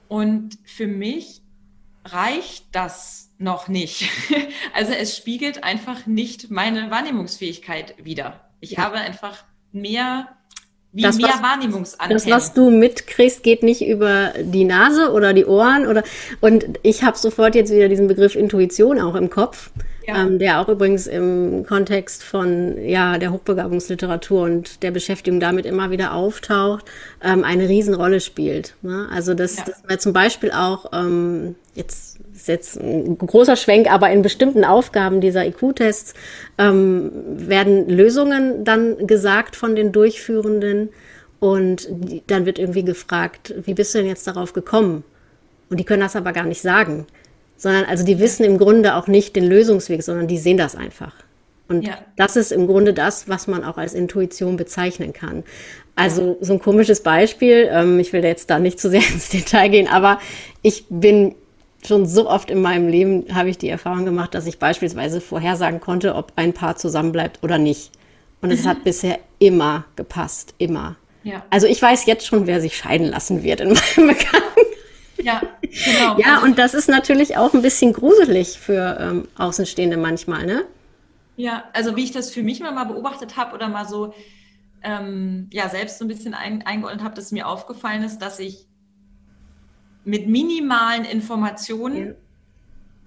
Und 0.07 0.57
für 0.63 0.87
mich 0.87 1.41
reicht 2.05 2.67
das 2.71 3.33
noch 3.37 3.67
nicht. 3.67 4.09
Also 4.73 4.93
es 4.93 5.17
spiegelt 5.17 5.63
einfach 5.63 6.05
nicht 6.05 6.51
meine 6.51 6.89
Wahrnehmungsfähigkeit 6.89 7.95
wider. 7.97 8.49
Ich 8.61 8.77
habe 8.77 8.97
einfach 8.97 9.43
mehr 9.73 10.37
wie 10.91 11.03
das, 11.03 11.17
mehr 11.17 11.29
was, 11.29 11.43
Wahrnehmungsantennen. 11.43 12.17
Das, 12.17 12.29
was 12.29 12.53
du 12.53 12.71
mitkriegst, 12.71 13.43
geht 13.43 13.61
nicht 13.61 13.85
über 13.85 14.33
die 14.41 14.63
Nase 14.63 15.11
oder 15.11 15.33
die 15.33 15.45
Ohren 15.45 15.85
oder 15.85 16.03
und 16.41 16.65
ich 16.81 17.03
habe 17.03 17.17
sofort 17.17 17.53
jetzt 17.55 17.71
wieder 17.71 17.89
diesen 17.89 18.07
Begriff 18.07 18.35
Intuition 18.35 18.99
auch 18.99 19.13
im 19.13 19.29
Kopf, 19.29 19.69
ja. 20.07 20.23
ähm, 20.23 20.39
der 20.39 20.59
auch 20.59 20.67
übrigens 20.67 21.05
im 21.05 21.63
Kontext 21.67 22.23
von 22.23 22.83
ja 22.83 23.19
der 23.19 23.31
Hochbegabungsliteratur 23.31 24.41
und 24.41 24.81
der 24.81 24.89
Beschäftigung 24.89 25.39
damit 25.39 25.67
immer 25.67 25.91
wieder 25.91 26.13
auftaucht, 26.13 26.85
ähm, 27.23 27.43
eine 27.43 27.69
Riesenrolle 27.69 28.19
spielt. 28.19 28.73
Ne? 28.81 29.07
Also 29.13 29.35
das, 29.35 29.57
ja. 29.57 29.65
das 29.67 29.83
wäre 29.85 29.99
zum 29.99 30.13
Beispiel 30.13 30.51
auch 30.51 30.91
ähm, 30.91 31.55
jetzt 31.75 32.08
ist 32.39 32.47
jetzt 32.47 32.79
ein 32.79 33.17
großer 33.17 33.55
Schwenk, 33.55 33.91
aber 33.91 34.09
in 34.11 34.21
bestimmten 34.21 34.63
Aufgaben 34.63 35.21
dieser 35.21 35.45
IQ-Tests 35.45 36.13
ähm, 36.57 37.11
werden 37.25 37.89
Lösungen 37.89 38.63
dann 38.63 39.07
gesagt 39.07 39.55
von 39.55 39.75
den 39.75 39.91
Durchführenden 39.91 40.89
und 41.39 41.87
dann 42.27 42.45
wird 42.45 42.59
irgendwie 42.59 42.83
gefragt, 42.83 43.53
wie 43.63 43.73
bist 43.73 43.93
du 43.93 43.99
denn 43.99 44.07
jetzt 44.07 44.27
darauf 44.27 44.53
gekommen? 44.53 45.03
Und 45.69 45.79
die 45.79 45.83
können 45.83 46.01
das 46.01 46.15
aber 46.15 46.33
gar 46.33 46.45
nicht 46.45 46.61
sagen, 46.61 47.05
sondern 47.57 47.85
also 47.85 48.05
die 48.05 48.19
wissen 48.19 48.43
im 48.43 48.57
Grunde 48.57 48.95
auch 48.95 49.07
nicht 49.07 49.35
den 49.35 49.45
Lösungsweg, 49.45 50.01
sondern 50.01 50.27
die 50.27 50.37
sehen 50.37 50.57
das 50.57 50.75
einfach. 50.75 51.13
Und 51.67 51.85
ja. 51.85 51.99
das 52.15 52.35
ist 52.35 52.51
im 52.51 52.65
Grunde 52.65 52.93
das, 52.93 53.29
was 53.29 53.47
man 53.47 53.63
auch 53.63 53.77
als 53.77 53.93
Intuition 53.93 54.57
bezeichnen 54.57 55.13
kann. 55.13 55.43
Also 55.95 56.37
so 56.41 56.53
ein 56.53 56.59
komisches 56.59 57.03
Beispiel, 57.03 57.69
ähm, 57.71 57.99
ich 57.99 58.11
will 58.11 58.23
jetzt 58.23 58.49
da 58.49 58.57
nicht 58.57 58.79
zu 58.79 58.89
sehr 58.89 59.01
ins 59.13 59.29
Detail 59.29 59.69
gehen, 59.69 59.87
aber 59.87 60.19
ich 60.61 60.85
bin 60.89 61.35
schon 61.85 62.05
so 62.05 62.29
oft 62.29 62.49
in 62.49 62.61
meinem 62.61 62.87
Leben 62.87 63.25
habe 63.33 63.49
ich 63.49 63.57
die 63.57 63.69
Erfahrung 63.69 64.05
gemacht, 64.05 64.33
dass 64.33 64.45
ich 64.45 64.59
beispielsweise 64.59 65.21
vorhersagen 65.21 65.79
konnte, 65.79 66.15
ob 66.15 66.33
ein 66.35 66.53
Paar 66.53 66.75
zusammenbleibt 66.75 67.39
oder 67.43 67.57
nicht. 67.57 67.91
Und 68.41 68.51
es 68.51 68.65
hat 68.65 68.83
bisher 68.83 69.19
immer 69.39 69.85
gepasst, 69.95 70.53
immer. 70.57 70.95
Ja. 71.23 71.43
Also 71.49 71.67
ich 71.67 71.81
weiß 71.81 72.05
jetzt 72.05 72.25
schon, 72.25 72.47
wer 72.47 72.61
sich 72.61 72.77
scheiden 72.77 73.07
lassen 73.07 73.43
wird 73.43 73.61
in 73.61 73.69
meinem 73.97 74.07
Bekannten. 74.07 74.59
Ja, 75.21 75.41
genau. 75.61 76.17
Ja, 76.17 76.41
und 76.43 76.57
das 76.57 76.73
ist 76.73 76.87
natürlich 76.87 77.35
auch 77.37 77.53
ein 77.53 77.61
bisschen 77.61 77.91
gruselig 77.91 78.57
für 78.57 78.97
ähm, 78.99 79.27
Außenstehende 79.37 79.97
manchmal, 79.97 80.45
ne? 80.45 80.63
Ja, 81.35 81.65
also 81.73 81.95
wie 81.95 82.03
ich 82.03 82.11
das 82.11 82.31
für 82.31 82.43
mich 82.43 82.59
mal 82.61 82.83
beobachtet 82.85 83.37
habe 83.37 83.55
oder 83.55 83.69
mal 83.69 83.87
so 83.87 84.13
ähm, 84.81 85.49
ja 85.51 85.69
selbst 85.69 85.99
so 85.99 86.05
ein 86.05 86.07
bisschen 86.07 86.33
ein, 86.33 86.61
eingeordnet 86.65 87.03
habe, 87.03 87.15
dass 87.15 87.31
mir 87.31 87.47
aufgefallen 87.47 88.03
ist, 88.03 88.19
dass 88.19 88.39
ich 88.39 88.68
mit 90.09 90.27
minimalen 90.27 91.05
Informationen 91.05 92.07
ja. 92.07 92.13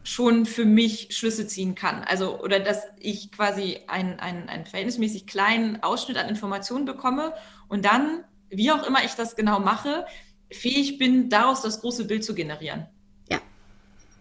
schon 0.05 0.47
für 0.47 0.65
mich 0.65 1.09
Schlüsse 1.11 1.49
ziehen 1.49 1.75
kann. 1.75 2.05
Also, 2.05 2.41
oder 2.41 2.61
dass 2.61 2.85
ich 2.99 3.33
quasi 3.33 3.81
einen, 3.89 4.21
einen 4.21 4.67
verhältnismäßig 4.67 5.27
kleinen 5.27 5.83
Ausschnitt 5.83 6.17
an 6.17 6.29
Informationen 6.29 6.85
bekomme 6.85 7.35
und 7.69 7.85
dann, 7.85 8.25
wie 8.51 8.71
auch 8.71 8.87
immer 8.87 9.05
ich 9.05 9.15
das 9.15 9.35
genau 9.35 9.59
mache, 9.59 10.07
fähig 10.53 10.99
bin, 10.99 11.29
daraus 11.29 11.63
das 11.63 11.81
große 11.81 12.07
Bild 12.07 12.25
zu 12.25 12.35
generieren. 12.35 12.87
Ja. 13.29 13.41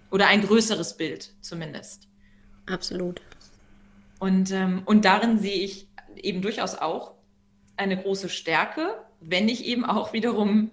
Oder 0.10 0.28
ein 0.28 0.42
größeres 0.42 0.98
Bild 0.98 1.34
zumindest. 1.42 2.08
Absolut. 2.66 3.22
Und, 4.20 4.52
ähm, 4.52 4.82
und 4.86 5.06
darin 5.06 5.38
sehe 5.38 5.64
ich 5.64 5.88
eben 6.16 6.42
durchaus 6.42 6.76
auch 6.76 7.14
eine 7.78 8.02
große 8.02 8.30
Stärke, 8.30 9.04
wenn 9.20 9.50
ich 9.50 9.66
eben 9.66 9.86
auch 9.86 10.14
wiederum 10.14 10.72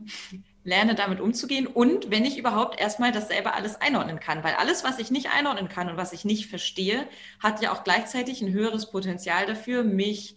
lerne 0.68 0.94
damit 0.94 1.18
umzugehen 1.18 1.66
und 1.66 2.10
wenn 2.10 2.26
ich 2.26 2.38
überhaupt 2.38 2.78
erstmal 2.78 3.10
das 3.10 3.28
selber 3.28 3.54
alles 3.54 3.80
einordnen 3.80 4.20
kann, 4.20 4.44
weil 4.44 4.52
alles, 4.54 4.84
was 4.84 4.98
ich 4.98 5.10
nicht 5.10 5.30
einordnen 5.34 5.68
kann 5.68 5.88
und 5.88 5.96
was 5.96 6.12
ich 6.12 6.26
nicht 6.26 6.46
verstehe, 6.46 7.06
hat 7.42 7.62
ja 7.62 7.72
auch 7.72 7.84
gleichzeitig 7.84 8.42
ein 8.42 8.52
höheres 8.52 8.86
Potenzial 8.86 9.46
dafür, 9.46 9.82
mich 9.82 10.36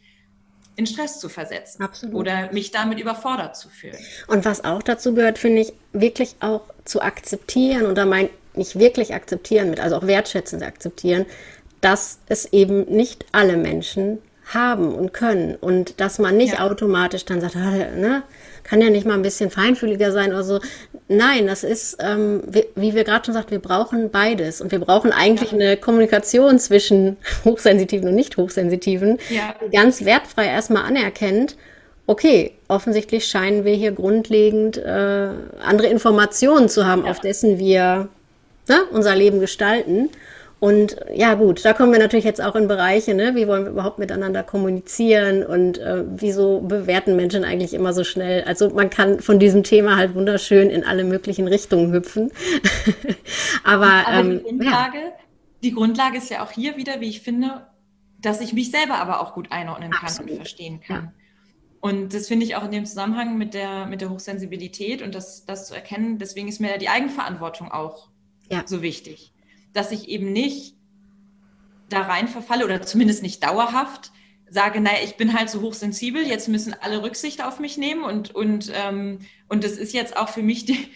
in 0.78 0.88
Stress 0.88 1.20
zu 1.20 1.28
versetzen 1.28 1.84
Absolut. 1.84 2.16
oder 2.16 2.52
mich 2.54 2.72
damit 2.72 2.98
überfordert 3.00 3.58
zu 3.58 3.68
fühlen. 3.68 3.98
Und 4.28 4.46
was 4.46 4.64
auch 4.64 4.82
dazu 4.82 5.14
gehört, 5.14 5.38
finde 5.38 5.64
ich, 5.64 5.74
wirklich 5.92 6.36
auch 6.40 6.62
zu 6.86 7.02
akzeptieren 7.02 7.86
und 7.86 7.96
da 7.96 8.06
mein 8.06 8.30
nicht 8.54 8.80
wirklich 8.80 9.14
akzeptieren 9.14 9.70
mit, 9.70 9.82
also 9.82 9.98
auch 9.98 10.08
wertschätzend 10.08 10.64
akzeptieren, 10.64 11.26
dass 11.82 12.20
es 12.28 12.52
eben 12.54 12.86
nicht 12.86 13.26
alle 13.34 13.58
Menschen 13.58 14.20
haben 14.46 14.94
und 14.94 15.14
können 15.14 15.56
und 15.56 16.00
dass 16.00 16.20
man 16.20 16.38
nicht 16.38 16.54
ja. 16.54 16.60
automatisch 16.62 17.26
dann 17.26 17.42
sagt, 17.42 17.56
ne, 17.56 18.24
kann 18.64 18.82
ja 18.82 18.89
nicht 18.89 19.05
mal 19.05 19.16
ein 19.16 19.22
bisschen 19.22 19.49
feinfühliger 19.49 20.12
sein 20.12 20.32
oder 20.32 20.43
so. 20.43 20.59
Nein, 21.07 21.47
das 21.47 21.64
ist, 21.64 21.97
ähm, 21.99 22.41
wie, 22.47 22.66
wie, 22.76 22.95
wir 22.95 23.03
gerade 23.03 23.26
schon 23.26 23.34
sagten, 23.34 23.51
wir 23.51 23.59
brauchen 23.59 24.09
beides 24.09 24.62
und 24.62 24.72
wir 24.72 24.80
brauchen 24.80 25.12
eigentlich 25.12 25.51
ja. 25.51 25.57
eine 25.57 25.78
Kommunikation 25.78 26.59
zwischen 26.59 27.18
Hochsensitiven 27.45 28.09
und 28.09 28.16
Nicht-Hochsensitiven, 28.16 29.18
ja. 29.30 29.55
die 29.66 29.76
ganz 29.76 30.05
wertfrei 30.05 30.45
erstmal 30.45 30.84
anerkennt, 30.84 31.55
okay, 32.07 32.51
offensichtlich 32.68 33.26
scheinen 33.28 33.64
wir 33.66 33.74
hier 33.74 33.91
grundlegend 33.91 34.78
äh, 34.78 35.30
andere 35.64 35.88
Informationen 35.88 36.70
zu 36.70 36.86
haben, 36.86 37.05
auf 37.05 37.20
dessen 37.20 37.57
wir 37.57 38.09
ne, 38.68 38.84
unser 38.91 39.16
Leben 39.16 39.39
gestalten. 39.39 40.09
Und 40.62 40.95
ja 41.12 41.34
gut, 41.34 41.66
da 41.66 41.74
kommen 41.74 41.91
wir 41.91 41.97
natürlich 41.97 42.24
jetzt 42.24 42.39
auch 42.39 42.53
in 42.53 42.68
Bereiche, 42.68 43.16
ne? 43.16 43.34
wie 43.34 43.47
wollen 43.47 43.64
wir 43.64 43.72
überhaupt 43.72 43.97
miteinander 43.97 44.43
kommunizieren 44.43 45.43
und 45.43 45.80
äh, 45.80 46.03
wieso 46.07 46.62
bewerten 46.62 47.16
Menschen 47.16 47.43
eigentlich 47.43 47.74
immer 47.74 47.93
so 47.93 48.03
schnell. 48.03 48.43
Also 48.43 48.70
man 48.70 48.91
kann 48.91 49.22
von 49.22 49.39
diesem 49.39 49.64
Thema 49.64 49.97
halt 49.97 50.14
wunderschön 50.14 50.70
in 50.70 50.84
alle 50.84 51.03
möglichen 51.03 51.47
Richtungen 51.47 51.91
hüpfen. 51.91 52.32
Aber, 53.64 54.07
aber 54.07 54.20
ähm, 54.20 54.30
die, 54.30 54.43
Grundlage, 54.43 54.97
ja. 54.97 55.14
die 55.64 55.72
Grundlage 55.72 56.18
ist 56.20 56.30
ja 56.30 56.43
auch 56.43 56.51
hier 56.51 56.78
wieder, 56.78 57.01
wie 57.01 57.09
ich 57.09 57.22
finde, 57.22 57.66
dass 58.20 58.39
ich 58.39 58.53
mich 58.53 58.70
selber 58.70 58.99
aber 58.99 59.20
auch 59.22 59.34
gut 59.34 59.51
einordnen 59.51 59.89
kann 59.89 60.03
Absolut. 60.03 60.32
und 60.32 60.38
verstehen 60.38 60.80
kann. 60.82 61.05
Ja. 61.05 61.14
Und 61.80 62.14
das 62.14 62.28
finde 62.28 62.45
ich 62.45 62.55
auch 62.55 62.66
in 62.66 62.72
dem 62.72 62.86
Zusammenhang 62.86 63.36
mit 63.36 63.55
der, 63.55 63.88
mit 63.88 64.01
der 64.01 64.12
Hochsensibilität 64.12 65.01
und 65.01 65.16
das, 65.16 65.43
das 65.45 65.68
zu 65.68 65.74
erkennen, 65.74 66.20
deswegen 66.20 66.47
ist 66.47 66.62
mir 66.62 66.78
die 66.78 66.89
Eigenverantwortung 66.89 67.72
auch 67.72 68.09
ja. 68.51 68.62
so 68.68 68.84
wichtig 68.84 69.31
dass 69.74 69.91
ich 69.91 70.09
eben 70.09 70.32
nicht 70.32 70.76
da 71.89 72.01
rein 72.01 72.28
verfalle 72.28 72.65
oder 72.65 72.82
zumindest 72.82 73.24
nicht 73.24 73.43
dauerhaft 73.43 74.11
sage, 74.49 74.82
naja, 74.82 74.97
ich 75.03 75.15
bin 75.15 75.38
halt 75.38 75.49
so 75.49 75.61
hochsensibel, 75.61 76.22
jetzt 76.28 76.49
müssen 76.49 76.76
alle 76.82 77.01
Rücksicht 77.01 77.43
auf 77.43 77.59
mich 77.59 77.78
nehmen 77.78 78.03
und, 78.03 78.36
und, 78.36 78.72
ähm, 78.76 79.19
und 79.47 79.63
das 79.63 79.74
ist 79.74 79.93
jetzt 79.93 80.17
auch 80.17 80.28
für 80.28 80.43
mich 80.43 80.65
die, 80.65 80.89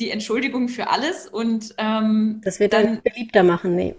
die 0.00 0.10
Entschuldigung 0.10 0.68
für 0.68 0.90
alles 0.90 1.28
und 1.28 1.72
ähm, 1.78 2.40
das 2.44 2.58
wird 2.58 2.72
dann 2.72 3.00
beliebter 3.02 3.44
machen, 3.44 3.76
nee. 3.76 3.94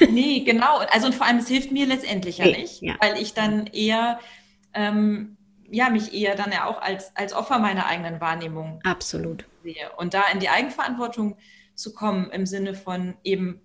nee, 0.10 0.40
genau. 0.40 0.78
Also 0.90 1.06
und 1.06 1.14
vor 1.14 1.26
allem, 1.26 1.38
es 1.38 1.46
hilft 1.46 1.70
mir 1.70 1.86
letztendlich 1.86 2.38
ja 2.38 2.46
nicht, 2.46 2.82
ja. 2.82 2.96
weil 3.00 3.22
ich 3.22 3.34
dann 3.34 3.68
eher 3.68 4.18
ähm, 4.74 5.36
ja, 5.70 5.88
mich 5.88 6.12
eher 6.12 6.34
dann 6.34 6.50
ja 6.50 6.66
auch 6.66 6.82
als, 6.82 7.12
als 7.14 7.32
Opfer 7.32 7.60
meiner 7.60 7.86
eigenen 7.86 8.20
Wahrnehmung 8.20 8.80
Absolut. 8.82 9.44
sehe. 9.62 9.90
Und 9.96 10.14
da 10.14 10.24
in 10.32 10.40
die 10.40 10.48
Eigenverantwortung 10.48 11.36
zu 11.80 11.92
kommen 11.92 12.30
im 12.30 12.46
Sinne 12.46 12.74
von 12.74 13.14
eben 13.24 13.60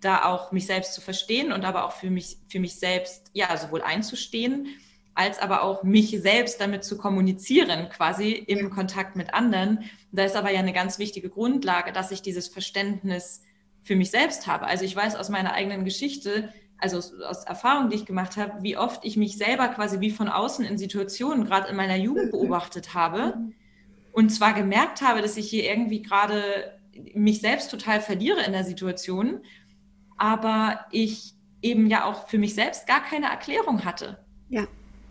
da 0.00 0.24
auch 0.24 0.52
mich 0.52 0.66
selbst 0.66 0.94
zu 0.94 1.00
verstehen 1.00 1.52
und 1.52 1.64
aber 1.64 1.84
auch 1.84 1.92
für 1.92 2.10
mich, 2.10 2.38
für 2.48 2.60
mich 2.60 2.78
selbst, 2.78 3.30
ja, 3.32 3.56
sowohl 3.56 3.82
einzustehen, 3.82 4.68
als 5.14 5.40
aber 5.40 5.62
auch 5.62 5.82
mich 5.82 6.10
selbst 6.20 6.60
damit 6.60 6.84
zu 6.84 6.96
kommunizieren, 6.96 7.88
quasi 7.88 8.30
im 8.32 8.70
Kontakt 8.70 9.16
mit 9.16 9.34
anderen. 9.34 9.84
Da 10.12 10.24
ist 10.24 10.36
aber 10.36 10.52
ja 10.52 10.60
eine 10.60 10.72
ganz 10.72 11.00
wichtige 11.00 11.28
Grundlage, 11.28 11.92
dass 11.92 12.12
ich 12.12 12.22
dieses 12.22 12.46
Verständnis 12.46 13.42
für 13.82 13.96
mich 13.96 14.10
selbst 14.12 14.46
habe. 14.46 14.66
Also 14.66 14.84
ich 14.84 14.94
weiß 14.94 15.16
aus 15.16 15.28
meiner 15.28 15.52
eigenen 15.52 15.84
Geschichte, 15.84 16.52
also 16.78 16.98
aus, 16.98 17.12
aus 17.20 17.44
Erfahrung, 17.44 17.90
die 17.90 17.96
ich 17.96 18.06
gemacht 18.06 18.36
habe, 18.36 18.62
wie 18.62 18.76
oft 18.76 19.04
ich 19.04 19.16
mich 19.16 19.36
selber 19.36 19.66
quasi 19.68 19.98
wie 19.98 20.12
von 20.12 20.28
außen 20.28 20.64
in 20.64 20.78
Situationen, 20.78 21.44
gerade 21.44 21.68
in 21.68 21.76
meiner 21.76 21.96
Jugend 21.96 22.30
beobachtet 22.30 22.94
habe 22.94 23.34
und 24.12 24.30
zwar 24.30 24.52
gemerkt 24.52 25.02
habe, 25.02 25.22
dass 25.22 25.36
ich 25.36 25.48
hier 25.48 25.64
irgendwie 25.64 26.02
gerade 26.02 26.77
mich 27.14 27.40
selbst 27.40 27.70
total 27.70 28.00
verliere 28.00 28.42
in 28.42 28.52
der 28.52 28.64
Situation, 28.64 29.40
aber 30.16 30.86
ich 30.90 31.34
eben 31.62 31.86
ja 31.88 32.04
auch 32.04 32.28
für 32.28 32.38
mich 32.38 32.54
selbst 32.54 32.86
gar 32.86 33.02
keine 33.02 33.26
Erklärung 33.26 33.84
hatte. 33.84 34.24
Ja 34.48 34.66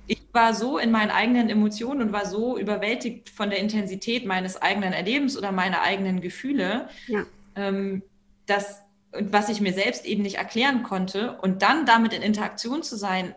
ich 0.08 0.22
war 0.32 0.54
so 0.54 0.78
in 0.78 0.90
meinen 0.90 1.12
eigenen 1.12 1.50
Emotionen 1.50 2.02
und 2.02 2.14
war 2.14 2.26
so 2.26 2.58
überwältigt 2.58 3.30
von 3.30 3.50
der 3.50 3.60
Intensität 3.60 4.26
meines 4.26 4.60
eigenen 4.62 4.94
Erlebens 4.94 5.38
oder 5.38 5.52
meiner 5.52 5.82
eigenen 5.82 6.22
Gefühle, 6.22 6.88
ja. 7.08 7.26
ähm, 7.56 8.02
dass 8.46 8.82
was 9.20 9.50
ich 9.50 9.62
mir 9.62 9.74
selbst 9.74 10.06
eben 10.06 10.22
nicht 10.22 10.38
erklären 10.38 10.84
konnte 10.84 11.38
und 11.42 11.62
dann 11.62 11.86
damit 11.86 12.14
in 12.14 12.22
Interaktion 12.22 12.84
zu 12.84 12.98
sein, 12.98 13.34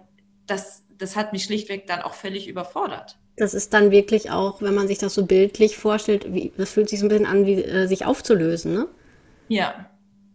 das, 0.46 0.84
das 0.98 1.16
hat 1.16 1.32
mich 1.32 1.44
schlichtweg 1.44 1.86
dann 1.86 2.02
auch 2.02 2.14
völlig 2.14 2.48
überfordert. 2.48 3.18
Das 3.40 3.54
ist 3.54 3.72
dann 3.72 3.90
wirklich 3.90 4.30
auch, 4.30 4.60
wenn 4.60 4.74
man 4.74 4.86
sich 4.86 4.98
das 4.98 5.14
so 5.14 5.24
bildlich 5.24 5.78
vorstellt, 5.78 6.32
wie, 6.34 6.52
das 6.58 6.72
fühlt 6.72 6.90
sich 6.90 6.98
so 7.00 7.06
ein 7.06 7.08
bisschen 7.08 7.24
an, 7.24 7.46
wie 7.46 7.54
äh, 7.54 7.86
sich 7.86 8.04
aufzulösen, 8.04 8.74
ne? 8.74 8.86
Ja. 9.48 9.88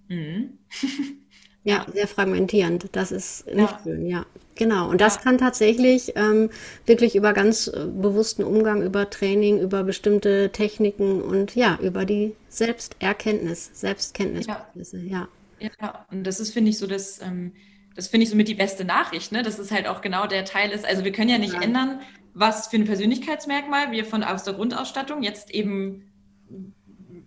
Mhm. 0.08 0.58
ja, 1.64 1.86
sehr 1.93 2.08
fragmentierend. 2.08 2.88
Das 2.93 3.12
ist 3.12 3.45
nicht 3.45 3.58
ja. 3.58 3.80
schön, 3.84 4.08
ja. 4.08 4.26
Genau, 4.56 4.89
und 4.89 5.01
das 5.01 5.18
ja. 5.18 5.22
kann 5.22 5.38
tatsächlich 5.38 6.14
ähm, 6.16 6.49
wirklich 6.88 7.16
über 7.16 7.34
ganz 7.34 7.68
äh, 7.68 7.86
bewussten 7.86 8.43
Umgang, 8.43 8.82
über 8.82 9.08
Training, 9.08 9.60
über 9.60 9.84
bestimmte 9.84 10.49
Techniken 10.51 11.22
und 11.22 11.56
ja, 11.56 11.78
über 11.84 12.06
die 12.06 12.36
Selbsterkenntnis, 12.49 13.70
Selbstkenntnisprozesse, 13.74 14.97
ja. 14.97 15.28
ja. 15.60 15.70
Ja, 15.80 16.06
und 16.12 16.26
das 16.26 16.39
ist, 16.39 16.53
finde 16.53 16.72
ich, 16.72 16.80
so 16.80 16.88
das, 16.88 17.22
ähm, 17.22 17.53
das 17.95 18.08
finde 18.08 18.24
ich 18.24 18.30
somit 18.32 18.47
die 18.47 18.56
beste 18.56 18.84
Nachricht, 18.84 19.32
ne? 19.32 19.43
dass 19.43 19.60
es 19.60 19.72
halt 19.72 19.88
auch 19.88 20.01
genau 20.01 20.26
der 20.28 20.43
Teil 20.43 20.72
ist. 20.72 20.86
Also 20.86 21.03
wir 21.03 21.12
können 21.12 21.30
ja 21.30 21.38
nicht 21.38 21.53
ändern, 21.53 22.01
was 22.36 22.68
für 22.68 22.76
ein 22.76 22.86
Persönlichkeitsmerkmal 22.86 23.92
wir 23.92 24.06
von 24.06 24.24
aus 24.24 24.44
der 24.44 24.54
Grundausstattung 24.54 25.24
jetzt 25.24 25.50
eben 25.50 26.12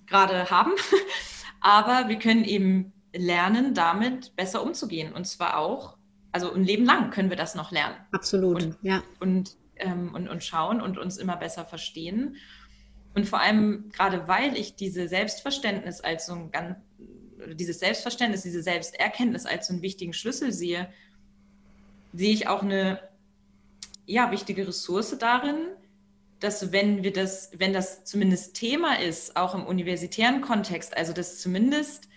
gerade 0.07 0.51
haben, 0.51 0.73
aber 1.61 2.09
wir 2.09 2.19
können 2.19 2.45
eben 2.45 2.93
lernen, 3.13 3.75
damit 3.75 4.37
besser 4.37 4.63
umzugehen 4.63 5.13
und 5.13 5.27
zwar 5.27 5.59
auch 5.59 5.99
also 6.31 6.53
ein 6.53 6.63
Leben 6.63 6.85
lang 6.85 7.11
können 7.11 7.31
wir 7.31 7.37
das 7.37 7.55
noch 7.55 7.73
lernen. 7.73 7.97
Absolut, 8.13 8.63
und, 8.63 8.79
ja. 8.83 9.03
Und, 9.19 9.57
ähm, 9.77 10.15
und, 10.15 10.29
und 10.29 10.45
schauen 10.45 10.81
und 10.81 10.99
uns 10.99 11.17
immer 11.17 11.37
besser 11.37 11.65
verstehen. 11.65 12.37
Und 13.15 13.27
vor 13.27 13.41
allem, 13.41 13.89
gerade 13.91 14.29
weil 14.29 14.57
ich 14.57 14.77
diese 14.77 15.09
Selbstverständnis 15.09 16.01
als 16.01 16.27
so 16.27 16.35
ein 16.35 16.51
ganz, 16.51 16.77
dieses 17.55 17.79
Selbstverständnis, 17.79 18.43
diese 18.43 18.63
Selbsterkenntnis 18.63 19.47
als 19.47 19.69
so 19.69 19.73
einen 19.73 19.83
wichtigen 19.83 20.13
Schlüssel 20.13 20.53
sehe, 20.53 20.89
sehe 22.13 22.33
ich 22.33 22.47
auch 22.47 22.63
eine 22.63 23.01
ja, 24.09 24.31
wichtige 24.31 24.67
Ressource 24.67 25.17
darin, 25.19 25.69
dass 26.41 26.73
wenn 26.73 27.03
wir 27.03 27.13
das, 27.13 27.51
wenn 27.57 27.73
das 27.73 28.05
zumindest 28.05 28.55
Thema 28.55 28.99
ist, 28.99 29.37
auch 29.37 29.55
im 29.55 29.67
universitären 29.67 30.41
Kontext, 30.41 30.97
also 30.97 31.13
dass 31.13 31.41
zumindest 31.41 32.09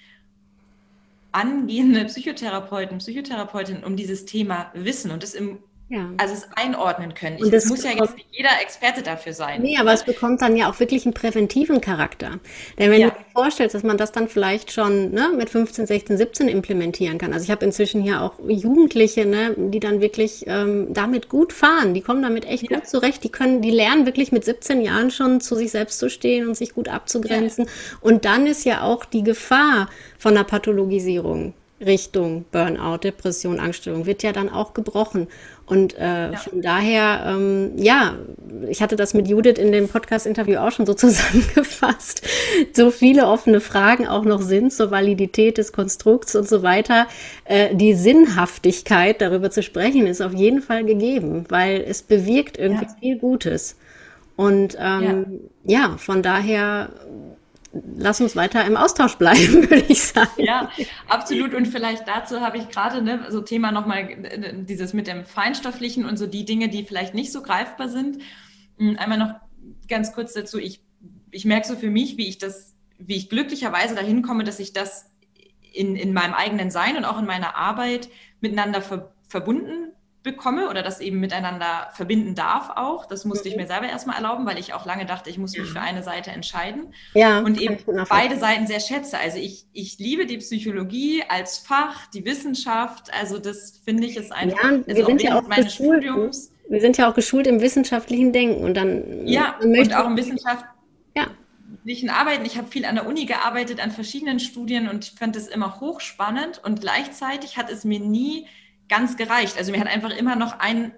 angehende 1.34 2.06
Psychotherapeuten, 2.06 3.00
Psychotherapeutinnen 3.00 3.84
um 3.84 3.98
dieses 3.98 4.26
Thema 4.26 4.72
wissen 4.74 5.12
und 5.12 5.24
es 5.24 5.34
im 5.34 5.60
ja. 5.92 6.10
Also 6.18 6.36
es 6.36 6.48
einordnen 6.56 7.14
können. 7.14 7.38
Ich, 7.38 7.52
es 7.52 7.66
muss 7.66 7.84
ja 7.84 7.92
jetzt 7.92 8.16
nicht 8.16 8.28
jeder 8.32 8.62
Experte 8.62 9.02
dafür 9.04 9.34
sein. 9.34 9.62
Nee, 9.62 9.78
aber 9.78 9.92
es 9.92 10.06
bekommt 10.06 10.42
dann 10.42 10.56
ja 10.56 10.70
auch 10.70 10.80
wirklich 10.80 11.06
einen 11.06 11.14
präventiven 11.14 11.82
Charakter. 11.82 12.40
Denn 12.80 12.92
wenn 12.92 13.02
ja. 13.02 13.10
du 13.10 13.16
dir 13.16 13.26
vorstellst, 13.34 13.76
dass 13.76 13.84
man 13.84 13.98
das 13.98 14.14
dann 14.14 14.30
vielleicht 14.30 14.72
schon 14.72 15.12
ne, 15.12 15.34
mit 15.36 15.50
15, 15.50 15.88
16, 15.88 16.16
17 16.18 16.48
implementieren 16.48 17.18
kann. 17.18 17.34
Also 17.34 17.44
ich 17.44 17.52
habe 17.52 17.66
inzwischen 17.66 18.02
hier 18.02 18.22
auch 18.22 18.36
Jugendliche, 18.48 19.26
ne, 19.26 19.54
die 19.58 19.82
dann 19.82 20.00
wirklich 20.00 20.46
ähm, 20.48 20.94
damit 20.94 21.28
gut 21.28 21.52
fahren. 21.52 21.94
Die 21.94 22.02
kommen 22.02 22.22
damit 22.22 22.46
echt 22.46 22.72
ja. 22.72 22.78
gut 22.78 22.88
zurecht. 22.88 23.22
Die 23.26 23.30
können, 23.30 23.62
die 23.62 23.72
lernen 23.72 24.06
wirklich 24.06 24.32
mit 24.32 24.46
17 24.46 24.80
Jahren 24.80 25.12
schon 25.12 25.42
zu 25.42 25.56
sich 25.56 25.72
selbst 25.72 26.00
zu 26.00 26.10
stehen 26.10 26.48
und 26.48 26.56
sich 26.56 26.74
gut 26.74 26.88
abzugrenzen. 26.88 27.68
Und 28.00 28.24
dann 28.24 28.48
ist 28.48 28.64
ja 28.64 28.84
auch 28.84 29.04
die 29.04 29.24
Gefahr 29.24 29.90
von 30.18 30.38
einer 30.38 30.46
Pathologisierung 30.46 31.54
Richtung 31.86 32.46
Burnout, 32.52 32.98
Depression, 32.98 33.60
Angststörung 33.60 34.06
wird 34.06 34.24
ja 34.24 34.32
dann 34.32 34.50
auch 34.50 34.74
gebrochen. 34.74 35.28
Und 35.66 35.98
äh, 35.98 36.32
ja. 36.32 36.38
von 36.38 36.62
daher, 36.62 37.24
ähm, 37.28 37.72
ja, 37.78 38.16
ich 38.68 38.82
hatte 38.82 38.96
das 38.96 39.14
mit 39.14 39.28
Judith 39.28 39.58
in 39.58 39.72
dem 39.72 39.88
Podcast-Interview 39.88 40.58
auch 40.58 40.72
schon 40.72 40.86
so 40.86 40.94
zusammengefasst. 40.96 42.28
So 42.74 42.92
viele 42.92 43.28
offene 43.28 43.62
Fragen 43.62 44.08
auch 44.08 44.24
noch 44.26 44.42
sind 44.42 44.74
zur 44.74 44.92
Validität 44.92 45.58
des 45.58 45.72
Konstrukts 45.72 46.36
und 46.36 46.48
so 46.48 46.62
weiter. 46.62 47.08
Äh, 47.46 47.76
die 47.76 47.94
Sinnhaftigkeit, 47.94 49.22
darüber 49.22 49.50
zu 49.50 49.64
sprechen, 49.64 50.08
ist 50.08 50.22
auf 50.22 50.34
jeden 50.34 50.62
Fall 50.62 50.84
gegeben, 50.84 51.46
weil 51.50 51.84
es 51.88 52.02
bewirkt 52.02 52.58
irgendwie 52.58 52.86
ja. 52.86 52.96
viel 53.00 53.18
Gutes. 53.18 53.78
Und 54.36 54.78
ähm, 54.80 55.42
ja. 55.64 55.90
ja, 55.90 55.98
von 55.98 56.22
daher 56.22 56.90
lass 57.74 58.22
uns 58.22 58.36
weiter 58.36 58.66
im 58.66 58.78
Austausch 58.78 59.16
bleiben, 59.16 59.54
würde 59.70 59.86
ich 59.88 60.04
sagen. 60.04 60.32
Ja, 60.38 60.70
absolut. 61.08 61.54
Und 61.54 61.68
vielleicht 61.68 62.08
dazu 62.08 62.42
habe 62.42 62.58
ich 62.58 62.70
gerade 62.70 63.02
ne, 63.02 63.26
so 63.30 63.42
Thema 63.42 63.72
nochmal 63.72 64.10
äh, 64.10 64.54
dieses 64.64 64.94
mit 64.94 65.08
dem 65.08 65.26
Feinstofflichen 65.26 66.06
und 66.06 66.18
so 66.18 66.28
die 66.28 66.46
Dinge, 66.46 66.70
die 66.70 66.84
vielleicht 66.84 67.14
nicht 67.14 67.32
so 67.32 67.42
greifbar 67.42 67.90
sind. 67.90 68.22
Hm, 68.78 68.98
einmal 68.98 69.18
noch 69.18 69.34
ganz 69.88 70.14
kurz 70.14 70.34
dazu. 70.34 70.60
Ich, 70.60 70.82
ich 71.32 71.46
merke 71.46 71.68
so 71.68 71.76
für 71.76 71.90
mich, 71.90 72.18
wie 72.18 72.28
ich 72.28 72.38
das, 72.38 72.76
wie 72.98 73.16
ich 73.16 73.30
glücklicherweise 73.30 73.96
dahin 73.96 74.22
komme, 74.22 74.44
dass 74.44 74.60
ich 74.60 74.74
das 74.74 75.10
in, 75.74 75.96
in 75.96 76.14
meinem 76.14 76.34
eigenen 76.34 76.72
Sein 76.72 76.98
und 76.98 77.06
auch 77.06 77.20
in 77.20 77.26
meiner 77.26 77.56
Arbeit 77.56 78.10
miteinander 78.42 78.82
ver, 78.82 79.14
verbunden 79.30 79.94
bekomme 80.24 80.70
oder 80.70 80.84
das 80.84 81.02
eben 81.02 81.20
miteinander 81.20 81.90
verbinden 81.94 82.36
darf 82.36 82.70
auch. 82.76 83.06
Das 83.06 83.26
musste 83.26 83.48
mhm. 83.48 83.52
ich 83.52 83.58
mir 83.58 83.68
selber 83.68 83.88
erstmal 83.88 84.18
erlauben, 84.18 84.46
weil 84.46 84.60
ich 84.60 84.74
auch 84.74 84.86
lange 84.86 85.06
dachte, 85.06 85.30
ich 85.30 85.38
muss 85.38 85.58
mich 85.58 85.70
für 85.70 85.82
eine 85.82 86.04
Seite 86.04 86.32
entscheiden. 86.32 86.94
Ja, 87.14 87.40
und 87.40 87.60
eben 87.60 87.78
beide 88.08 88.38
Seiten 88.38 88.68
sehr 88.68 88.80
schätze. 88.80 89.18
Also 89.18 89.38
ich, 89.38 89.66
ich 89.74 89.98
liebe 89.98 90.26
die 90.26 90.38
Psychologie 90.38 91.24
als 91.28 91.58
Fach, 91.58 92.08
die 92.14 92.24
Wissenschaft. 92.26 93.12
Also 93.20 93.40
das 93.40 93.82
finde 93.84 94.06
ich 94.06 94.16
ist 94.16 94.32
einfach. 94.32 94.64
Ja, 94.64 94.72
wir 94.86 94.96
also 94.96 95.06
sind 95.06 95.24
ja 95.24 95.40
auch 95.40 95.48
meines 95.48 95.78
geschult, 95.78 96.04
Studiums. 96.04 96.52
Wir 96.70 96.82
sind 96.82 96.98
ja 96.98 97.10
auch 97.10 97.16
geschult 97.16 97.48
im 97.48 97.60
wissenschaftlichen 97.60 98.32
Denken 98.32 98.64
und 98.64 98.76
dann. 98.76 99.28
Ja, 99.28 99.56
und 99.62 99.96
auch 99.96 100.06
im 100.06 100.18
Wissenschaft. 100.18 100.66
Ja 101.16 101.28
Arbeiten. 102.10 102.46
Ich 102.46 102.58
habe 102.58 102.68
viel 102.68 102.86
an 102.86 102.96
der 102.96 103.08
Uni 103.08 103.26
gearbeitet, 103.26 103.84
an 103.84 103.92
verschiedenen 103.92 104.40
Studien 104.40 104.88
und 104.88 105.06
fand 105.06 105.36
es 105.36 105.48
immer 105.48 105.80
hochspannend 105.80 106.62
und 106.64 106.82
gleichzeitig 106.82 107.58
hat 107.58 107.72
es 107.72 107.84
mir 107.84 108.00
nie 108.00 108.46
ganz 108.92 109.16
gereicht. 109.16 109.58
Also 109.58 109.72
mir 109.72 109.80
hat 109.80 109.88
einfach 109.88 110.16
immer 110.16 110.36
noch 110.36 110.60
ein, 110.60 110.94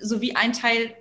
so 0.00 0.20
wie 0.20 0.36
ein 0.36 0.52
Teil 0.52 0.94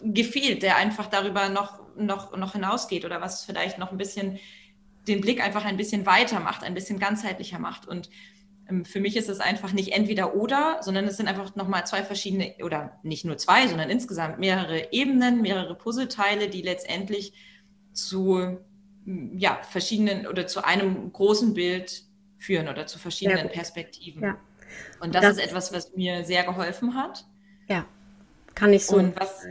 gefehlt, 0.00 0.62
der 0.62 0.76
einfach 0.76 1.08
darüber 1.08 1.48
noch, 1.48 1.80
noch, 1.96 2.34
noch 2.36 2.52
hinausgeht 2.52 3.04
oder 3.04 3.20
was 3.20 3.44
vielleicht 3.44 3.78
noch 3.78 3.90
ein 3.90 3.98
bisschen 3.98 4.38
den 5.08 5.20
Blick 5.20 5.42
einfach 5.42 5.64
ein 5.64 5.76
bisschen 5.76 6.06
weiter 6.06 6.38
macht, 6.38 6.62
ein 6.62 6.74
bisschen 6.74 7.00
ganzheitlicher 7.00 7.58
macht. 7.58 7.88
Und 7.88 8.10
ähm, 8.70 8.84
für 8.84 9.00
mich 9.00 9.16
ist 9.16 9.28
es 9.28 9.40
einfach 9.40 9.72
nicht 9.72 9.92
entweder 9.92 10.36
oder, 10.36 10.78
sondern 10.82 11.04
es 11.06 11.16
sind 11.16 11.26
einfach 11.26 11.56
nochmal 11.56 11.84
zwei 11.84 12.04
verschiedene, 12.04 12.54
oder 12.62 13.00
nicht 13.02 13.24
nur 13.24 13.36
zwei, 13.36 13.66
sondern 13.66 13.90
insgesamt 13.90 14.38
mehrere 14.38 14.92
Ebenen, 14.92 15.42
mehrere 15.42 15.74
Puzzleteile, 15.74 16.48
die 16.48 16.62
letztendlich 16.62 17.32
zu 17.92 18.58
ja, 19.36 19.58
verschiedenen 19.68 20.28
oder 20.28 20.46
zu 20.46 20.64
einem 20.64 21.12
großen 21.12 21.54
Bild 21.54 22.04
führen 22.36 22.68
oder 22.68 22.86
zu 22.86 23.00
verschiedenen 23.00 23.48
Perspektiven. 23.48 24.22
Ja. 24.22 24.38
Und 25.00 25.14
das, 25.14 25.22
das, 25.22 25.36
ist 25.36 25.44
etwas, 25.44 25.72
was 25.72 25.94
mir 25.94 26.24
sehr 26.24 26.44
geholfen 26.44 26.94
hat. 26.94 27.24
Ja, 27.68 27.86
kann 28.54 28.72
ich 28.72 28.86
so. 28.86 28.96
Und 28.96 29.18
was, 29.18 29.44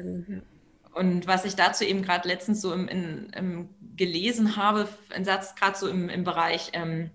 und 0.93 1.27
was 1.27 1.45
ich 1.45 1.55
dazu 1.55 1.83
eben 1.83 2.01
gerade 2.01 2.27
letztens 2.27 2.61
so 2.61 2.73
im, 2.73 2.87
in, 2.87 3.29
im 3.35 3.69
gelesen 3.95 4.55
habe, 4.57 4.87
ein 5.13 5.25
Satz 5.25 5.55
gerade 5.55 5.77
so 5.77 5.87
im, 5.87 6.09
im 6.09 6.23
Bereich 6.23 6.71
ähm, 6.73 7.11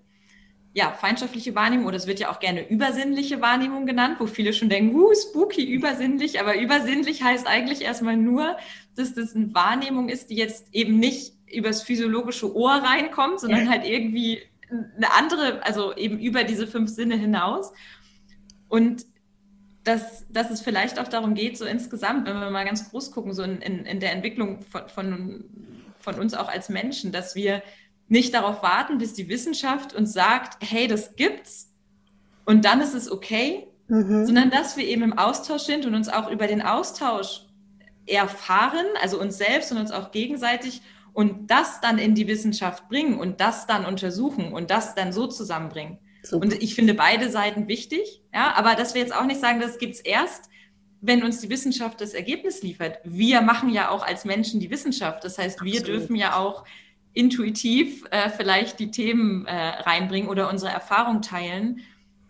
ja, 0.75 0.91
feindschaftliche 0.93 1.55
Wahrnehmung 1.55 1.87
oder 1.87 1.97
es 1.97 2.07
wird 2.07 2.19
ja 2.19 2.31
auch 2.31 2.41
gerne 2.41 2.69
übersinnliche 2.69 3.41
Wahrnehmung 3.43 3.85
genannt, 3.85 4.17
wo 4.19 4.27
viele 4.27 4.53
schon 4.53 4.71
denken, 4.71 4.95
uh, 4.95 5.13
spooky, 5.15 5.65
übersinnlich, 5.65 6.41
aber 6.41 6.59
übersinnlich 6.59 7.23
heißt 7.23 7.47
eigentlich 7.47 7.83
erstmal 7.83 8.17
nur, 8.17 8.57
dass 8.97 9.15
das 9.15 9.35
eine 9.35 9.55
Wahrnehmung 9.55 10.09
ist, 10.09 10.31
die 10.31 10.37
jetzt 10.37 10.69
eben 10.73 10.99
nicht 10.99 11.35
übers 11.53 11.83
physiologische 11.83 12.55
Ohr 12.57 12.73
reinkommt, 12.73 13.41
sondern 13.41 13.67
ja. 13.67 13.71
halt 13.71 13.85
irgendwie 13.85 14.41
eine 14.73 15.13
andere, 15.13 15.65
also 15.65 15.95
eben 15.95 16.19
über 16.19 16.45
diese 16.45 16.67
fünf 16.67 16.91
Sinne 16.91 17.17
hinaus. 17.17 17.73
Und 18.69 19.05
dass, 19.85 20.27
dass 20.29 20.51
es 20.51 20.61
vielleicht 20.61 20.99
auch 20.99 21.09
darum 21.09 21.35
geht, 21.35 21.59
so 21.59 21.65
insgesamt, 21.65 22.27
wenn 22.27 22.39
wir 22.39 22.51
mal 22.51 22.65
ganz 22.65 22.91
groß 22.91 23.11
gucken, 23.11 23.35
so 23.35 23.43
in, 23.43 23.61
in, 23.61 23.85
in 23.85 24.01
der 24.01 24.13
Entwicklung 24.13 24.63
von, 24.63 24.89
von, 24.89 25.45
von 25.99 26.15
uns 26.17 26.35
auch 26.35 26.49
als 26.49 26.69
Menschen, 26.69 27.13
dass 27.13 27.35
wir 27.35 27.63
nicht 28.09 28.35
darauf 28.35 28.63
warten, 28.63 28.99
bis 28.99 29.15
die 29.15 29.29
Wissenschaft 29.29 29.95
uns 29.95 30.13
sagt, 30.13 30.59
hey, 30.61 30.87
das 30.87 31.17
gibt's 31.17 31.73
und 32.45 32.65
dann 32.65 32.81
ist 32.81 32.95
es 32.95 33.11
okay, 33.11 33.67
mhm. 33.89 34.27
sondern 34.27 34.51
dass 34.51 34.77
wir 34.77 34.87
eben 34.87 35.03
im 35.03 35.19
Austausch 35.19 35.63
sind 35.63 35.87
und 35.87 35.95
uns 35.95 36.09
auch 36.09 36.31
über 36.31 36.47
den 36.47 36.63
Austausch 36.63 37.47
erfahren, 38.07 38.87
also 39.01 39.21
uns 39.21 39.39
selbst 39.39 39.71
und 39.73 39.79
uns 39.79 39.93
auch 39.93 40.11
gegenseitig 40.11 40.83
und 41.13 41.51
das 41.51 41.81
dann 41.81 41.99
in 41.99 42.15
die 42.15 42.27
Wissenschaft 42.27 42.89
bringen 42.89 43.19
und 43.19 43.41
das 43.41 43.67
dann 43.67 43.85
untersuchen 43.85 44.53
und 44.53 44.71
das 44.71 44.95
dann 44.95 45.13
so 45.13 45.27
zusammenbringen. 45.27 45.99
Super. 46.23 46.47
Und 46.47 46.63
ich 46.63 46.75
finde 46.75 46.95
beide 46.95 47.31
Seiten 47.31 47.69
wichtig, 47.69 48.23
ja, 48.33 48.55
aber 48.55 48.75
dass 48.75 48.95
wir 48.95 49.03
jetzt 49.03 49.15
auch 49.15 49.25
nicht 49.25 49.41
sagen, 49.41 49.61
das 49.61 49.79
gibt's 49.79 50.01
erst, 50.01 50.49
wenn 51.01 51.25
uns 51.25 51.41
die 51.41 51.51
Wissenschaft 51.51 52.01
das 52.01 52.15
Ergebnis 52.15 52.63
liefert. 52.63 52.99
Wir 53.03 53.43
machen 53.43 53.71
ja 53.71 53.91
auch 53.91 54.07
als 54.07 54.25
Menschen 54.25 54.61
die 54.61 54.71
Wissenschaft. 54.71 55.25
Das 55.25 55.37
heißt, 55.37 55.63
wir 55.65 55.81
Absolut. 55.81 56.01
dürfen 56.01 56.17
ja 56.17 56.37
auch 56.37 56.65
intuitiv 57.13 58.05
äh, 58.11 58.31
vielleicht 58.31 58.79
die 58.79 58.93
Themen 58.93 59.45
äh, 59.47 59.53
reinbringen 59.53 60.29
oder 60.29 60.49
unsere 60.49 60.71
Erfahrung 60.71 61.21
teilen, 61.21 61.81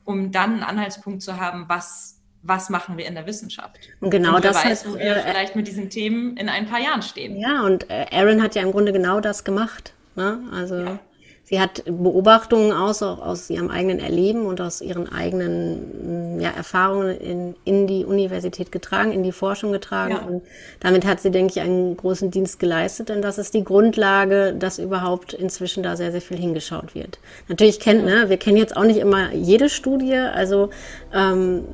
um 0.04 0.32
dann 0.32 0.54
einen 0.54 0.62
Anhaltspunkt 0.62 1.22
zu 1.22 1.38
haben, 1.38 1.66
was 1.68 2.21
was 2.42 2.70
machen 2.70 2.96
wir 2.98 3.06
in 3.06 3.14
der 3.14 3.26
Wissenschaft. 3.26 3.78
Und 4.00 4.10
genau 4.10 4.36
und 4.36 4.44
das 4.44 4.64
weiß, 4.64 4.88
wo 4.88 4.94
wir 4.94 5.16
äh, 5.16 5.22
vielleicht 5.22 5.56
mit 5.56 5.68
diesen 5.68 5.90
Themen 5.90 6.36
in 6.36 6.48
ein 6.48 6.66
paar 6.66 6.80
Jahren 6.80 7.02
stehen. 7.02 7.36
Ja, 7.36 7.62
und 7.62 7.88
äh, 7.88 8.06
Aaron 8.10 8.42
hat 8.42 8.54
ja 8.54 8.62
im 8.62 8.72
Grunde 8.72 8.92
genau 8.92 9.20
das 9.20 9.44
gemacht. 9.44 9.94
Ne? 10.16 10.40
Also 10.52 10.76
ja. 10.76 10.98
Sie 11.44 11.60
hat 11.60 11.82
Beobachtungen 11.84 12.72
aus, 12.72 13.02
auch 13.02 13.20
aus 13.20 13.50
ihrem 13.50 13.68
eigenen 13.68 13.98
Erleben 13.98 14.46
und 14.46 14.60
aus 14.60 14.80
ihren 14.80 15.12
eigenen 15.12 16.40
ja, 16.40 16.50
Erfahrungen 16.50 17.18
in, 17.18 17.54
in 17.64 17.86
die 17.88 18.04
Universität 18.04 18.70
getragen, 18.70 19.10
in 19.10 19.24
die 19.24 19.32
Forschung 19.32 19.72
getragen. 19.72 20.12
Ja. 20.12 20.22
Und 20.22 20.42
damit 20.78 21.04
hat 21.04 21.20
sie, 21.20 21.32
denke 21.32 21.52
ich, 21.52 21.60
einen 21.60 21.96
großen 21.96 22.30
Dienst 22.30 22.60
geleistet. 22.60 23.08
Denn 23.08 23.22
das 23.22 23.38
ist 23.38 23.54
die 23.54 23.64
Grundlage, 23.64 24.54
dass 24.54 24.78
überhaupt 24.78 25.32
inzwischen 25.32 25.82
da 25.82 25.96
sehr, 25.96 26.12
sehr 26.12 26.20
viel 26.20 26.38
hingeschaut 26.38 26.94
wird. 26.94 27.18
Natürlich 27.48 27.80
kennt, 27.80 28.04
ne, 28.04 28.28
wir 28.28 28.36
kennen 28.36 28.56
jetzt 28.56 28.76
auch 28.76 28.84
nicht 28.84 28.98
immer 28.98 29.34
jede 29.34 29.68
Studie, 29.68 30.14
also, 30.14 30.70
ähm, 31.12 31.64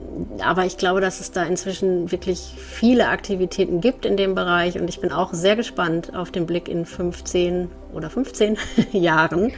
aber 0.43 0.65
ich 0.65 0.79
glaube, 0.79 1.03
dass 1.03 1.21
es 1.21 1.31
da 1.31 1.45
inzwischen 1.45 2.11
wirklich 2.11 2.55
viele 2.59 3.09
Aktivitäten 3.09 3.83
gibt 3.83 4.07
in 4.07 4.17
dem 4.17 4.35
Bereich. 4.35 4.81
Und 4.81 4.89
ich 4.89 5.01
bin 5.01 5.13
auch 5.13 5.35
sehr 5.35 5.57
gespannt 5.57 6.17
auf 6.17 6.31
den 6.31 6.47
Blick 6.47 6.69
in 6.69 6.87
15 6.87 7.69
oder 7.93 8.11
15 8.11 8.57
Jahren. 8.93 9.53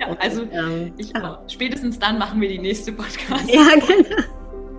Ja, 0.00 0.16
also 0.18 0.42
ähm, 0.52 0.92
ich, 0.96 1.12
ja. 1.14 1.38
spätestens 1.48 1.98
dann 1.98 2.18
machen 2.18 2.40
wir 2.40 2.48
die 2.48 2.58
nächste 2.58 2.92
Podcast. 2.92 3.48
Ja, 3.52 3.66
genau. 3.74 4.22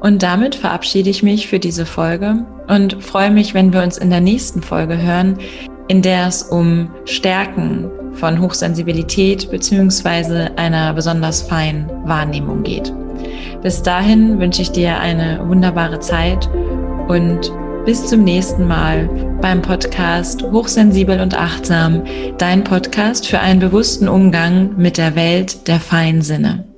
Und 0.02 0.22
damit 0.22 0.56
verabschiede 0.56 1.10
ich 1.10 1.24
mich 1.24 1.48
für 1.48 1.60
diese 1.60 1.86
Folge 1.86 2.46
und 2.68 3.02
freue 3.04 3.32
mich, 3.32 3.54
wenn 3.54 3.74
wir 3.74 3.82
uns 3.82 3.98
in 3.98 4.10
der 4.10 4.22
nächsten 4.22 4.62
Folge 4.62 5.02
hören, 5.02 5.40
in 5.88 6.02
der 6.02 6.28
es 6.28 6.44
um 6.44 6.92
Stärken 7.06 7.90
von 8.14 8.40
Hochsensibilität 8.40 9.50
bzw. 9.50 10.50
einer 10.56 10.94
besonders 10.94 11.42
feinen 11.42 11.90
Wahrnehmung 12.06 12.64
geht. 12.64 12.94
Bis 13.62 13.82
dahin 13.82 14.40
wünsche 14.40 14.62
ich 14.62 14.72
dir 14.72 15.00
eine 15.00 15.42
wunderbare 15.48 16.00
Zeit 16.00 16.50
und 17.08 17.52
bis 17.86 18.08
zum 18.08 18.24
nächsten 18.24 18.68
Mal 18.68 19.08
beim 19.42 19.62
Podcast 19.62 20.42
Hochsensibel 20.42 21.20
und 21.20 21.38
Achtsam, 21.38 22.04
dein 22.40 22.64
Podcast 22.64 23.28
für 23.28 23.40
einen 23.40 23.60
bewussten 23.60 24.08
Umgang 24.08 24.76
mit 24.76 24.98
der 24.98 25.16
Welt 25.16 25.68
der 25.68 25.80
Feinsinne. 25.80 26.75